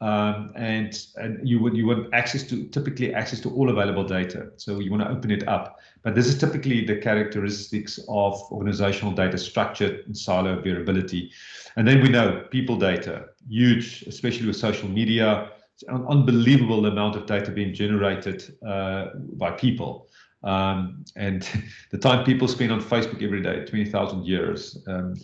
um, 0.00 0.52
and 0.56 1.06
and 1.16 1.46
you 1.46 1.60
would 1.60 1.76
you 1.76 1.86
want 1.86 2.12
access 2.14 2.42
to 2.44 2.64
typically 2.68 3.12
access 3.12 3.40
to 3.40 3.50
all 3.50 3.68
available 3.68 4.04
data. 4.04 4.50
So 4.56 4.78
you 4.78 4.90
want 4.90 5.02
to 5.02 5.10
open 5.10 5.30
it 5.30 5.46
up, 5.46 5.78
but 6.02 6.14
this 6.14 6.26
is 6.26 6.38
typically 6.38 6.86
the 6.86 6.96
characteristics 6.96 7.98
of 8.08 8.40
organizational 8.50 9.12
data 9.12 9.36
structure 9.36 10.00
and 10.06 10.16
silo 10.16 10.60
variability, 10.60 11.30
and 11.76 11.86
then 11.86 12.00
we 12.00 12.08
know 12.08 12.46
people 12.50 12.76
data 12.76 13.26
huge, 13.48 14.02
especially 14.06 14.46
with 14.46 14.56
social 14.56 14.88
media. 14.88 15.50
An 15.88 16.04
unbelievable 16.10 16.84
amount 16.84 17.16
of 17.16 17.24
data 17.24 17.50
being 17.50 17.72
generated 17.72 18.54
uh, 18.66 19.06
by 19.38 19.52
people. 19.52 20.10
Um, 20.42 21.04
and 21.16 21.48
the 21.90 21.98
time 21.98 22.24
people 22.24 22.48
spend 22.48 22.70
on 22.70 22.82
Facebook 22.82 23.22
every 23.22 23.42
day, 23.42 23.64
20,000 23.64 24.26
years. 24.26 24.76
Um, 24.86 25.14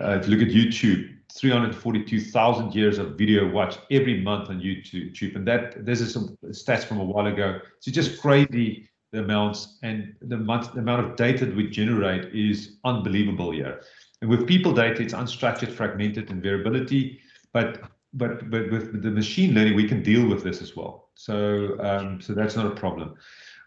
uh, 0.00 0.18
if 0.20 0.28
you 0.28 0.36
look 0.36 0.46
at 0.46 0.54
YouTube, 0.54 1.15
342,000 1.38 2.74
years 2.74 2.98
of 2.98 3.16
video 3.18 3.50
watched 3.50 3.80
every 3.90 4.22
month 4.22 4.48
on 4.48 4.60
YouTube. 4.60 5.36
And 5.36 5.46
that 5.46 5.84
this 5.84 6.00
is 6.00 6.12
some 6.12 6.36
stats 6.46 6.84
from 6.84 7.00
a 7.00 7.04
while 7.04 7.26
ago. 7.26 7.60
So 7.80 7.90
just 7.90 8.20
crazy 8.20 8.88
the 9.12 9.20
amounts 9.20 9.78
and 9.82 10.14
the, 10.20 10.36
month, 10.36 10.72
the 10.72 10.80
amount 10.80 11.06
of 11.06 11.16
data 11.16 11.46
that 11.46 11.56
we 11.56 11.68
generate 11.70 12.34
is 12.34 12.76
unbelievable 12.84 13.52
here. 13.52 13.80
And 14.20 14.30
with 14.30 14.46
people 14.46 14.72
data, 14.72 15.02
it's 15.02 15.14
unstructured, 15.14 15.72
fragmented, 15.72 16.30
and 16.30 16.42
variability. 16.42 17.20
But 17.52 17.82
but 18.14 18.50
but 18.50 18.70
with 18.70 19.02
the 19.02 19.10
machine 19.10 19.54
learning, 19.54 19.76
we 19.76 19.86
can 19.86 20.02
deal 20.02 20.26
with 20.26 20.42
this 20.42 20.62
as 20.62 20.74
well. 20.74 21.10
So 21.14 21.76
um, 21.80 22.20
so 22.20 22.32
that's 22.32 22.56
not 22.56 22.66
a 22.66 22.70
problem. 22.70 23.14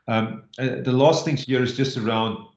Um, 0.08 0.44
uh, 0.58 0.82
the 0.82 0.92
last 0.92 1.24
thing 1.24 1.38
here 1.38 1.62
is 1.62 1.78
just 1.78 1.98
around. 1.98 2.48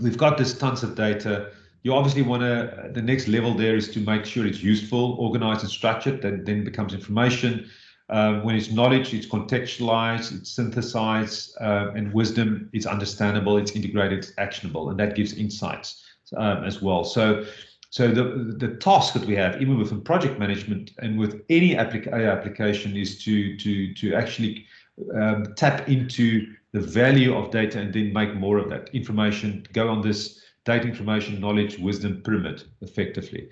We've 0.00 0.18
got 0.18 0.38
this 0.38 0.56
tons 0.56 0.82
of 0.82 0.94
data. 0.94 1.52
You 1.82 1.94
obviously 1.94 2.22
want 2.22 2.42
to. 2.42 2.90
The 2.92 3.02
next 3.02 3.28
level 3.28 3.54
there 3.54 3.76
is 3.76 3.90
to 3.92 4.00
make 4.00 4.24
sure 4.24 4.46
it's 4.46 4.62
useful, 4.62 5.16
organized, 5.18 5.62
and 5.62 5.70
structured. 5.70 6.20
That 6.22 6.44
then 6.44 6.64
becomes 6.64 6.92
information. 6.92 7.70
Um, 8.10 8.42
when 8.42 8.56
it's 8.56 8.70
knowledge, 8.72 9.14
it's 9.14 9.26
contextualized, 9.26 10.36
it's 10.36 10.50
synthesized, 10.50 11.56
uh, 11.60 11.92
and 11.94 12.12
wisdom, 12.12 12.68
it's 12.72 12.84
understandable, 12.84 13.56
it's 13.56 13.70
integrated, 13.70 14.18
it's 14.18 14.32
actionable, 14.36 14.90
and 14.90 14.98
that 14.98 15.14
gives 15.14 15.32
insights 15.34 16.02
um, 16.36 16.64
as 16.64 16.82
well. 16.82 17.04
So, 17.04 17.44
so 17.90 18.08
the 18.08 18.54
the 18.58 18.74
task 18.76 19.14
that 19.14 19.24
we 19.24 19.36
have, 19.36 19.62
even 19.62 19.78
within 19.78 20.00
project 20.00 20.38
management 20.40 20.90
and 20.98 21.18
with 21.18 21.42
any 21.50 21.76
applica 21.76 22.30
application, 22.30 22.96
is 22.96 23.22
to 23.24 23.56
to 23.56 23.94
to 23.94 24.14
actually 24.14 24.66
um, 25.14 25.54
tap 25.56 25.88
into 25.88 26.52
the 26.72 26.80
value 26.80 27.36
of 27.36 27.50
data 27.50 27.78
and 27.78 27.94
then 27.94 28.12
make 28.12 28.34
more 28.34 28.58
of 28.58 28.68
that 28.70 28.90
information. 28.92 29.66
Go 29.72 29.88
on 29.88 30.02
this 30.02 30.40
data 30.70 30.86
information 30.92 31.40
knowledge 31.40 31.74
wisdom 31.78 32.22
pyramid 32.24 32.62
effectively. 32.80 33.42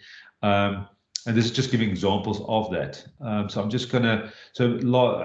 Um, 0.43 0.73
and 1.27 1.37
this 1.37 1.45
is 1.45 1.51
just 1.51 1.71
giving 1.71 1.91
examples 1.91 2.41
of 2.49 2.71
that. 2.71 2.93
Um, 3.21 3.49
so 3.51 3.61
I'm 3.61 3.69
just 3.69 3.91
gonna, 3.93 4.33
so 4.53 4.62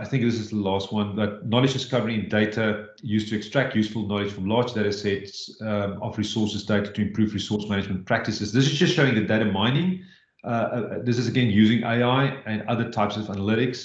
I 0.04 0.06
think 0.06 0.24
this 0.24 0.40
is 0.44 0.50
the 0.50 0.64
last 0.72 0.92
one, 0.92 1.16
but 1.16 1.46
knowledge 1.46 1.74
discovery 1.74 2.16
and 2.20 2.30
data 2.30 2.88
used 3.02 3.30
to 3.30 3.36
extract 3.38 3.76
useful 3.76 4.08
knowledge 4.08 4.32
from 4.34 4.50
large 4.50 4.74
data 4.74 4.92
sets 4.92 5.34
um, 5.62 6.02
of 6.02 6.18
resources 6.18 6.66
data 6.66 6.92
to 6.92 7.02
improve 7.02 7.34
resource 7.34 7.66
management 7.70 8.06
practices. 8.06 8.52
This 8.52 8.66
is 8.72 8.78
just 8.84 8.96
showing 8.96 9.16
the 9.16 9.26
data 9.34 9.46
mining. 9.46 10.04
Uh, 10.44 10.48
uh, 10.48 11.00
this 11.04 11.18
is 11.18 11.28
again 11.28 11.50
using 11.50 11.84
AI 11.84 12.26
and 12.46 12.64
other 12.68 12.92
types 12.92 13.16
of 13.16 13.26
analytics 13.28 13.80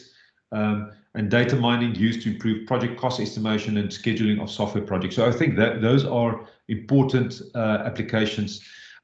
um, 0.51 0.91
and 1.15 1.31
data 1.31 1.57
mining 1.57 1.95
used 1.95 2.23
to 2.23 2.33
improve 2.33 2.67
project 2.67 2.99
cost 2.99 3.21
estimation 3.21 3.77
and 3.77 3.91
scheduling 3.91 4.43
of 4.43 4.51
software 4.51 4.85
projects. 4.85 5.15
So 5.17 5.29
I 5.29 5.33
think 5.33 5.57
that 5.57 5.83
those 5.83 6.05
are 6.05 6.49
important 6.69 7.41
uh, 7.55 7.83
applications. 7.85 8.63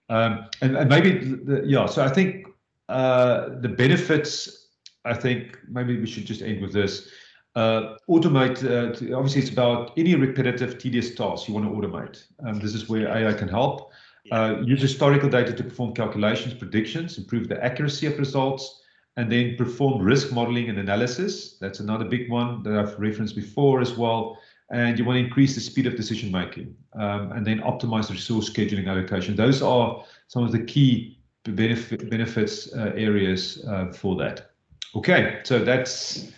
Um, 0.09 0.47
and, 0.61 0.77
and, 0.77 0.89
maybe, 0.89 1.19
the, 1.19 1.63
yeah, 1.65 1.87
so 1.87 2.05
I 2.05 2.09
think 2.09 2.47
uh, 2.89 3.61
the 3.61 3.69
benefits, 3.69 4.69
I 5.05 5.15
think 5.15 5.59
maybe 5.69 5.99
we 5.99 6.07
should 6.07 6.27
just 6.27 6.43
end 6.43 6.61
with 6.61 6.73
this. 6.73 7.09
Uh, 7.57 7.97
automate, 8.09 8.65
uh, 8.65 9.17
obviously 9.17 9.41
it's 9.43 9.51
about 9.51 9.93
any 9.97 10.15
repetitive 10.15 10.79
tedious 10.79 11.15
tasks 11.15 11.49
you 11.49 11.55
want 11.55 11.67
to 11.67 11.73
automate. 11.73 12.25
Um, 12.45 12.59
this 12.59 12.75
is 12.75 12.89
where 12.89 13.09
AI 13.09 13.33
can 13.33 13.49
help. 13.49 13.93
Uh, 14.33 14.57
use 14.65 14.81
historical 14.81 15.29
data 15.29 15.53
to 15.53 15.63
perform 15.63 15.95
calculations, 15.95 16.55
predictions, 16.55 17.19
improve 17.19 17.47
the 17.47 17.63
accuracy 17.63 18.07
of 18.07 18.19
results, 18.19 18.83
and 19.17 19.31
then 19.31 19.55
perform 19.57 20.03
risk 20.03 20.33
modeling 20.33 20.71
and 20.71 20.79
analysis. 20.79 21.59
That's 21.61 21.81
another 21.81 22.07
big 22.07 22.31
one 22.31 22.63
that 22.63 22.75
I've 22.75 22.99
referenced 22.99 23.37
before 23.37 23.81
as 23.81 23.95
well. 23.97 24.39
And 24.71 24.99
you 24.99 25.05
want 25.05 25.17
to 25.17 25.25
increase 25.25 25.55
the 25.55 25.61
speed 25.61 25.87
of 25.87 25.97
decision 25.97 26.33
making 26.33 26.75
um, 26.95 27.33
and 27.33 27.47
then 27.47 27.61
optimize 27.61 28.09
the 28.09 28.15
resource 28.15 28.51
scheduling 28.51 28.89
allocation. 28.89 29.37
Those 29.37 29.63
are 29.63 30.05
some 30.29 30.43
of 30.43 30.53
the 30.53 30.65
key 30.65 31.19
benefit, 31.45 32.09
benefits 32.11 32.73
uh, 32.75 32.93
areas 32.97 33.65
uh, 33.69 33.93
for 33.93 34.17
that. 34.17 34.51
Okay, 34.97 35.41
so 35.45 35.63
that's 35.65 36.33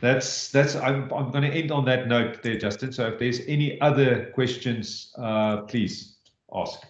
that's 0.00 0.50
that's 0.50 0.74
I'm 0.74 1.12
I'm 1.12 1.30
going 1.30 1.44
to 1.44 1.50
end 1.50 1.70
on 1.70 1.84
that 1.84 2.08
note 2.08 2.42
there, 2.42 2.58
Justin. 2.58 2.92
So 2.92 3.08
if 3.08 3.18
there's 3.18 3.40
any 3.46 3.80
other 3.80 4.30
questions, 4.34 5.14
uh, 5.16 5.58
please 5.62 6.16
ask. 6.52 6.80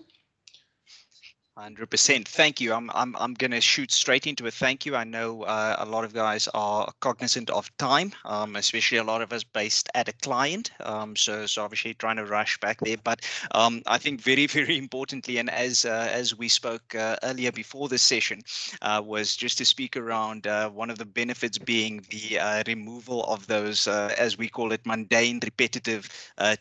Hundred 1.60 1.90
percent. 1.90 2.26
Thank 2.26 2.58
you. 2.62 2.72
I'm 2.72 2.90
I'm 2.94 3.14
I'm 3.16 3.34
going 3.34 3.50
to 3.50 3.60
shoot 3.60 3.92
straight 3.92 4.26
into 4.26 4.46
a 4.46 4.50
thank 4.50 4.86
you. 4.86 4.96
I 4.96 5.04
know 5.04 5.42
uh, 5.42 5.76
a 5.78 5.84
lot 5.84 6.04
of 6.04 6.14
guys 6.14 6.48
are 6.54 6.90
cognizant 7.00 7.50
of 7.50 7.70
time, 7.76 8.14
um, 8.24 8.56
especially 8.56 8.96
a 8.96 9.04
lot 9.04 9.20
of 9.20 9.30
us 9.30 9.44
based 9.44 9.90
at 9.94 10.08
a 10.08 10.14
client. 10.14 10.70
Um, 10.80 11.16
so 11.16 11.44
so 11.44 11.62
obviously 11.62 11.92
trying 11.92 12.16
to 12.16 12.24
rush 12.24 12.58
back 12.60 12.80
there. 12.80 12.96
But 13.04 13.20
um, 13.50 13.82
I 13.86 13.98
think 13.98 14.22
very 14.22 14.46
very 14.58 14.78
importantly, 14.78 15.36
and 15.36 15.50
as 15.50 15.84
uh, 15.84 16.08
as 16.10 16.34
we 16.34 16.48
spoke 16.48 16.94
uh, 16.94 17.16
earlier 17.22 17.52
before 17.52 17.90
this 17.90 18.02
session, 18.02 18.40
uh, 18.80 19.02
was 19.04 19.36
just 19.36 19.58
to 19.58 19.66
speak 19.66 19.98
around 19.98 20.46
uh, 20.46 20.70
one 20.70 20.88
of 20.88 20.96
the 20.96 21.04
benefits 21.04 21.58
being 21.58 22.02
the 22.08 22.38
uh, 22.38 22.62
removal 22.66 23.24
of 23.24 23.46
those, 23.48 23.86
as 23.86 24.38
we 24.38 24.48
call 24.48 24.72
it, 24.72 24.86
mundane, 24.86 25.40
repetitive, 25.44 26.08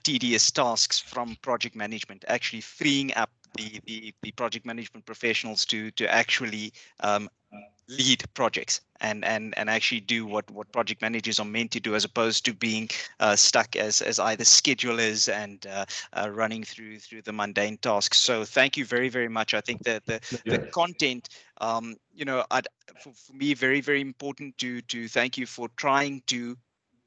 tedious 0.03 0.51
tasks 0.51 0.99
from 0.99 1.37
project 1.41 1.73
management. 1.73 2.25
Actually 2.27 2.61
freeing 2.61 3.13
up 3.13 3.29
the, 3.55 3.79
the, 3.85 4.13
the 4.21 4.31
project 4.31 4.65
management 4.65 5.05
professionals 5.05 5.65
to 5.65 5.91
to 5.91 6.11
actually 6.11 6.73
um, 7.01 7.29
lead 7.89 8.23
projects 8.35 8.81
and 9.01 9.25
and 9.25 9.57
and 9.57 9.69
actually 9.69 9.99
do 9.99 10.25
what 10.25 10.49
what 10.51 10.71
project 10.71 11.01
managers 11.01 11.39
are 11.39 11.45
meant 11.45 11.71
to 11.71 11.79
do 11.79 11.95
as 11.95 12.05
opposed 12.05 12.45
to 12.45 12.53
being 12.53 12.87
uh, 13.19 13.35
stuck 13.35 13.75
as 13.75 14.01
as 14.01 14.19
either 14.19 14.43
schedulers 14.43 15.31
and 15.31 15.65
uh, 15.65 15.85
uh, 16.13 16.29
running 16.29 16.63
through 16.63 16.99
through 16.99 17.21
the 17.23 17.33
mundane 17.33 17.77
tasks 17.77 18.19
so 18.19 18.45
thank 18.45 18.77
you 18.77 18.85
very 18.85 19.09
very 19.09 19.29
much 19.29 19.53
i 19.53 19.61
think 19.61 19.83
that 19.83 20.05
the 20.05 20.19
yeah. 20.45 20.57
the 20.57 20.59
content 20.67 21.29
um 21.61 21.95
you 22.13 22.25
know 22.25 22.45
I'd, 22.51 22.67
for, 23.01 23.11
for 23.13 23.33
me 23.33 23.55
very 23.55 23.81
very 23.81 24.01
important 24.01 24.57
to 24.59 24.81
to 24.81 25.07
thank 25.07 25.37
you 25.37 25.47
for 25.47 25.69
trying 25.75 26.21
to 26.27 26.55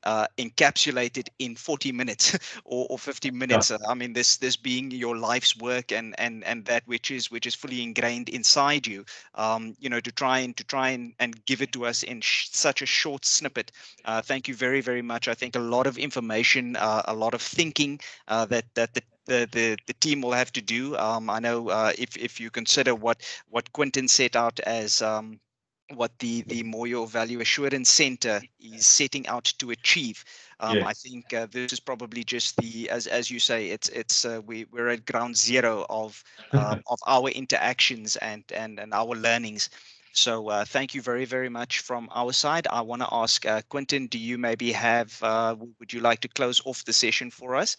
uh, 0.04 0.26
encapsulated 0.38 1.28
in 1.38 1.56
40 1.56 1.92
minutes 1.92 2.38
or, 2.64 2.86
or 2.90 2.98
50 2.98 3.30
minutes. 3.30 3.70
Yeah. 3.70 3.78
I 3.88 3.94
mean, 3.94 4.12
this 4.12 4.36
this 4.36 4.56
being 4.56 4.90
your 4.90 5.16
life's 5.16 5.56
work 5.56 5.92
and 5.92 6.14
and 6.18 6.44
and 6.44 6.64
that 6.66 6.82
which 6.86 7.10
is 7.10 7.30
which 7.30 7.46
is 7.46 7.54
fully 7.54 7.82
ingrained 7.82 8.28
inside 8.28 8.86
you. 8.86 9.04
Um, 9.34 9.76
you 9.78 9.88
know, 9.88 10.00
to 10.00 10.12
try 10.12 10.40
and 10.40 10.56
to 10.56 10.64
try 10.64 10.90
and, 10.90 11.14
and 11.18 11.44
give 11.46 11.62
it 11.62 11.72
to 11.72 11.86
us 11.86 12.02
in 12.02 12.20
such 12.22 12.82
a 12.82 12.86
short 12.86 13.24
snippet. 13.24 13.72
Uh, 14.04 14.22
thank 14.22 14.48
you 14.48 14.54
very 14.54 14.80
very 14.80 15.02
much. 15.02 15.28
I 15.28 15.34
think 15.34 15.56
a 15.56 15.60
lot 15.60 15.86
of 15.86 15.98
information, 15.98 16.76
uh, 16.76 17.02
a 17.06 17.14
lot 17.14 17.34
of 17.34 17.42
thinking 17.42 18.00
uh, 18.28 18.46
that 18.46 18.64
that 18.74 18.94
the 18.94 19.02
the, 19.26 19.48
the, 19.52 19.76
the 19.86 19.92
team 19.94 20.20
will 20.20 20.32
have 20.32 20.52
to 20.52 20.60
do. 20.60 20.96
Um, 20.96 21.30
I 21.30 21.38
know 21.38 21.68
uh, 21.68 21.92
if 21.96 22.16
if 22.16 22.40
you 22.40 22.50
consider 22.50 22.94
what 22.94 23.22
what 23.50 23.72
Quentin 23.72 24.08
set 24.08 24.36
out 24.36 24.58
as 24.60 25.00
um, 25.00 25.38
what 25.96 26.18
the 26.18 26.42
the 26.42 26.62
Moyo 26.62 27.08
Value 27.08 27.40
Assurance 27.40 27.90
Center 27.90 28.40
is 28.60 28.86
setting 28.86 29.26
out 29.26 29.44
to 29.58 29.70
achieve. 29.70 30.24
Um, 30.60 30.76
yes. 30.76 30.86
I 30.86 30.92
think 30.92 31.34
uh, 31.34 31.46
this 31.50 31.72
is 31.72 31.80
probably 31.80 32.22
just 32.24 32.56
the 32.56 32.88
as 32.90 33.06
as 33.06 33.30
you 33.30 33.40
say, 33.40 33.70
it's 33.70 33.88
it's 33.88 34.24
uh, 34.24 34.40
we 34.46 34.66
we're 34.70 34.88
at 34.88 35.04
ground 35.04 35.36
zero 35.36 35.84
of 35.90 36.22
uh, 36.52 36.76
of 36.86 36.98
our 37.06 37.28
interactions 37.30 38.16
and 38.16 38.44
and 38.54 38.78
and 38.78 38.94
our 38.94 39.14
learnings. 39.14 39.70
So 40.12 40.48
uh, 40.48 40.64
thank 40.64 40.94
you 40.94 41.02
very 41.02 41.24
very 41.24 41.48
much 41.48 41.80
from 41.80 42.08
our 42.14 42.32
side. 42.32 42.66
I 42.70 42.82
want 42.82 43.02
to 43.02 43.08
ask 43.10 43.44
uh, 43.46 43.62
Quentin, 43.68 44.06
do 44.06 44.18
you 44.18 44.38
maybe 44.38 44.70
have 44.72 45.18
uh, 45.22 45.56
would 45.80 45.92
you 45.92 46.00
like 46.00 46.20
to 46.20 46.28
close 46.28 46.60
off 46.64 46.84
the 46.84 46.92
session 46.92 47.30
for 47.30 47.56
us? 47.56 47.76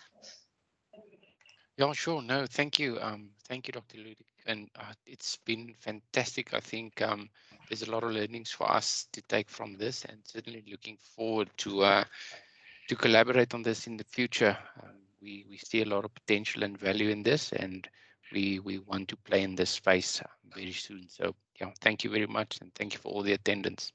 Yeah, 1.77 1.91
sure. 1.93 2.21
No, 2.21 2.45
thank 2.45 2.79
you. 2.79 2.99
Um, 3.01 3.29
thank 3.47 3.67
you, 3.67 3.71
Dr. 3.71 3.97
Ludik. 3.97 4.27
And 4.45 4.69
it's 5.05 5.37
been 5.45 5.73
fantastic. 5.79 6.53
I 6.53 6.59
think 6.59 7.01
um, 7.01 7.29
there's 7.73 7.89
a 7.89 7.91
lot 7.91 8.03
of 8.03 8.11
learnings 8.11 8.51
for 8.51 8.71
us 8.71 9.07
to 9.11 9.21
take 9.23 9.49
from 9.49 9.75
this 9.77 10.05
and 10.05 10.19
certainly 10.23 10.63
looking 10.69 10.95
forward 11.15 11.49
to 11.57 11.81
uh, 11.81 12.03
to 12.87 12.95
collaborate 12.95 13.55
on 13.55 13.63
this 13.63 13.87
in 13.87 13.97
the 13.97 14.03
future. 14.03 14.55
Um, 14.83 14.91
we, 15.21 15.45
we 15.49 15.57
see 15.57 15.81
a 15.81 15.85
lot 15.85 16.05
of 16.05 16.13
potential 16.13 16.63
and 16.63 16.77
value 16.77 17.09
in 17.09 17.23
this 17.23 17.51
and 17.51 17.87
we, 18.31 18.59
we 18.59 18.77
want 18.79 19.07
to 19.07 19.15
play 19.15 19.41
in 19.41 19.55
this 19.55 19.71
space 19.71 20.21
uh, 20.21 20.27
very 20.53 20.73
soon. 20.73 21.07
So 21.09 21.33
yeah, 21.59 21.71
thank 21.81 22.03
you 22.03 22.11
very 22.11 22.27
much 22.27 22.59
and 22.61 22.71
thank 22.75 22.93
you 22.93 22.99
for 22.99 23.11
all 23.11 23.23
the 23.23 23.33
attendance. 23.33 23.91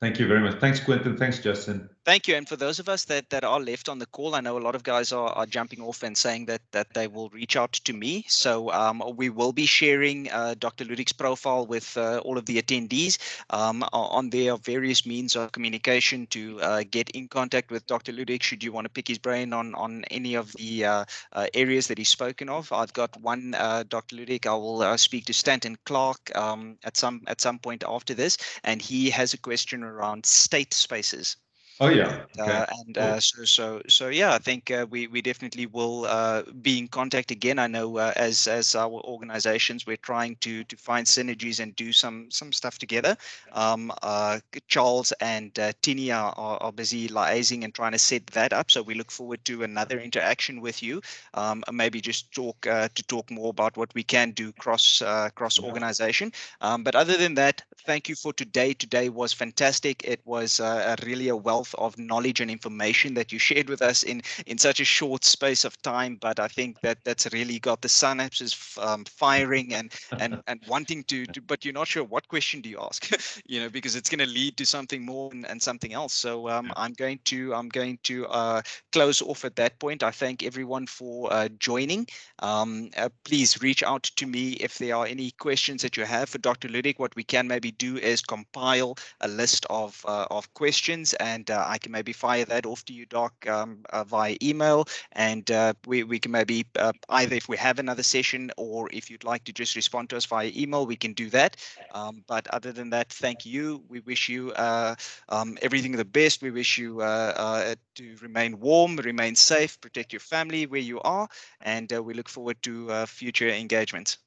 Thank 0.00 0.20
you 0.20 0.28
very 0.28 0.40
much. 0.40 0.60
Thanks, 0.60 0.78
Quentin. 0.78 1.16
Thanks, 1.16 1.40
Justin. 1.40 1.90
Thank 2.06 2.28
you. 2.28 2.34
And 2.34 2.48
for 2.48 2.56
those 2.56 2.78
of 2.78 2.88
us 2.88 3.04
that, 3.04 3.28
that 3.28 3.44
are 3.44 3.60
left 3.60 3.86
on 3.90 3.98
the 3.98 4.06
call, 4.06 4.34
I 4.34 4.40
know 4.40 4.56
a 4.56 4.58
lot 4.58 4.74
of 4.74 4.82
guys 4.82 5.12
are, 5.12 5.28
are 5.28 5.44
jumping 5.44 5.82
off 5.82 6.02
and 6.02 6.16
saying 6.16 6.46
that 6.46 6.62
that 6.72 6.86
they 6.94 7.06
will 7.06 7.28
reach 7.28 7.56
out 7.56 7.72
to 7.74 7.92
me. 7.92 8.24
So 8.26 8.72
um, 8.72 9.02
we 9.16 9.28
will 9.28 9.52
be 9.52 9.66
sharing 9.66 10.30
uh, 10.30 10.54
Dr. 10.58 10.86
Ludik's 10.86 11.12
profile 11.12 11.66
with 11.66 11.94
uh, 11.98 12.20
all 12.24 12.38
of 12.38 12.46
the 12.46 12.60
attendees 12.60 13.18
um, 13.50 13.84
on 13.92 14.30
their 14.30 14.56
various 14.56 15.04
means 15.04 15.36
of 15.36 15.52
communication 15.52 16.26
to 16.28 16.58
uh, 16.62 16.84
get 16.90 17.10
in 17.10 17.28
contact 17.28 17.70
with 17.70 17.86
Dr. 17.86 18.12
Ludik 18.12 18.42
should 18.42 18.64
you 18.64 18.72
want 18.72 18.86
to 18.86 18.90
pick 18.90 19.06
his 19.06 19.18
brain 19.18 19.52
on, 19.52 19.74
on 19.74 20.04
any 20.10 20.36
of 20.36 20.52
the 20.52 20.86
uh, 20.86 21.04
uh, 21.34 21.48
areas 21.52 21.86
that 21.88 21.98
he's 21.98 22.08
spoken 22.08 22.48
of. 22.48 22.72
I've 22.72 22.94
got 22.94 23.14
one 23.20 23.54
uh, 23.54 23.84
Dr. 23.86 24.16
Ludik. 24.16 24.46
I 24.46 24.54
will 24.54 24.96
speak 24.96 25.26
to 25.26 25.34
Stanton 25.34 25.76
Clark 25.84 26.34
um, 26.34 26.78
at 26.82 26.96
some 26.96 27.20
at 27.26 27.42
some 27.42 27.58
point 27.58 27.84
after 27.86 28.14
this, 28.14 28.38
and 28.64 28.80
he 28.80 29.10
has 29.10 29.34
a 29.34 29.38
question 29.38 29.82
around 29.82 30.24
state 30.24 30.72
spaces. 30.72 31.36
Oh 31.82 31.88
yeah. 31.88 32.24
Okay. 32.38 32.52
Uh, 32.52 32.66
and 32.84 32.94
cool. 32.94 33.04
uh, 33.04 33.20
so 33.20 33.44
so 33.44 33.82
so 33.88 34.08
yeah, 34.08 34.34
I 34.34 34.38
think 34.38 34.70
uh, 34.70 34.86
we 34.90 35.06
we 35.06 35.22
definitely 35.22 35.64
will 35.64 36.04
uh, 36.04 36.42
be 36.60 36.78
in 36.78 36.88
contact 36.88 37.30
again. 37.30 37.58
I 37.58 37.68
know 37.68 37.96
uh, 37.96 38.12
as 38.16 38.46
as 38.46 38.74
our 38.74 39.00
organizations, 39.04 39.86
we're 39.86 39.96
trying 39.96 40.36
to 40.42 40.62
to 40.64 40.76
find 40.76 41.06
synergies 41.06 41.58
and 41.58 41.74
do 41.76 41.90
some 41.92 42.30
some 42.30 42.52
stuff 42.52 42.78
together. 42.78 43.16
Um, 43.52 43.90
uh, 44.02 44.40
Charles 44.68 45.12
and 45.22 45.58
uh, 45.58 45.72
Tini 45.80 46.12
are, 46.12 46.34
are 46.36 46.70
busy 46.70 47.08
liaising 47.08 47.64
and 47.64 47.74
trying 47.74 47.92
to 47.92 47.98
set 47.98 48.26
that 48.28 48.52
up. 48.52 48.70
So 48.70 48.82
we 48.82 48.94
look 48.94 49.10
forward 49.10 49.42
to 49.46 49.62
another 49.62 49.98
interaction 50.00 50.60
with 50.60 50.82
you. 50.82 51.00
Um, 51.32 51.64
maybe 51.72 52.02
just 52.02 52.30
talk 52.32 52.60
to 52.60 53.02
talk 53.08 53.30
more 53.30 53.48
about 53.48 53.78
what 53.78 53.94
we 53.94 54.02
can 54.02 54.32
do 54.32 54.52
cross 54.52 55.02
cross 55.34 55.58
organization. 55.58 56.32
Um, 56.60 56.84
but 56.84 56.94
other 56.94 57.16
than 57.16 57.34
that, 57.36 57.62
thank 57.86 58.08
you 58.10 58.16
for 58.16 58.34
today. 58.34 58.74
Today 58.74 59.08
was 59.08 59.32
fantastic. 59.32 60.04
It 60.04 60.20
was 60.26 60.60
really 61.02 61.28
a 61.28 61.36
wealth 61.78 61.96
of 61.96 61.98
knowledge 61.98 62.40
and 62.40 62.50
information 62.50 63.14
that 63.14 63.32
you 63.32 63.38
shared 63.38 63.68
with 63.68 63.82
us 63.82 64.02
in 64.02 64.22
in 64.46 64.58
such 64.58 64.80
a 64.80 64.84
short 64.84 65.24
space 65.24 65.64
of 65.64 65.80
time. 65.82 66.16
But 66.20 66.40
I 66.40 66.48
think 66.48 66.80
that 66.80 66.98
that's 67.04 67.32
really 67.32 67.58
got 67.58 67.80
the 67.82 67.88
synapses 67.88 68.78
um, 68.78 69.04
firing 69.04 69.74
and 69.74 69.92
and 70.18 70.42
and 70.46 70.60
wanting 70.68 71.04
to, 71.04 71.26
to. 71.26 71.40
But 71.40 71.64
you're 71.64 71.74
not 71.74 71.88
sure 71.88 72.04
what 72.04 72.28
question 72.28 72.60
do 72.60 72.68
you 72.68 72.78
ask, 72.80 73.08
you 73.46 73.60
know, 73.60 73.68
because 73.68 73.96
it's 73.96 74.10
going 74.10 74.26
to 74.26 74.32
lead 74.32 74.56
to 74.56 74.66
something 74.66 75.04
more 75.04 75.30
and, 75.32 75.46
and 75.46 75.62
something 75.62 75.92
else. 75.92 76.14
So 76.14 76.48
um, 76.48 76.72
I'm 76.76 76.92
going 76.92 77.20
to 77.26 77.54
I'm 77.54 77.68
going 77.68 77.98
to 78.04 78.26
uh, 78.26 78.62
close 78.92 79.22
off 79.22 79.44
at 79.44 79.56
that 79.56 79.78
point. 79.78 80.02
I 80.02 80.10
thank 80.10 80.42
everyone 80.42 80.86
for 80.86 81.32
uh, 81.32 81.48
joining. 81.58 82.06
Um, 82.40 82.90
uh, 82.96 83.08
please 83.24 83.60
reach 83.62 83.82
out 83.82 84.04
to 84.16 84.26
me 84.26 84.52
if 84.60 84.78
there 84.78 84.96
are 84.96 85.06
any 85.06 85.30
questions 85.32 85.82
that 85.82 85.96
you 85.96 86.04
have 86.04 86.28
for 86.28 86.38
Dr. 86.38 86.68
Ludik. 86.68 86.98
What 86.98 87.16
we 87.16 87.24
can 87.24 87.46
maybe 87.46 87.70
do 87.72 87.96
is 87.96 88.20
compile 88.20 88.96
a 89.20 89.28
list 89.28 89.66
of 89.70 90.04
uh, 90.06 90.26
of 90.30 90.52
questions 90.54 91.14
and 91.14 91.50
uh, 91.50 91.59
I 91.66 91.78
can 91.78 91.92
maybe 91.92 92.12
fire 92.12 92.44
that 92.44 92.66
off 92.66 92.84
to 92.86 92.92
you, 92.92 93.06
Doc, 93.06 93.32
um, 93.48 93.80
uh, 93.90 94.04
via 94.04 94.36
email, 94.42 94.86
and 95.12 95.50
uh, 95.50 95.74
we 95.86 96.02
we 96.04 96.18
can 96.18 96.32
maybe 96.32 96.66
uh, 96.78 96.92
either 97.08 97.36
if 97.36 97.48
we 97.48 97.56
have 97.56 97.78
another 97.78 98.02
session 98.02 98.50
or 98.56 98.88
if 98.92 99.10
you'd 99.10 99.24
like 99.24 99.44
to 99.44 99.52
just 99.52 99.76
respond 99.76 100.10
to 100.10 100.16
us 100.16 100.26
via 100.26 100.50
email, 100.54 100.86
we 100.86 100.96
can 100.96 101.12
do 101.12 101.30
that. 101.30 101.56
Um, 101.92 102.24
but 102.26 102.46
other 102.48 102.72
than 102.72 102.90
that, 102.90 103.10
thank 103.12 103.44
you. 103.44 103.82
We 103.88 104.00
wish 104.00 104.28
you 104.28 104.52
uh, 104.52 104.94
um, 105.28 105.58
everything 105.62 105.92
the 105.92 106.04
best. 106.04 106.42
We 106.42 106.50
wish 106.50 106.78
you 106.78 107.00
uh, 107.00 107.74
to 107.96 108.16
remain 108.22 108.60
warm, 108.60 108.96
remain 108.96 109.34
safe, 109.34 109.80
protect 109.80 110.12
your 110.12 110.20
family 110.20 110.66
where 110.66 110.80
you 110.80 111.00
are, 111.00 111.28
and 111.60 111.90
we 111.90 112.14
look 112.14 112.28
forward 112.28 112.62
to 112.62 113.06
future 113.06 113.48
engagements. 113.48 114.18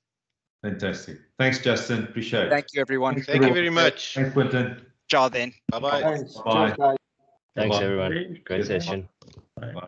Fantastic. 0.64 1.20
Thanks, 1.38 1.60
Justin. 1.60 2.06
Appreciate 2.06 2.46
it. 2.46 2.50
Thank 2.50 2.68
you, 2.74 2.80
everyone. 2.80 3.22
Thank 3.22 3.44
you 3.44 3.54
very 3.54 3.70
much. 3.70 4.16
Thanks, 4.16 4.32
Quentin. 4.32 4.86
Ciao 5.10 5.28
then. 5.28 5.54
Bye-bye. 5.70 6.24
Bye. 6.78 6.96
Thanks, 7.56 7.78
everyone. 7.78 8.40
Great 8.46 8.66
session. 8.66 9.10
Bye. 9.56 9.88